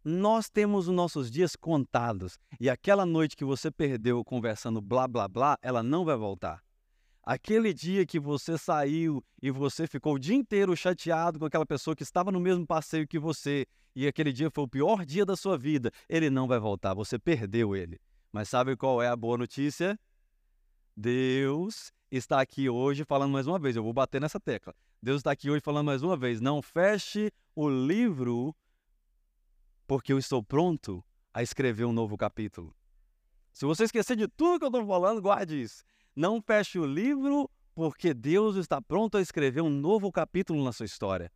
Nós 0.05 0.49
temos 0.49 0.89
os 0.89 0.95
nossos 0.95 1.31
dias 1.31 1.57
contados 1.57 2.39
e 2.59 2.69
aquela 2.69 3.07
noite 3.07 3.37
que 3.37 3.45
você 3.45 3.71
perdeu 3.71 4.25
conversando 4.25 4.81
blá 4.81 5.09
blá 5.09 5.27
blá, 5.27 5.59
ela 5.63 5.83
não 5.83 6.05
vai 6.05 6.17
voltar. 6.17 6.63
Aquele 7.23 7.75
dia 7.75 8.07
que 8.07 8.19
você 8.19 8.57
saiu 8.57 9.23
e 9.43 9.51
você 9.51 9.87
ficou 9.87 10.15
o 10.15 10.19
dia 10.19 10.35
inteiro 10.35 10.75
chateado 10.77 11.39
com 11.39 11.45
aquela 11.45 11.67
pessoa 11.67 11.95
que 11.95 12.03
estava 12.03 12.33
no 12.33 12.41
mesmo 12.41 12.67
passeio 12.67 13.07
que 13.07 13.19
você 13.19 13.67
e 13.95 14.07
aquele 14.07 14.33
dia 14.33 14.51
foi 14.51 14.65
o 14.65 14.69
pior 14.69 15.05
dia 15.05 15.27
da 15.27 15.37
sua 15.37 15.59
vida, 15.59 15.91
ele 16.09 16.31
não 16.31 16.47
vai 16.47 16.59
voltar, 16.59 16.95
você 16.95 17.19
perdeu 17.19 17.77
ele. 17.77 18.01
Mas 18.33 18.49
sabe 18.49 18.77
qual 18.77 19.03
é 19.03 19.09
a 19.09 19.17
boa 19.17 19.37
notícia? 19.37 19.99
Deus 20.97 21.93
está 22.11 22.41
aqui 22.41 22.69
hoje 22.69 23.05
falando 23.05 23.33
mais 23.33 23.47
uma 23.47 23.59
vez, 23.59 23.77
eu 23.77 23.83
vou 23.83 23.93
bater 23.93 24.21
nessa 24.21 24.41
tecla. 24.41 24.75
Deus 25.03 25.19
está 25.19 25.33
aqui 25.33 25.51
hoje 25.51 25.61
falando 25.61 25.87
mais 25.87 26.03
uma 26.03 26.17
vez, 26.17 26.41
não 26.41 26.63
feche 26.63 27.31
o 27.55 27.69
livro 27.69 28.55
porque 29.87 30.13
eu 30.13 30.19
estou 30.19 30.43
pronto 30.43 31.05
a 31.35 31.43
escrever 31.43 31.85
um 31.85 31.93
novo 31.93 32.17
capítulo. 32.17 32.75
Se 33.53 33.65
você 33.67 33.85
esquecer 33.85 34.17
de 34.17 34.29
tudo 34.29 34.59
que 34.59 34.65
eu 34.65 34.69
estou 34.69 34.87
falando, 34.87 35.21
guarde 35.21 35.61
isso. 35.61 35.83
Não 36.15 36.41
feche 36.41 36.79
o 36.79 36.87
livro, 36.87 37.51
porque 37.75 38.13
Deus 38.13 38.57
está 38.57 38.81
pronto 38.81 39.17
a 39.17 39.21
escrever 39.21 39.61
um 39.61 39.71
novo 39.71 40.11
capítulo 40.11 40.63
na 40.65 40.73
sua 40.73 40.87
história. 40.87 41.33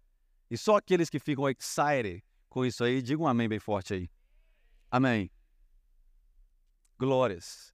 E 0.50 0.58
só 0.58 0.76
aqueles 0.76 1.08
que 1.08 1.18
ficam 1.18 1.48
excited 1.48 2.22
com 2.48 2.64
isso 2.64 2.84
aí, 2.84 3.02
digam 3.02 3.24
um 3.24 3.28
amém 3.28 3.48
bem 3.48 3.58
forte 3.58 3.94
aí. 3.94 4.10
Amém. 4.90 5.30
Glórias. 6.98 7.72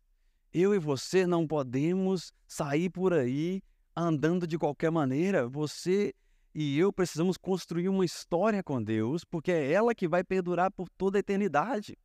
Eu 0.53 0.75
e 0.75 0.79
você 0.79 1.27
não 1.27 1.47
podemos 1.47 2.33
sair 2.47 2.91
por 2.91 3.13
aí 3.13 3.63
andando 3.95 4.47
de 4.47 4.59
qualquer 4.59 4.91
maneira. 4.91 5.47
Você 5.49 6.15
e 6.55 6.79
eu 6.79 6.93
precisamos 6.93 7.37
construir 7.37 7.89
uma 7.89 8.05
história 8.05 8.63
com 8.63 8.83
Deus, 8.83 9.25
porque 9.25 9.53
é 9.53 9.71
ela 9.71 9.95
que 9.95 10.09
vai 10.09 10.25
perdurar 10.25 10.73
por 10.73 10.89
toda 10.89 11.19
a 11.19 11.21
eternidade. 11.21 11.97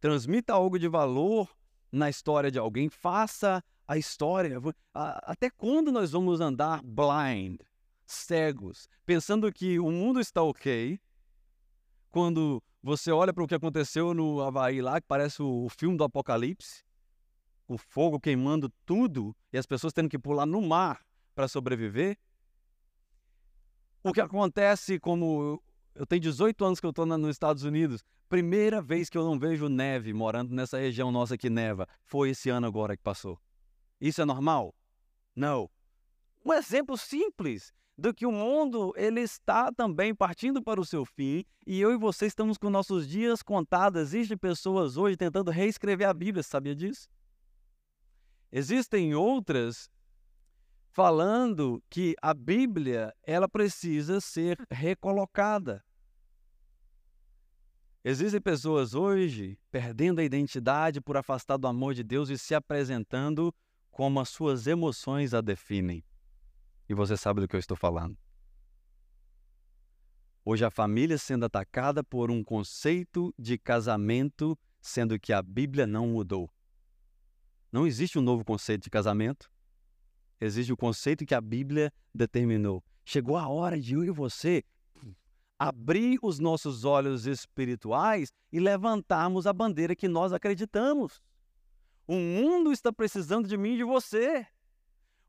Transmita 0.00 0.52
algo 0.52 0.78
de 0.78 0.88
valor 0.88 1.48
na 1.90 2.08
história 2.08 2.50
de 2.50 2.58
alguém, 2.58 2.88
faça 2.88 3.62
a 3.86 3.96
história. 3.98 4.58
Até 4.94 5.50
quando 5.50 5.90
nós 5.90 6.12
vamos 6.12 6.40
andar 6.40 6.80
blind, 6.82 7.60
cegos, 8.06 8.88
pensando 9.04 9.52
que 9.52 9.78
o 9.78 9.90
mundo 9.90 10.20
está 10.20 10.42
ok, 10.42 11.00
quando 12.10 12.62
você 12.82 13.10
olha 13.10 13.32
para 13.32 13.44
o 13.44 13.46
que 13.46 13.54
aconteceu 13.54 14.14
no 14.14 14.40
Havaí 14.40 14.80
lá, 14.80 15.00
que 15.00 15.06
parece 15.06 15.42
o 15.42 15.68
filme 15.68 15.96
do 15.96 16.04
Apocalipse, 16.04 16.84
o 17.68 17.78
fogo 17.78 18.18
queimando 18.18 18.68
tudo 18.84 19.36
e 19.52 19.58
as 19.58 19.66
pessoas 19.66 19.92
tendo 19.92 20.08
que 20.08 20.18
pular 20.18 20.46
no 20.46 20.60
mar 20.60 21.04
para 21.34 21.46
sobreviver? 21.46 22.18
O 24.02 24.12
que 24.12 24.20
acontece 24.20 24.98
como 24.98 25.62
eu 25.94 26.06
tenho 26.06 26.20
18 26.20 26.64
anos 26.64 26.80
que 26.80 26.86
eu 26.86 26.90
estou 26.90 27.06
nos 27.06 27.30
Estados 27.30 27.62
Unidos, 27.62 28.04
primeira 28.28 28.80
vez 28.80 29.10
que 29.10 29.18
eu 29.18 29.24
não 29.24 29.38
vejo 29.38 29.68
neve 29.68 30.12
morando 30.12 30.54
nessa 30.54 30.78
região 30.78 31.10
nossa 31.10 31.36
que 31.36 31.50
neva, 31.50 31.86
foi 32.04 32.30
esse 32.30 32.48
ano 32.48 32.66
agora 32.66 32.96
que 32.96 33.02
passou. 33.02 33.38
Isso 34.00 34.22
é 34.22 34.24
normal? 34.24 34.74
Não. 35.34 35.68
Um 36.44 36.52
exemplo 36.52 36.96
simples 36.96 37.72
do 37.98 38.14
que 38.14 38.24
o 38.24 38.32
mundo 38.32 38.94
ele 38.96 39.20
está 39.20 39.70
também 39.70 40.14
partindo 40.14 40.62
para 40.62 40.80
o 40.80 40.84
seu 40.84 41.04
fim 41.04 41.44
e 41.66 41.80
eu 41.80 41.92
e 41.92 41.98
você 41.98 42.26
estamos 42.26 42.56
com 42.56 42.70
nossos 42.70 43.06
dias 43.06 43.42
contados. 43.42 44.00
Existem 44.00 44.38
pessoas 44.38 44.96
hoje 44.96 45.16
tentando 45.16 45.50
reescrever 45.50 46.08
a 46.08 46.14
Bíblia, 46.14 46.42
sabia 46.42 46.74
disso? 46.74 47.08
Existem 48.50 49.14
outras 49.14 49.90
falando 50.90 51.82
que 51.88 52.14
a 52.20 52.34
Bíblia 52.34 53.14
ela 53.22 53.48
precisa 53.48 54.20
ser 54.20 54.58
recolocada. 54.70 55.84
Existem 58.02 58.40
pessoas 58.40 58.94
hoje 58.94 59.58
perdendo 59.70 60.20
a 60.20 60.24
identidade 60.24 61.00
por 61.00 61.16
afastar 61.16 61.56
do 61.58 61.66
amor 61.66 61.94
de 61.94 62.02
Deus 62.02 62.30
e 62.30 62.38
se 62.38 62.54
apresentando 62.54 63.54
como 63.90 64.18
as 64.20 64.30
suas 64.30 64.66
emoções 64.66 65.34
a 65.34 65.40
definem. 65.40 66.02
E 66.88 66.94
você 66.94 67.16
sabe 67.16 67.40
do 67.40 67.48
que 67.48 67.54
eu 67.54 67.60
estou 67.60 67.76
falando. 67.76 68.16
Hoje 70.44 70.64
a 70.64 70.70
família 70.70 71.18
sendo 71.18 71.44
atacada 71.44 72.02
por 72.02 72.30
um 72.30 72.42
conceito 72.42 73.32
de 73.38 73.58
casamento, 73.58 74.58
sendo 74.80 75.20
que 75.20 75.32
a 75.32 75.42
Bíblia 75.42 75.86
não 75.86 76.08
mudou. 76.08 76.50
Não 77.70 77.86
existe 77.86 78.18
um 78.18 78.22
novo 78.22 78.44
conceito 78.44 78.84
de 78.84 78.90
casamento. 78.90 79.50
Existe 80.40 80.72
o 80.72 80.76
conceito 80.76 81.26
que 81.26 81.34
a 81.34 81.40
Bíblia 81.40 81.92
determinou. 82.14 82.82
Chegou 83.04 83.36
a 83.36 83.48
hora 83.48 83.78
de 83.78 83.94
eu 83.94 84.04
e 84.04 84.10
você 84.10 84.64
abrir 85.58 86.18
os 86.22 86.38
nossos 86.38 86.84
olhos 86.86 87.26
espirituais 87.26 88.32
e 88.50 88.58
levantarmos 88.58 89.46
a 89.46 89.52
bandeira 89.52 89.94
que 89.94 90.08
nós 90.08 90.32
acreditamos. 90.32 91.20
O 92.06 92.14
mundo 92.14 92.72
está 92.72 92.90
precisando 92.90 93.46
de 93.46 93.58
mim 93.58 93.74
e 93.74 93.76
de 93.78 93.84
você. 93.84 94.46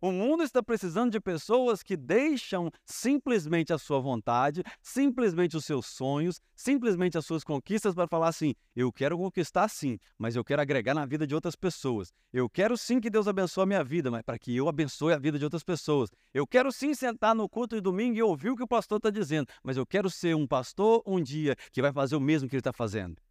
O 0.04 0.12
mundo 0.12 0.42
está 0.42 0.64
precisando 0.64 1.12
de 1.12 1.20
pessoas 1.20 1.84
que 1.84 1.96
deixam 1.96 2.72
simplesmente 2.84 3.72
a 3.72 3.78
sua 3.78 4.00
vontade, 4.00 4.64
simplesmente 4.82 5.56
os 5.56 5.64
seus 5.64 5.86
sonhos, 5.86 6.42
simplesmente 6.56 7.20
as 7.20 7.26
suas 7.26 7.44
conquistas 7.44 7.94
para 7.94 8.08
falar 8.08 8.30
assim: 8.30 8.56
eu 8.76 8.92
quero 8.92 9.16
conquistar 9.16 9.68
sim, 9.70 10.00
mas 10.18 10.36
eu 10.36 10.44
quero 10.44 10.60
agregar 10.60 10.96
na 10.96 11.06
vida 11.06 11.28
de 11.28 11.36
outras 11.36 11.56
pessoas. 11.56 12.12
Eu 12.34 12.50
quero 12.50 12.76
sim 12.76 13.00
que 13.00 13.12
Deus 13.12 13.28
abençoe 13.28 13.62
a 13.62 13.68
minha 13.68 13.84
vida, 13.84 14.10
mas 14.10 14.24
para 14.24 14.40
que 14.40 14.56
eu 14.56 14.68
abençoe 14.68 15.14
a 15.14 15.20
vida 15.20 15.38
de 15.38 15.44
outras 15.44 15.64
pessoas. 15.64 16.10
Eu 16.34 16.48
quero 16.48 16.72
sim 16.72 16.96
sentar 16.96 17.36
no 17.36 17.48
culto 17.48 17.76
de 17.76 17.82
domingo 17.82 18.18
e 18.18 18.24
ouvir 18.24 18.50
o 18.50 18.56
que 18.56 18.64
o 18.64 18.68
pastor 18.68 18.98
está 18.98 19.12
dizendo, 19.12 19.48
mas 19.64 19.78
eu 19.78 19.86
quero 19.86 20.10
ser 20.10 20.36
um 20.36 20.48
pastor 20.48 21.04
um 21.06 21.22
dia 21.22 21.56
que 21.72 21.80
vai 21.80 21.94
fazer 21.94 22.16
o 22.16 22.20
mesmo 22.20 22.50
que 22.50 22.56
ele 22.56 22.62
está 22.62 22.74
fazendo. 22.74 23.22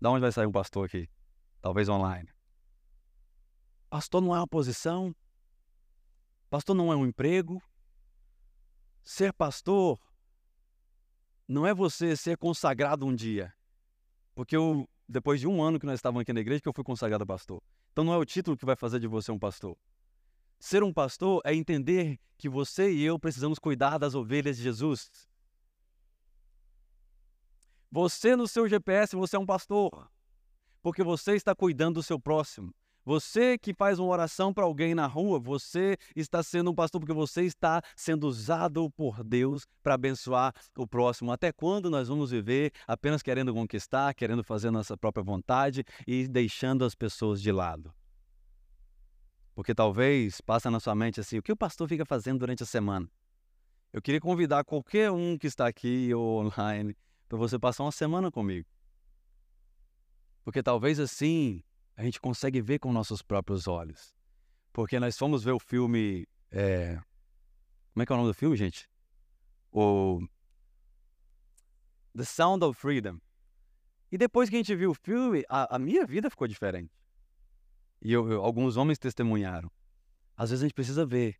Da 0.00 0.10
onde 0.10 0.22
vai 0.22 0.32
sair 0.32 0.46
um 0.46 0.52
pastor 0.52 0.86
aqui? 0.86 1.08
Talvez 1.62 1.88
online. 1.88 2.33
Pastor 3.94 4.20
não 4.20 4.34
é 4.34 4.40
uma 4.40 4.48
posição. 4.48 5.14
Pastor 6.50 6.74
não 6.74 6.92
é 6.92 6.96
um 6.96 7.06
emprego. 7.06 7.62
Ser 9.04 9.32
pastor 9.32 10.00
não 11.46 11.64
é 11.64 11.72
você 11.72 12.16
ser 12.16 12.36
consagrado 12.36 13.06
um 13.06 13.14
dia. 13.14 13.54
Porque 14.34 14.56
eu, 14.56 14.88
depois 15.08 15.38
de 15.38 15.46
um 15.46 15.62
ano 15.62 15.78
que 15.78 15.86
nós 15.86 16.00
estávamos 16.00 16.22
aqui 16.22 16.32
na 16.32 16.40
igreja, 16.40 16.60
que 16.60 16.68
eu 16.68 16.72
fui 16.72 16.82
consagrado 16.82 17.24
pastor. 17.24 17.62
Então 17.92 18.02
não 18.02 18.12
é 18.12 18.16
o 18.16 18.24
título 18.24 18.56
que 18.56 18.66
vai 18.66 18.74
fazer 18.74 18.98
de 18.98 19.06
você 19.06 19.30
um 19.30 19.38
pastor. 19.38 19.78
Ser 20.58 20.82
um 20.82 20.92
pastor 20.92 21.40
é 21.44 21.54
entender 21.54 22.18
que 22.36 22.48
você 22.48 22.90
e 22.90 23.04
eu 23.04 23.16
precisamos 23.16 23.60
cuidar 23.60 23.96
das 23.98 24.16
ovelhas 24.16 24.56
de 24.56 24.64
Jesus. 24.64 25.28
Você 27.92 28.34
no 28.34 28.48
seu 28.48 28.68
GPS, 28.68 29.14
você 29.14 29.36
é 29.36 29.38
um 29.38 29.46
pastor. 29.46 30.10
Porque 30.82 31.04
você 31.04 31.36
está 31.36 31.54
cuidando 31.54 31.94
do 31.94 32.02
seu 32.02 32.18
próximo. 32.18 32.74
Você 33.04 33.58
que 33.58 33.74
faz 33.74 33.98
uma 33.98 34.08
oração 34.08 34.52
para 34.52 34.64
alguém 34.64 34.94
na 34.94 35.06
rua, 35.06 35.38
você 35.38 35.98
está 36.16 36.42
sendo 36.42 36.70
um 36.70 36.74
pastor 36.74 37.00
porque 37.00 37.12
você 37.12 37.42
está 37.42 37.82
sendo 37.94 38.26
usado 38.26 38.90
por 38.92 39.22
Deus 39.22 39.66
para 39.82 39.94
abençoar 39.94 40.54
o 40.76 40.86
próximo. 40.86 41.30
Até 41.30 41.52
quando 41.52 41.90
nós 41.90 42.08
vamos 42.08 42.30
viver 42.30 42.72
apenas 42.86 43.22
querendo 43.22 43.52
conquistar, 43.52 44.14
querendo 44.14 44.42
fazer 44.42 44.70
nossa 44.70 44.96
própria 44.96 45.22
vontade 45.22 45.84
e 46.06 46.26
deixando 46.26 46.82
as 46.82 46.94
pessoas 46.94 47.42
de 47.42 47.52
lado? 47.52 47.92
Porque 49.54 49.74
talvez 49.74 50.40
passa 50.40 50.70
na 50.70 50.80
sua 50.80 50.94
mente 50.94 51.20
assim: 51.20 51.38
o 51.38 51.42
que 51.42 51.52
o 51.52 51.56
pastor 51.56 51.86
fica 51.86 52.06
fazendo 52.06 52.38
durante 52.38 52.62
a 52.62 52.66
semana? 52.66 53.08
Eu 53.92 54.00
queria 54.00 54.20
convidar 54.20 54.64
qualquer 54.64 55.10
um 55.10 55.36
que 55.36 55.46
está 55.46 55.66
aqui 55.66 56.12
ou 56.14 56.40
online 56.46 56.96
para 57.28 57.36
você 57.36 57.58
passar 57.58 57.84
uma 57.84 57.92
semana 57.92 58.30
comigo. 58.30 58.66
Porque 60.42 60.62
talvez 60.62 60.98
assim 60.98 61.62
a 61.96 62.02
gente 62.02 62.20
consegue 62.20 62.60
ver 62.60 62.78
com 62.78 62.92
nossos 62.92 63.22
próprios 63.22 63.66
olhos. 63.66 64.14
Porque 64.72 64.98
nós 64.98 65.16
fomos 65.16 65.44
ver 65.44 65.52
o 65.52 65.58
filme. 65.58 66.26
É... 66.50 66.98
Como 67.92 68.02
é 68.02 68.06
que 68.06 68.12
é 68.12 68.14
o 68.14 68.18
nome 68.18 68.30
do 68.30 68.34
filme, 68.34 68.56
gente? 68.56 68.88
o 69.74 70.20
The 72.16 72.24
Sound 72.24 72.64
of 72.64 72.78
Freedom. 72.80 73.18
E 74.10 74.16
depois 74.16 74.48
que 74.48 74.54
a 74.54 74.58
gente 74.58 74.74
viu 74.76 74.92
o 74.92 74.94
filme, 74.94 75.44
a, 75.48 75.74
a 75.74 75.78
minha 75.78 76.06
vida 76.06 76.30
ficou 76.30 76.46
diferente. 76.46 76.92
E 78.00 78.12
eu, 78.12 78.30
eu, 78.30 78.44
alguns 78.44 78.76
homens 78.76 78.98
testemunharam. 78.98 79.70
Às 80.36 80.50
vezes 80.50 80.62
a 80.62 80.66
gente 80.66 80.74
precisa 80.74 81.04
ver, 81.04 81.36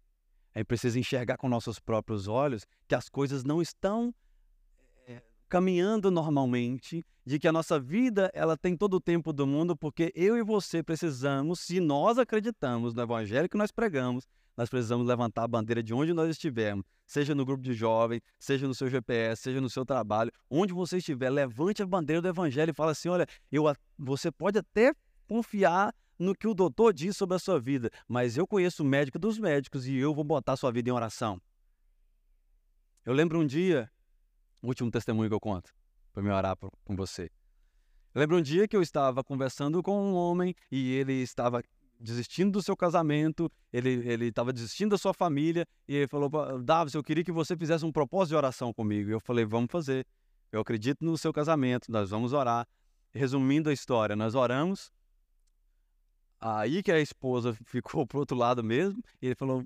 a 0.53 0.59
gente 0.59 0.67
precisa 0.67 0.99
enxergar 0.99 1.37
com 1.37 1.49
nossos 1.49 1.79
próprios 1.79 2.27
olhos 2.27 2.67
que 2.89 2.95
as 2.95 3.09
coisas 3.09 3.45
não 3.45 3.63
estão 3.63 4.13
caminhando 5.55 6.11
normalmente, 6.11 7.07
de 7.25 7.39
que 7.39 7.47
a 7.47 7.53
nossa 7.53 7.79
vida 7.79 8.29
ela 8.35 8.57
tem 8.57 8.77
todo 8.77 8.95
o 8.95 9.01
tempo 9.01 9.33
do 9.33 9.47
mundo, 9.47 9.77
porque 9.77 10.11
eu 10.13 10.37
e 10.37 10.43
você 10.43 10.83
precisamos, 10.83 11.61
se 11.61 11.79
nós 11.79 12.19
acreditamos 12.19 12.93
no 12.93 13.01
evangelho 13.01 13.49
que 13.49 13.57
nós 13.57 13.71
pregamos, 13.71 14.27
nós 14.57 14.69
precisamos 14.69 15.07
levantar 15.07 15.45
a 15.45 15.47
bandeira 15.47 15.81
de 15.81 15.95
onde 15.95 16.13
nós 16.13 16.29
estivermos, 16.29 16.85
seja 17.07 17.37
no 17.37 17.45
grupo 17.45 17.63
de 17.63 17.73
jovens, 17.73 18.21
seja 18.37 18.67
no 18.67 18.75
seu 18.75 18.91
GPS, 18.91 19.43
seja 19.43 19.61
no 19.61 19.71
seu 19.71 19.87
trabalho, 19.87 20.33
onde 20.51 20.73
você 20.73 20.97
estiver, 20.97 21.31
levante 21.31 21.85
a 21.85 21.87
bandeira 21.87 22.21
do 22.21 22.27
evangelho 22.27 22.71
e 22.71 22.75
fala 22.75 22.91
assim: 22.91 23.09
olha, 23.09 23.25
eu, 23.53 23.63
você 23.97 24.33
pode 24.33 24.59
até 24.59 24.93
confiar 25.29 25.95
no 26.19 26.35
que 26.35 26.49
o 26.49 26.55
doutor 26.55 26.93
diz 26.93 27.17
sobre 27.17 27.37
a 27.37 27.39
sua 27.39 27.61
vida, 27.61 27.93
mas 28.09 28.37
eu 28.37 28.45
conheço 28.45 28.83
o 28.83 28.87
médico 28.87 29.21
dos 29.21 29.39
médicos 29.39 29.87
e 29.87 29.95
eu 29.95 30.13
vou 30.13 30.25
botar 30.25 30.55
a 30.55 30.57
sua 30.57 30.73
vida 30.73 30.91
em 30.91 30.93
oração. 30.93 31.41
Eu 33.07 33.13
lembro 33.13 33.39
um 33.39 33.47
dia, 33.47 33.89
último 34.67 34.91
testemunho 34.91 35.29
que 35.29 35.35
eu 35.35 35.41
conto, 35.41 35.73
para 36.13 36.23
me 36.23 36.31
orar 36.31 36.57
com 36.57 36.97
você. 36.97 37.31
Lembro 38.15 38.37
um 38.37 38.43
dia 38.43 38.69
que 38.69 38.77
eu 38.77 38.83
estava 38.83 39.25
conversando 39.25 39.83
com 39.83 40.01
um 40.01 40.15
homem 40.15 40.55
e 40.71 40.93
ele 40.95 41.15
estava 41.15 41.63
desistindo 41.99 42.53
do 42.53 42.63
seu 42.63 42.77
casamento, 42.77 43.51
ele 43.73 44.27
estava 44.27 44.53
desistindo 44.53 44.91
da 44.91 44.99
sua 44.99 45.15
família, 45.15 45.67
e 45.89 45.97
ele 45.97 46.09
falou, 46.09 46.31
Davi, 46.63 46.95
eu 46.95 47.03
queria 47.03 47.25
que 47.25 47.33
você 47.33 47.57
fizesse 47.57 47.85
um 47.85 47.91
propósito 47.91 48.31
de 48.31 48.37
oração 48.37 48.73
comigo. 48.73 49.11
E 49.11 49.13
eu 49.13 49.21
falei, 49.21 49.45
vamos 49.45 49.71
fazer. 49.71 50.07
Eu 50.53 50.61
acredito 50.61 51.05
no 51.05 51.17
seu 51.19 51.33
casamento, 51.33 51.91
nós 51.91 52.11
vamos 52.11 52.33
orar. 52.33 52.67
Resumindo 53.13 53.71
a 53.71 53.73
história, 53.73 54.17
nós 54.17 54.35
oramos, 54.35 54.93
aí 56.41 56.83
que 56.83 56.91
a 56.91 57.01
esposa 57.01 57.57
ficou 57.65 58.07
pro 58.07 58.19
outro 58.19 58.37
lado 58.37 58.63
mesmo, 58.63 59.03
e 59.23 59.27
ele 59.27 59.35
falou, 59.35 59.65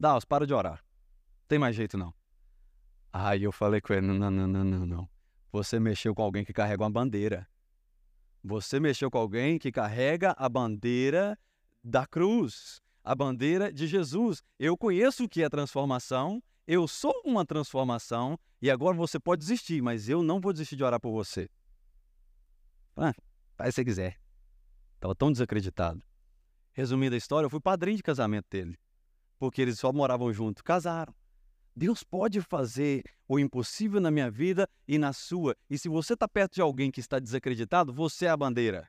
Davi, 0.00 0.26
para 0.26 0.46
de 0.46 0.54
orar. 0.54 0.82
Não 0.82 1.48
tem 1.48 1.58
mais 1.58 1.76
jeito 1.76 1.96
não. 1.96 2.17
Aí 3.12 3.42
eu 3.42 3.52
falei 3.52 3.80
com 3.80 3.92
ele, 3.92 4.06
não, 4.06 4.30
não, 4.30 4.46
não, 4.46 4.64
não, 4.64 4.86
não. 4.86 5.08
Você 5.50 5.80
mexeu 5.80 6.14
com 6.14 6.22
alguém 6.22 6.44
que 6.44 6.52
carrega 6.52 6.82
uma 6.82 6.90
bandeira. 6.90 7.48
Você 8.44 8.78
mexeu 8.78 9.10
com 9.10 9.18
alguém 9.18 9.58
que 9.58 9.72
carrega 9.72 10.34
a 10.36 10.48
bandeira 10.48 11.38
da 11.82 12.06
cruz, 12.06 12.80
a 13.02 13.14
bandeira 13.14 13.72
de 13.72 13.86
Jesus. 13.86 14.42
Eu 14.58 14.76
conheço 14.76 15.24
o 15.24 15.28
que 15.28 15.42
é 15.42 15.48
transformação, 15.48 16.42
eu 16.66 16.86
sou 16.86 17.14
uma 17.24 17.46
transformação 17.46 18.38
e 18.60 18.70
agora 18.70 18.96
você 18.96 19.18
pode 19.18 19.40
desistir, 19.40 19.80
mas 19.80 20.08
eu 20.08 20.22
não 20.22 20.40
vou 20.40 20.52
desistir 20.52 20.76
de 20.76 20.84
orar 20.84 21.00
por 21.00 21.12
você. 21.12 21.48
Ah, 22.96 23.14
faz 23.56 23.74
se 23.74 23.80
você 23.80 23.84
quiser. 23.84 24.20
Estava 24.94 25.14
tão 25.14 25.32
desacreditado. 25.32 26.02
Resumindo 26.72 27.14
a 27.14 27.18
história, 27.18 27.46
eu 27.46 27.50
fui 27.50 27.60
padrinho 27.60 27.96
de 27.96 28.02
casamento 28.02 28.46
dele, 28.50 28.78
porque 29.38 29.62
eles 29.62 29.78
só 29.78 29.92
moravam 29.92 30.32
juntos, 30.32 30.62
casaram. 30.62 31.14
Deus 31.78 32.02
pode 32.02 32.40
fazer 32.40 33.04
o 33.28 33.38
impossível 33.38 34.00
na 34.00 34.10
minha 34.10 34.28
vida 34.28 34.68
e 34.86 34.98
na 34.98 35.12
sua. 35.12 35.56
E 35.70 35.78
se 35.78 35.88
você 35.88 36.14
está 36.14 36.26
perto 36.26 36.54
de 36.54 36.60
alguém 36.60 36.90
que 36.90 36.98
está 36.98 37.20
desacreditado, 37.20 37.92
você 37.92 38.26
é 38.26 38.30
a 38.30 38.36
bandeira. 38.36 38.88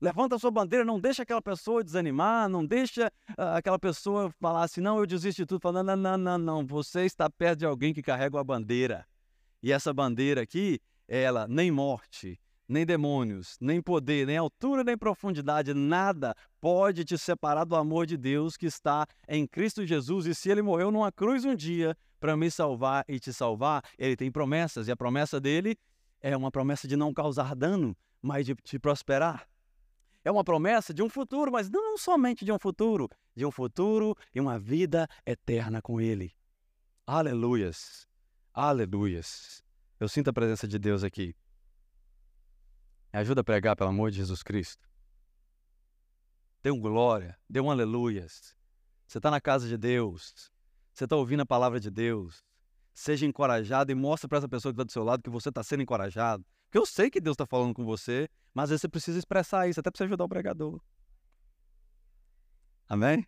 Levanta 0.00 0.34
a 0.34 0.38
sua 0.40 0.50
bandeira, 0.50 0.84
não 0.84 0.98
deixa 0.98 1.22
aquela 1.22 1.40
pessoa 1.40 1.84
desanimar, 1.84 2.48
não 2.48 2.66
deixa 2.66 3.12
uh, 3.30 3.54
aquela 3.54 3.78
pessoa 3.78 4.28
falar 4.40 4.64
assim, 4.64 4.80
não, 4.80 4.98
eu 4.98 5.06
desisto 5.06 5.42
de 5.42 5.46
tudo. 5.46 5.60
Fala, 5.60 5.84
não, 5.84 5.94
não, 5.96 6.18
não, 6.18 6.36
não, 6.36 6.66
você 6.66 7.04
está 7.04 7.30
perto 7.30 7.60
de 7.60 7.64
alguém 7.64 7.94
que 7.94 8.02
carrega 8.02 8.36
uma 8.36 8.44
bandeira. 8.44 9.06
E 9.62 9.70
essa 9.70 9.94
bandeira 9.94 10.42
aqui, 10.42 10.80
ela 11.06 11.46
nem 11.46 11.70
morte, 11.70 12.40
nem 12.68 12.84
demônios, 12.84 13.56
nem 13.60 13.80
poder, 13.80 14.26
nem 14.26 14.36
altura, 14.36 14.82
nem 14.82 14.96
profundidade, 14.96 15.72
nada 15.72 16.34
pode 16.60 17.04
te 17.04 17.16
separar 17.16 17.64
do 17.64 17.76
amor 17.76 18.06
de 18.06 18.16
Deus 18.16 18.56
que 18.56 18.66
está 18.66 19.06
em 19.28 19.46
Cristo 19.46 19.86
Jesus. 19.86 20.26
E 20.26 20.34
se 20.34 20.50
ele 20.50 20.62
morreu 20.62 20.90
numa 20.90 21.12
cruz 21.12 21.44
um 21.44 21.54
dia 21.54 21.96
para 22.18 22.36
me 22.36 22.50
salvar 22.50 23.04
e 23.08 23.20
te 23.20 23.32
salvar, 23.32 23.84
ele 23.98 24.16
tem 24.16 24.30
promessas. 24.30 24.88
E 24.88 24.90
a 24.90 24.96
promessa 24.96 25.40
dele 25.40 25.76
é 26.20 26.36
uma 26.36 26.50
promessa 26.50 26.88
de 26.88 26.96
não 26.96 27.14
causar 27.14 27.54
dano, 27.54 27.96
mas 28.20 28.46
de 28.46 28.54
te 28.56 28.78
prosperar. 28.78 29.46
É 30.24 30.30
uma 30.30 30.42
promessa 30.42 30.92
de 30.92 31.02
um 31.02 31.08
futuro, 31.08 31.52
mas 31.52 31.70
não 31.70 31.96
somente 31.96 32.44
de 32.44 32.50
um 32.50 32.58
futuro, 32.58 33.08
de 33.34 33.46
um 33.46 33.50
futuro 33.52 34.16
e 34.34 34.40
uma 34.40 34.58
vida 34.58 35.08
eterna 35.24 35.80
com 35.80 36.00
Ele. 36.00 36.32
Aleluias. 37.06 38.08
Aleluias. 38.52 39.62
Eu 40.00 40.08
sinto 40.08 40.28
a 40.28 40.32
presença 40.32 40.66
de 40.66 40.80
Deus 40.80 41.04
aqui. 41.04 41.32
Me 43.16 43.20
ajuda 43.20 43.40
a 43.40 43.44
pregar 43.44 43.74
pelo 43.74 43.88
amor 43.88 44.10
de 44.10 44.18
Jesus 44.18 44.42
Cristo. 44.42 44.86
Dê 46.62 46.70
um 46.70 46.78
glória, 46.78 47.34
dê 47.48 47.58
um 47.58 47.70
aleluias. 47.70 48.54
Você 49.06 49.16
está 49.16 49.30
na 49.30 49.40
casa 49.40 49.66
de 49.66 49.78
Deus. 49.78 50.52
Você 50.92 51.04
está 51.04 51.16
ouvindo 51.16 51.40
a 51.40 51.46
palavra 51.46 51.80
de 51.80 51.90
Deus. 51.90 52.44
Seja 52.92 53.24
encorajado 53.24 53.90
e 53.90 53.94
mostre 53.94 54.28
para 54.28 54.36
essa 54.36 54.48
pessoa 54.50 54.70
que 54.70 54.74
está 54.74 54.84
do 54.84 54.92
seu 54.92 55.02
lado 55.02 55.22
que 55.22 55.30
você 55.30 55.48
está 55.48 55.62
sendo 55.62 55.82
encorajado. 55.82 56.44
Porque 56.66 56.76
eu 56.76 56.84
sei 56.84 57.08
que 57.08 57.18
Deus 57.18 57.36
está 57.36 57.46
falando 57.46 57.72
com 57.72 57.86
você, 57.86 58.28
mas 58.52 58.64
às 58.64 58.68
vezes 58.68 58.80
você 58.82 58.88
precisa 58.90 59.18
expressar 59.18 59.66
isso, 59.66 59.80
até 59.80 59.90
para 59.90 60.04
ajudar 60.04 60.24
o 60.24 60.28
pregador. 60.28 60.78
Amém? 62.86 63.26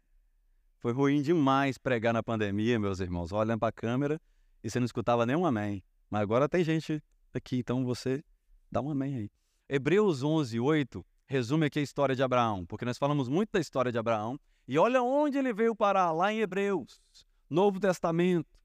Foi 0.80 0.92
ruim 0.92 1.22
demais 1.22 1.78
pregar 1.78 2.12
na 2.12 2.22
pandemia, 2.22 2.78
meus 2.78 3.00
irmãos. 3.00 3.32
Olhando 3.32 3.60
para 3.60 3.68
a 3.68 3.72
câmera 3.72 4.20
e 4.62 4.68
você 4.68 4.78
não 4.78 4.84
escutava 4.84 5.24
nenhum 5.24 5.46
amém. 5.46 5.82
Mas 6.10 6.20
agora 6.20 6.46
tem 6.46 6.62
gente 6.62 7.02
aqui, 7.32 7.60
então 7.60 7.86
você 7.86 8.22
dá 8.70 8.82
um 8.82 8.90
amém 8.90 9.16
aí. 9.16 9.30
Hebreus 9.68 10.22
11, 10.22 10.58
8 10.58 11.04
resume 11.26 11.66
aqui 11.66 11.78
a 11.78 11.82
história 11.82 12.16
de 12.16 12.22
Abraão, 12.22 12.64
porque 12.64 12.84
nós 12.84 12.96
falamos 12.96 13.28
muito 13.28 13.50
da 13.52 13.60
história 13.60 13.92
de 13.92 13.98
Abraão. 13.98 14.40
E 14.66 14.78
olha 14.78 15.02
onde 15.02 15.36
ele 15.36 15.52
veio 15.52 15.74
parar, 15.74 16.10
lá 16.12 16.32
em 16.32 16.40
Hebreus, 16.40 17.00
Novo 17.50 17.78
Testamento 17.78 18.58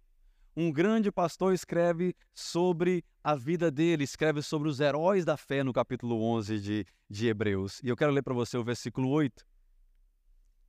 um 0.55 0.71
grande 0.71 1.11
pastor 1.11 1.53
escreve 1.53 2.15
sobre 2.33 3.03
a 3.23 3.35
vida 3.35 3.71
dele, 3.71 4.03
escreve 4.03 4.41
sobre 4.41 4.69
os 4.69 4.79
heróis 4.79 5.25
da 5.25 5.35
fé 5.35 5.63
no 5.63 5.73
capítulo 5.73 6.21
11 6.21 6.59
de, 6.59 6.85
de 7.09 7.27
Hebreus. 7.27 7.81
E 7.83 7.89
eu 7.89 7.95
quero 7.95 8.11
ler 8.11 8.21
para 8.21 8.33
você 8.33 8.57
o 8.57 8.63
versículo 8.63 9.09
8. 9.09 9.45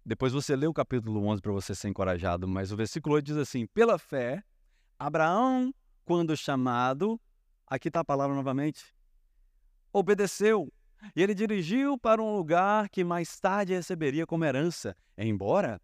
Depois 0.05 0.33
você 0.33 0.57
lê 0.57 0.67
o 0.67 0.73
capítulo 0.73 1.25
11 1.27 1.43
para 1.43 1.53
você 1.53 1.75
ser 1.75 1.89
encorajado, 1.89 2.47
mas 2.47 2.73
o 2.73 2.77
versículo 2.77 3.15
8 3.15 3.25
diz 3.27 3.37
assim: 3.37 3.67
Pela 3.67 3.99
fé, 3.99 4.43
Abraão, 4.99 5.75
quando 6.05 6.37
chamado, 6.37 7.21
aqui 7.67 7.89
está 7.89 8.01
a 8.01 8.05
palavra 8.05 8.35
novamente, 8.35 8.95
obedeceu. 9.95 10.71
E 11.15 11.23
ele 11.23 11.35
dirigiu 11.35 11.97
para 11.97 12.21
um 12.21 12.35
lugar 12.37 12.89
que 12.89 13.05
mais 13.05 13.39
tarde 13.39 13.73
receberia 13.73 14.27
como 14.27 14.45
herança, 14.45 14.97
embora 15.17 15.81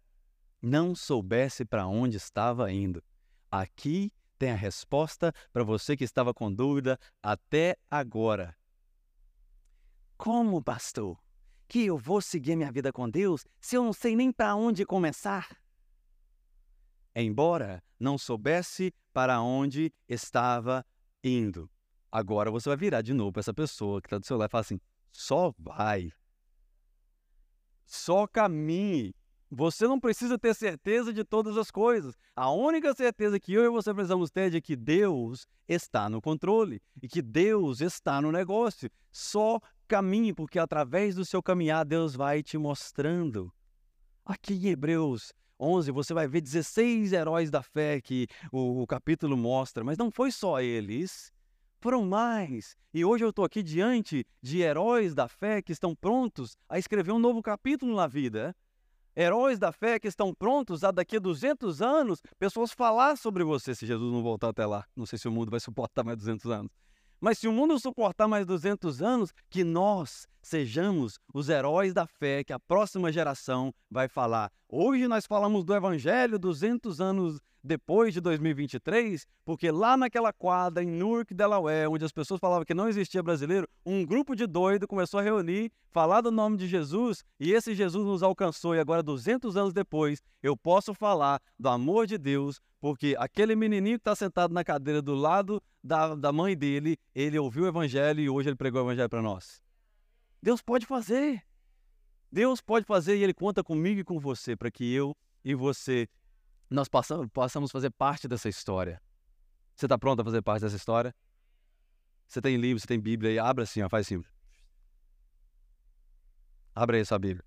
não 0.61 0.93
soubesse 0.93 1.63
para 1.63 1.87
onde 1.87 2.17
estava 2.17 2.71
indo. 2.71 3.01
Aqui 3.49 4.11
tem 4.37 4.51
a 4.51 4.55
resposta 4.55 5.33
para 5.53 5.63
você 5.63 5.95
que 5.95 6.03
estava 6.03 6.33
com 6.33 6.51
dúvida 6.51 6.99
até 7.21 7.77
agora. 7.89 8.55
Como, 10.17 10.61
pastor, 10.61 11.17
que 11.67 11.85
eu 11.85 11.97
vou 11.97 12.21
seguir 12.21 12.55
minha 12.55 12.71
vida 12.71 12.91
com 12.91 13.09
Deus 13.09 13.45
se 13.59 13.75
eu 13.75 13.83
não 13.83 13.93
sei 13.93 14.15
nem 14.15 14.31
para 14.31 14.55
onde 14.55 14.85
começar? 14.85 15.57
Embora 17.15 17.83
não 17.99 18.17
soubesse 18.17 18.93
para 19.13 19.41
onde 19.41 19.93
estava 20.07 20.85
indo. 21.23 21.69
Agora 22.11 22.51
você 22.51 22.67
vai 22.67 22.77
virar 22.77 23.01
de 23.01 23.13
novo 23.13 23.31
para 23.31 23.39
essa 23.39 23.53
pessoa 23.53 24.01
que 24.01 24.07
está 24.07 24.17
do 24.17 24.25
seu 24.25 24.37
lado 24.37 24.49
e 24.49 24.51
falar 24.51 24.61
assim: 24.61 24.79
só 25.11 25.53
vai. 25.57 26.11
Só 27.85 28.27
caminhe. 28.27 29.13
Você 29.53 29.85
não 29.85 29.99
precisa 29.99 30.39
ter 30.39 30.55
certeza 30.55 31.11
de 31.11 31.25
todas 31.25 31.57
as 31.57 31.69
coisas. 31.69 32.15
A 32.33 32.49
única 32.49 32.93
certeza 32.93 33.37
que 33.37 33.53
eu 33.53 33.65
e 33.65 33.69
você 33.69 33.93
precisamos 33.93 34.31
ter 34.31 34.55
é 34.55 34.61
que 34.61 34.77
Deus 34.77 35.45
está 35.67 36.09
no 36.09 36.21
controle 36.21 36.81
e 37.01 37.07
que 37.07 37.21
Deus 37.21 37.81
está 37.81 38.21
no 38.21 38.31
negócio. 38.31 38.89
Só 39.11 39.59
caminhe, 39.89 40.33
porque 40.33 40.57
através 40.57 41.15
do 41.15 41.25
seu 41.25 41.43
caminhar, 41.43 41.85
Deus 41.85 42.15
vai 42.15 42.41
te 42.41 42.57
mostrando. 42.57 43.53
Aqui 44.23 44.53
em 44.53 44.67
Hebreus 44.67 45.33
11, 45.59 45.91
você 45.91 46.13
vai 46.13 46.29
ver 46.29 46.39
16 46.39 47.11
heróis 47.11 47.51
da 47.51 47.61
fé 47.61 47.99
que 47.99 48.27
o, 48.53 48.81
o 48.81 48.87
capítulo 48.87 49.35
mostra, 49.35 49.83
mas 49.83 49.97
não 49.97 50.09
foi 50.09 50.31
só 50.31 50.61
eles. 50.61 51.29
Foram 51.81 52.05
mais. 52.05 52.77
E 52.93 53.03
hoje 53.03 53.25
eu 53.25 53.31
estou 53.31 53.43
aqui 53.43 53.63
diante 53.63 54.23
de 54.39 54.61
heróis 54.61 55.15
da 55.15 55.27
fé 55.27 55.63
que 55.63 55.71
estão 55.71 55.95
prontos 55.95 56.55
a 56.69 56.77
escrever 56.77 57.11
um 57.11 57.17
novo 57.17 57.41
capítulo 57.41 57.95
na 57.95 58.05
vida 58.05 58.55
heróis 59.15 59.57
da 59.57 59.71
fé 59.71 59.99
que 59.99 60.07
estão 60.07 60.33
prontos 60.33 60.83
a 60.83 60.91
daqui 60.91 61.17
a 61.17 61.19
200 61.19 61.81
anos 61.81 62.21
pessoas 62.39 62.71
falar 62.71 63.17
sobre 63.17 63.43
você 63.43 63.73
se 63.73 63.85
Jesus 63.85 64.13
não 64.13 64.21
voltar 64.21 64.49
até 64.49 64.63
lá. 64.63 64.85
Não 64.95 65.07
sei 65.07 65.17
se 65.17 65.27
o 65.27 65.31
mundo 65.31 65.49
vai 65.49 65.59
suportar 65.59 66.03
mais 66.03 66.17
200 66.19 66.51
anos. 66.51 66.71
Mas 67.19 67.39
se 67.39 67.47
o 67.47 67.51
mundo 67.51 67.77
suportar 67.79 68.27
mais 68.27 68.45
200 68.45 69.01
anos, 69.01 69.33
que 69.49 69.63
nós 69.63 70.27
sejamos 70.41 71.19
os 71.33 71.49
heróis 71.49 71.93
da 71.93 72.07
fé 72.07 72.43
que 72.43 72.53
a 72.53 72.59
próxima 72.59 73.11
geração 73.11 73.73
vai 73.89 74.07
falar. 74.07 74.51
Hoje 74.67 75.07
nós 75.07 75.25
falamos 75.25 75.63
do 75.63 75.75
Evangelho 75.75 76.39
200 76.39 76.99
anos 76.99 77.39
depois 77.63 78.13
de 78.13 78.21
2023, 78.21 79.27
porque 79.45 79.69
lá 79.69 79.95
naquela 79.95 80.33
quadra 80.33 80.83
em 80.83 80.87
Newark, 80.87 81.33
Delaware, 81.33 81.87
onde 81.87 82.03
as 82.03 82.11
pessoas 82.11 82.39
falavam 82.39 82.65
que 82.65 82.73
não 82.73 82.89
existia 82.89 83.21
brasileiro, 83.21 83.67
um 83.85 84.05
grupo 84.05 84.35
de 84.35 84.47
doido 84.47 84.87
começou 84.87 85.19
a 85.19 85.23
reunir, 85.23 85.71
falar 85.91 86.21
do 86.21 86.31
nome 86.31 86.57
de 86.57 86.67
Jesus, 86.67 87.23
e 87.39 87.51
esse 87.51 87.75
Jesus 87.75 88.05
nos 88.05 88.23
alcançou, 88.23 88.75
e 88.75 88.79
agora 88.79 89.03
200 89.03 89.55
anos 89.55 89.73
depois, 89.73 90.21
eu 90.41 90.57
posso 90.57 90.93
falar 90.93 91.39
do 91.59 91.69
amor 91.69 92.07
de 92.07 92.17
Deus, 92.17 92.59
porque 92.79 93.15
aquele 93.19 93.55
menininho 93.55 93.97
que 93.97 94.01
está 94.01 94.15
sentado 94.15 94.53
na 94.53 94.63
cadeira 94.63 95.01
do 95.01 95.13
lado 95.13 95.61
da, 95.83 96.15
da 96.15 96.31
mãe 96.31 96.57
dele, 96.57 96.97
ele 97.13 97.37
ouviu 97.37 97.63
o 97.65 97.67
evangelho 97.67 98.21
e 98.21 98.29
hoje 98.29 98.49
ele 98.49 98.55
pregou 98.55 98.81
o 98.81 98.85
evangelho 98.85 99.09
para 99.09 99.21
nós. 99.21 99.61
Deus 100.41 100.61
pode 100.61 100.85
fazer. 100.85 101.43
Deus 102.31 102.61
pode 102.61 102.85
fazer 102.85 103.17
e 103.17 103.23
ele 103.23 103.33
conta 103.33 103.63
comigo 103.63 103.99
e 103.99 104.03
com 104.03 104.19
você 104.19 104.55
para 104.55 104.71
que 104.71 104.91
eu 104.91 105.15
e 105.43 105.53
você 105.53 106.07
nós 106.69 106.87
possamos, 106.87 107.27
possamos 107.31 107.71
fazer 107.71 107.89
parte 107.89 108.27
dessa 108.27 108.47
história. 108.47 109.01
Você 109.75 109.85
está 109.85 109.97
pronto 109.97 110.21
a 110.21 110.23
fazer 110.23 110.41
parte 110.41 110.61
dessa 110.61 110.77
história? 110.77 111.13
Você 112.27 112.41
tem 112.41 112.55
livro, 112.55 112.79
você 112.79 112.87
tem 112.87 112.99
Bíblia 112.99 113.31
aí, 113.31 113.39
abre 113.39 113.63
assim, 113.63 113.81
ó, 113.81 113.89
faz 113.89 114.07
assim. 114.07 114.23
Abre 116.73 116.97
aí 116.97 117.05
sua 117.05 117.19
Bíblia. 117.19 117.43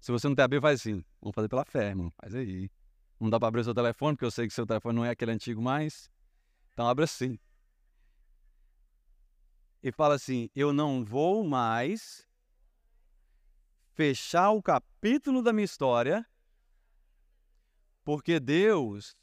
Se 0.00 0.10
você 0.10 0.26
não 0.26 0.34
tem 0.34 0.44
a 0.44 0.48
Bíblia, 0.48 0.62
faz 0.62 0.80
assim. 0.80 1.04
Vamos 1.20 1.34
fazer 1.34 1.48
pela 1.48 1.64
fé, 1.64 1.88
irmão. 1.88 2.10
Faz 2.20 2.34
aí. 2.34 2.70
Não 3.20 3.28
dá 3.28 3.38
para 3.38 3.48
abrir 3.48 3.60
o 3.60 3.64
seu 3.64 3.74
telefone, 3.74 4.16
porque 4.16 4.24
eu 4.24 4.30
sei 4.30 4.48
que 4.48 4.54
seu 4.54 4.66
telefone 4.66 4.96
não 4.96 5.04
é 5.04 5.10
aquele 5.10 5.30
antigo 5.30 5.60
mais. 5.60 6.10
Então 6.72 6.88
abre 6.88 7.04
assim. 7.04 7.38
E 9.82 9.90
fala 9.90 10.14
assim: 10.14 10.48
Eu 10.54 10.72
não 10.72 11.04
vou 11.04 11.44
mais 11.44 12.26
fechar 13.94 14.50
o 14.50 14.62
capítulo 14.62 15.42
da 15.42 15.52
minha 15.52 15.64
história 15.64 16.26
porque 18.04 18.40
Deus 18.40 19.16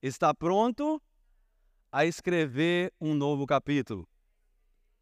está 0.00 0.32
pronto 0.32 1.00
a 1.90 2.04
escrever 2.04 2.92
um 3.00 3.14
novo 3.14 3.46
capítulo. 3.46 4.08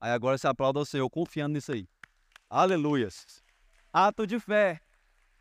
Aí 0.01 0.11
agora 0.11 0.39
você 0.39 0.47
aplauda 0.47 0.81
o 0.81 0.87
Senhor 0.87 1.09
confiando 1.11 1.55
nisso 1.55 1.73
aí. 1.73 1.89
Aleluias. 2.49 3.43
Ato 3.93 4.27
de 4.27 4.39
fé. 4.39 4.81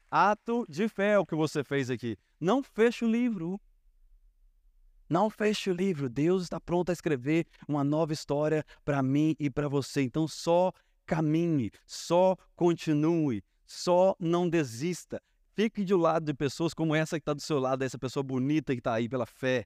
Ato 0.09 0.65
de 0.69 0.87
fé 0.87 1.13
é 1.13 1.19
o 1.19 1.25
que 1.25 1.35
você 1.35 1.63
fez 1.63 1.89
aqui. 1.89 2.17
Não 2.39 2.63
feche 2.63 3.05
o 3.05 3.11
livro. 3.11 3.59
Não 5.09 5.29
feche 5.29 5.69
o 5.69 5.73
livro. 5.73 6.09
Deus 6.09 6.43
está 6.43 6.59
pronto 6.59 6.89
a 6.89 6.93
escrever 6.93 7.45
uma 7.67 7.83
nova 7.83 8.13
história 8.13 8.65
para 8.83 9.01
mim 9.03 9.35
e 9.39 9.49
para 9.49 9.67
você. 9.67 10.01
Então 10.01 10.27
só 10.27 10.71
caminhe, 11.05 11.71
só 11.85 12.35
continue, 12.55 13.43
só 13.65 14.15
não 14.19 14.49
desista. 14.49 15.21
Fique 15.53 15.83
de 15.83 15.93
lado 15.93 16.25
de 16.25 16.33
pessoas 16.33 16.73
como 16.73 16.93
essa 16.93 17.17
que 17.17 17.21
está 17.21 17.33
do 17.33 17.41
seu 17.41 17.59
lado, 17.59 17.83
essa 17.83 17.97
pessoa 17.97 18.23
bonita 18.23 18.73
que 18.73 18.79
está 18.79 18.93
aí 18.93 19.07
pela 19.07 19.25
fé, 19.25 19.65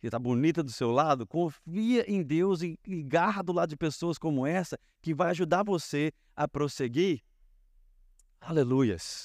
que 0.00 0.08
está 0.08 0.18
bonita 0.18 0.62
do 0.62 0.72
seu 0.72 0.90
lado. 0.90 1.26
Confia 1.26 2.10
em 2.10 2.22
Deus 2.22 2.62
e, 2.62 2.78
e 2.84 3.02
garra 3.02 3.42
do 3.42 3.52
lado 3.52 3.68
de 3.68 3.76
pessoas 3.76 4.18
como 4.18 4.46
essa 4.46 4.78
que 5.00 5.14
vai 5.14 5.30
ajudar 5.30 5.62
você 5.62 6.12
a 6.34 6.48
prosseguir. 6.48 7.22
Aleluias. 8.40 9.18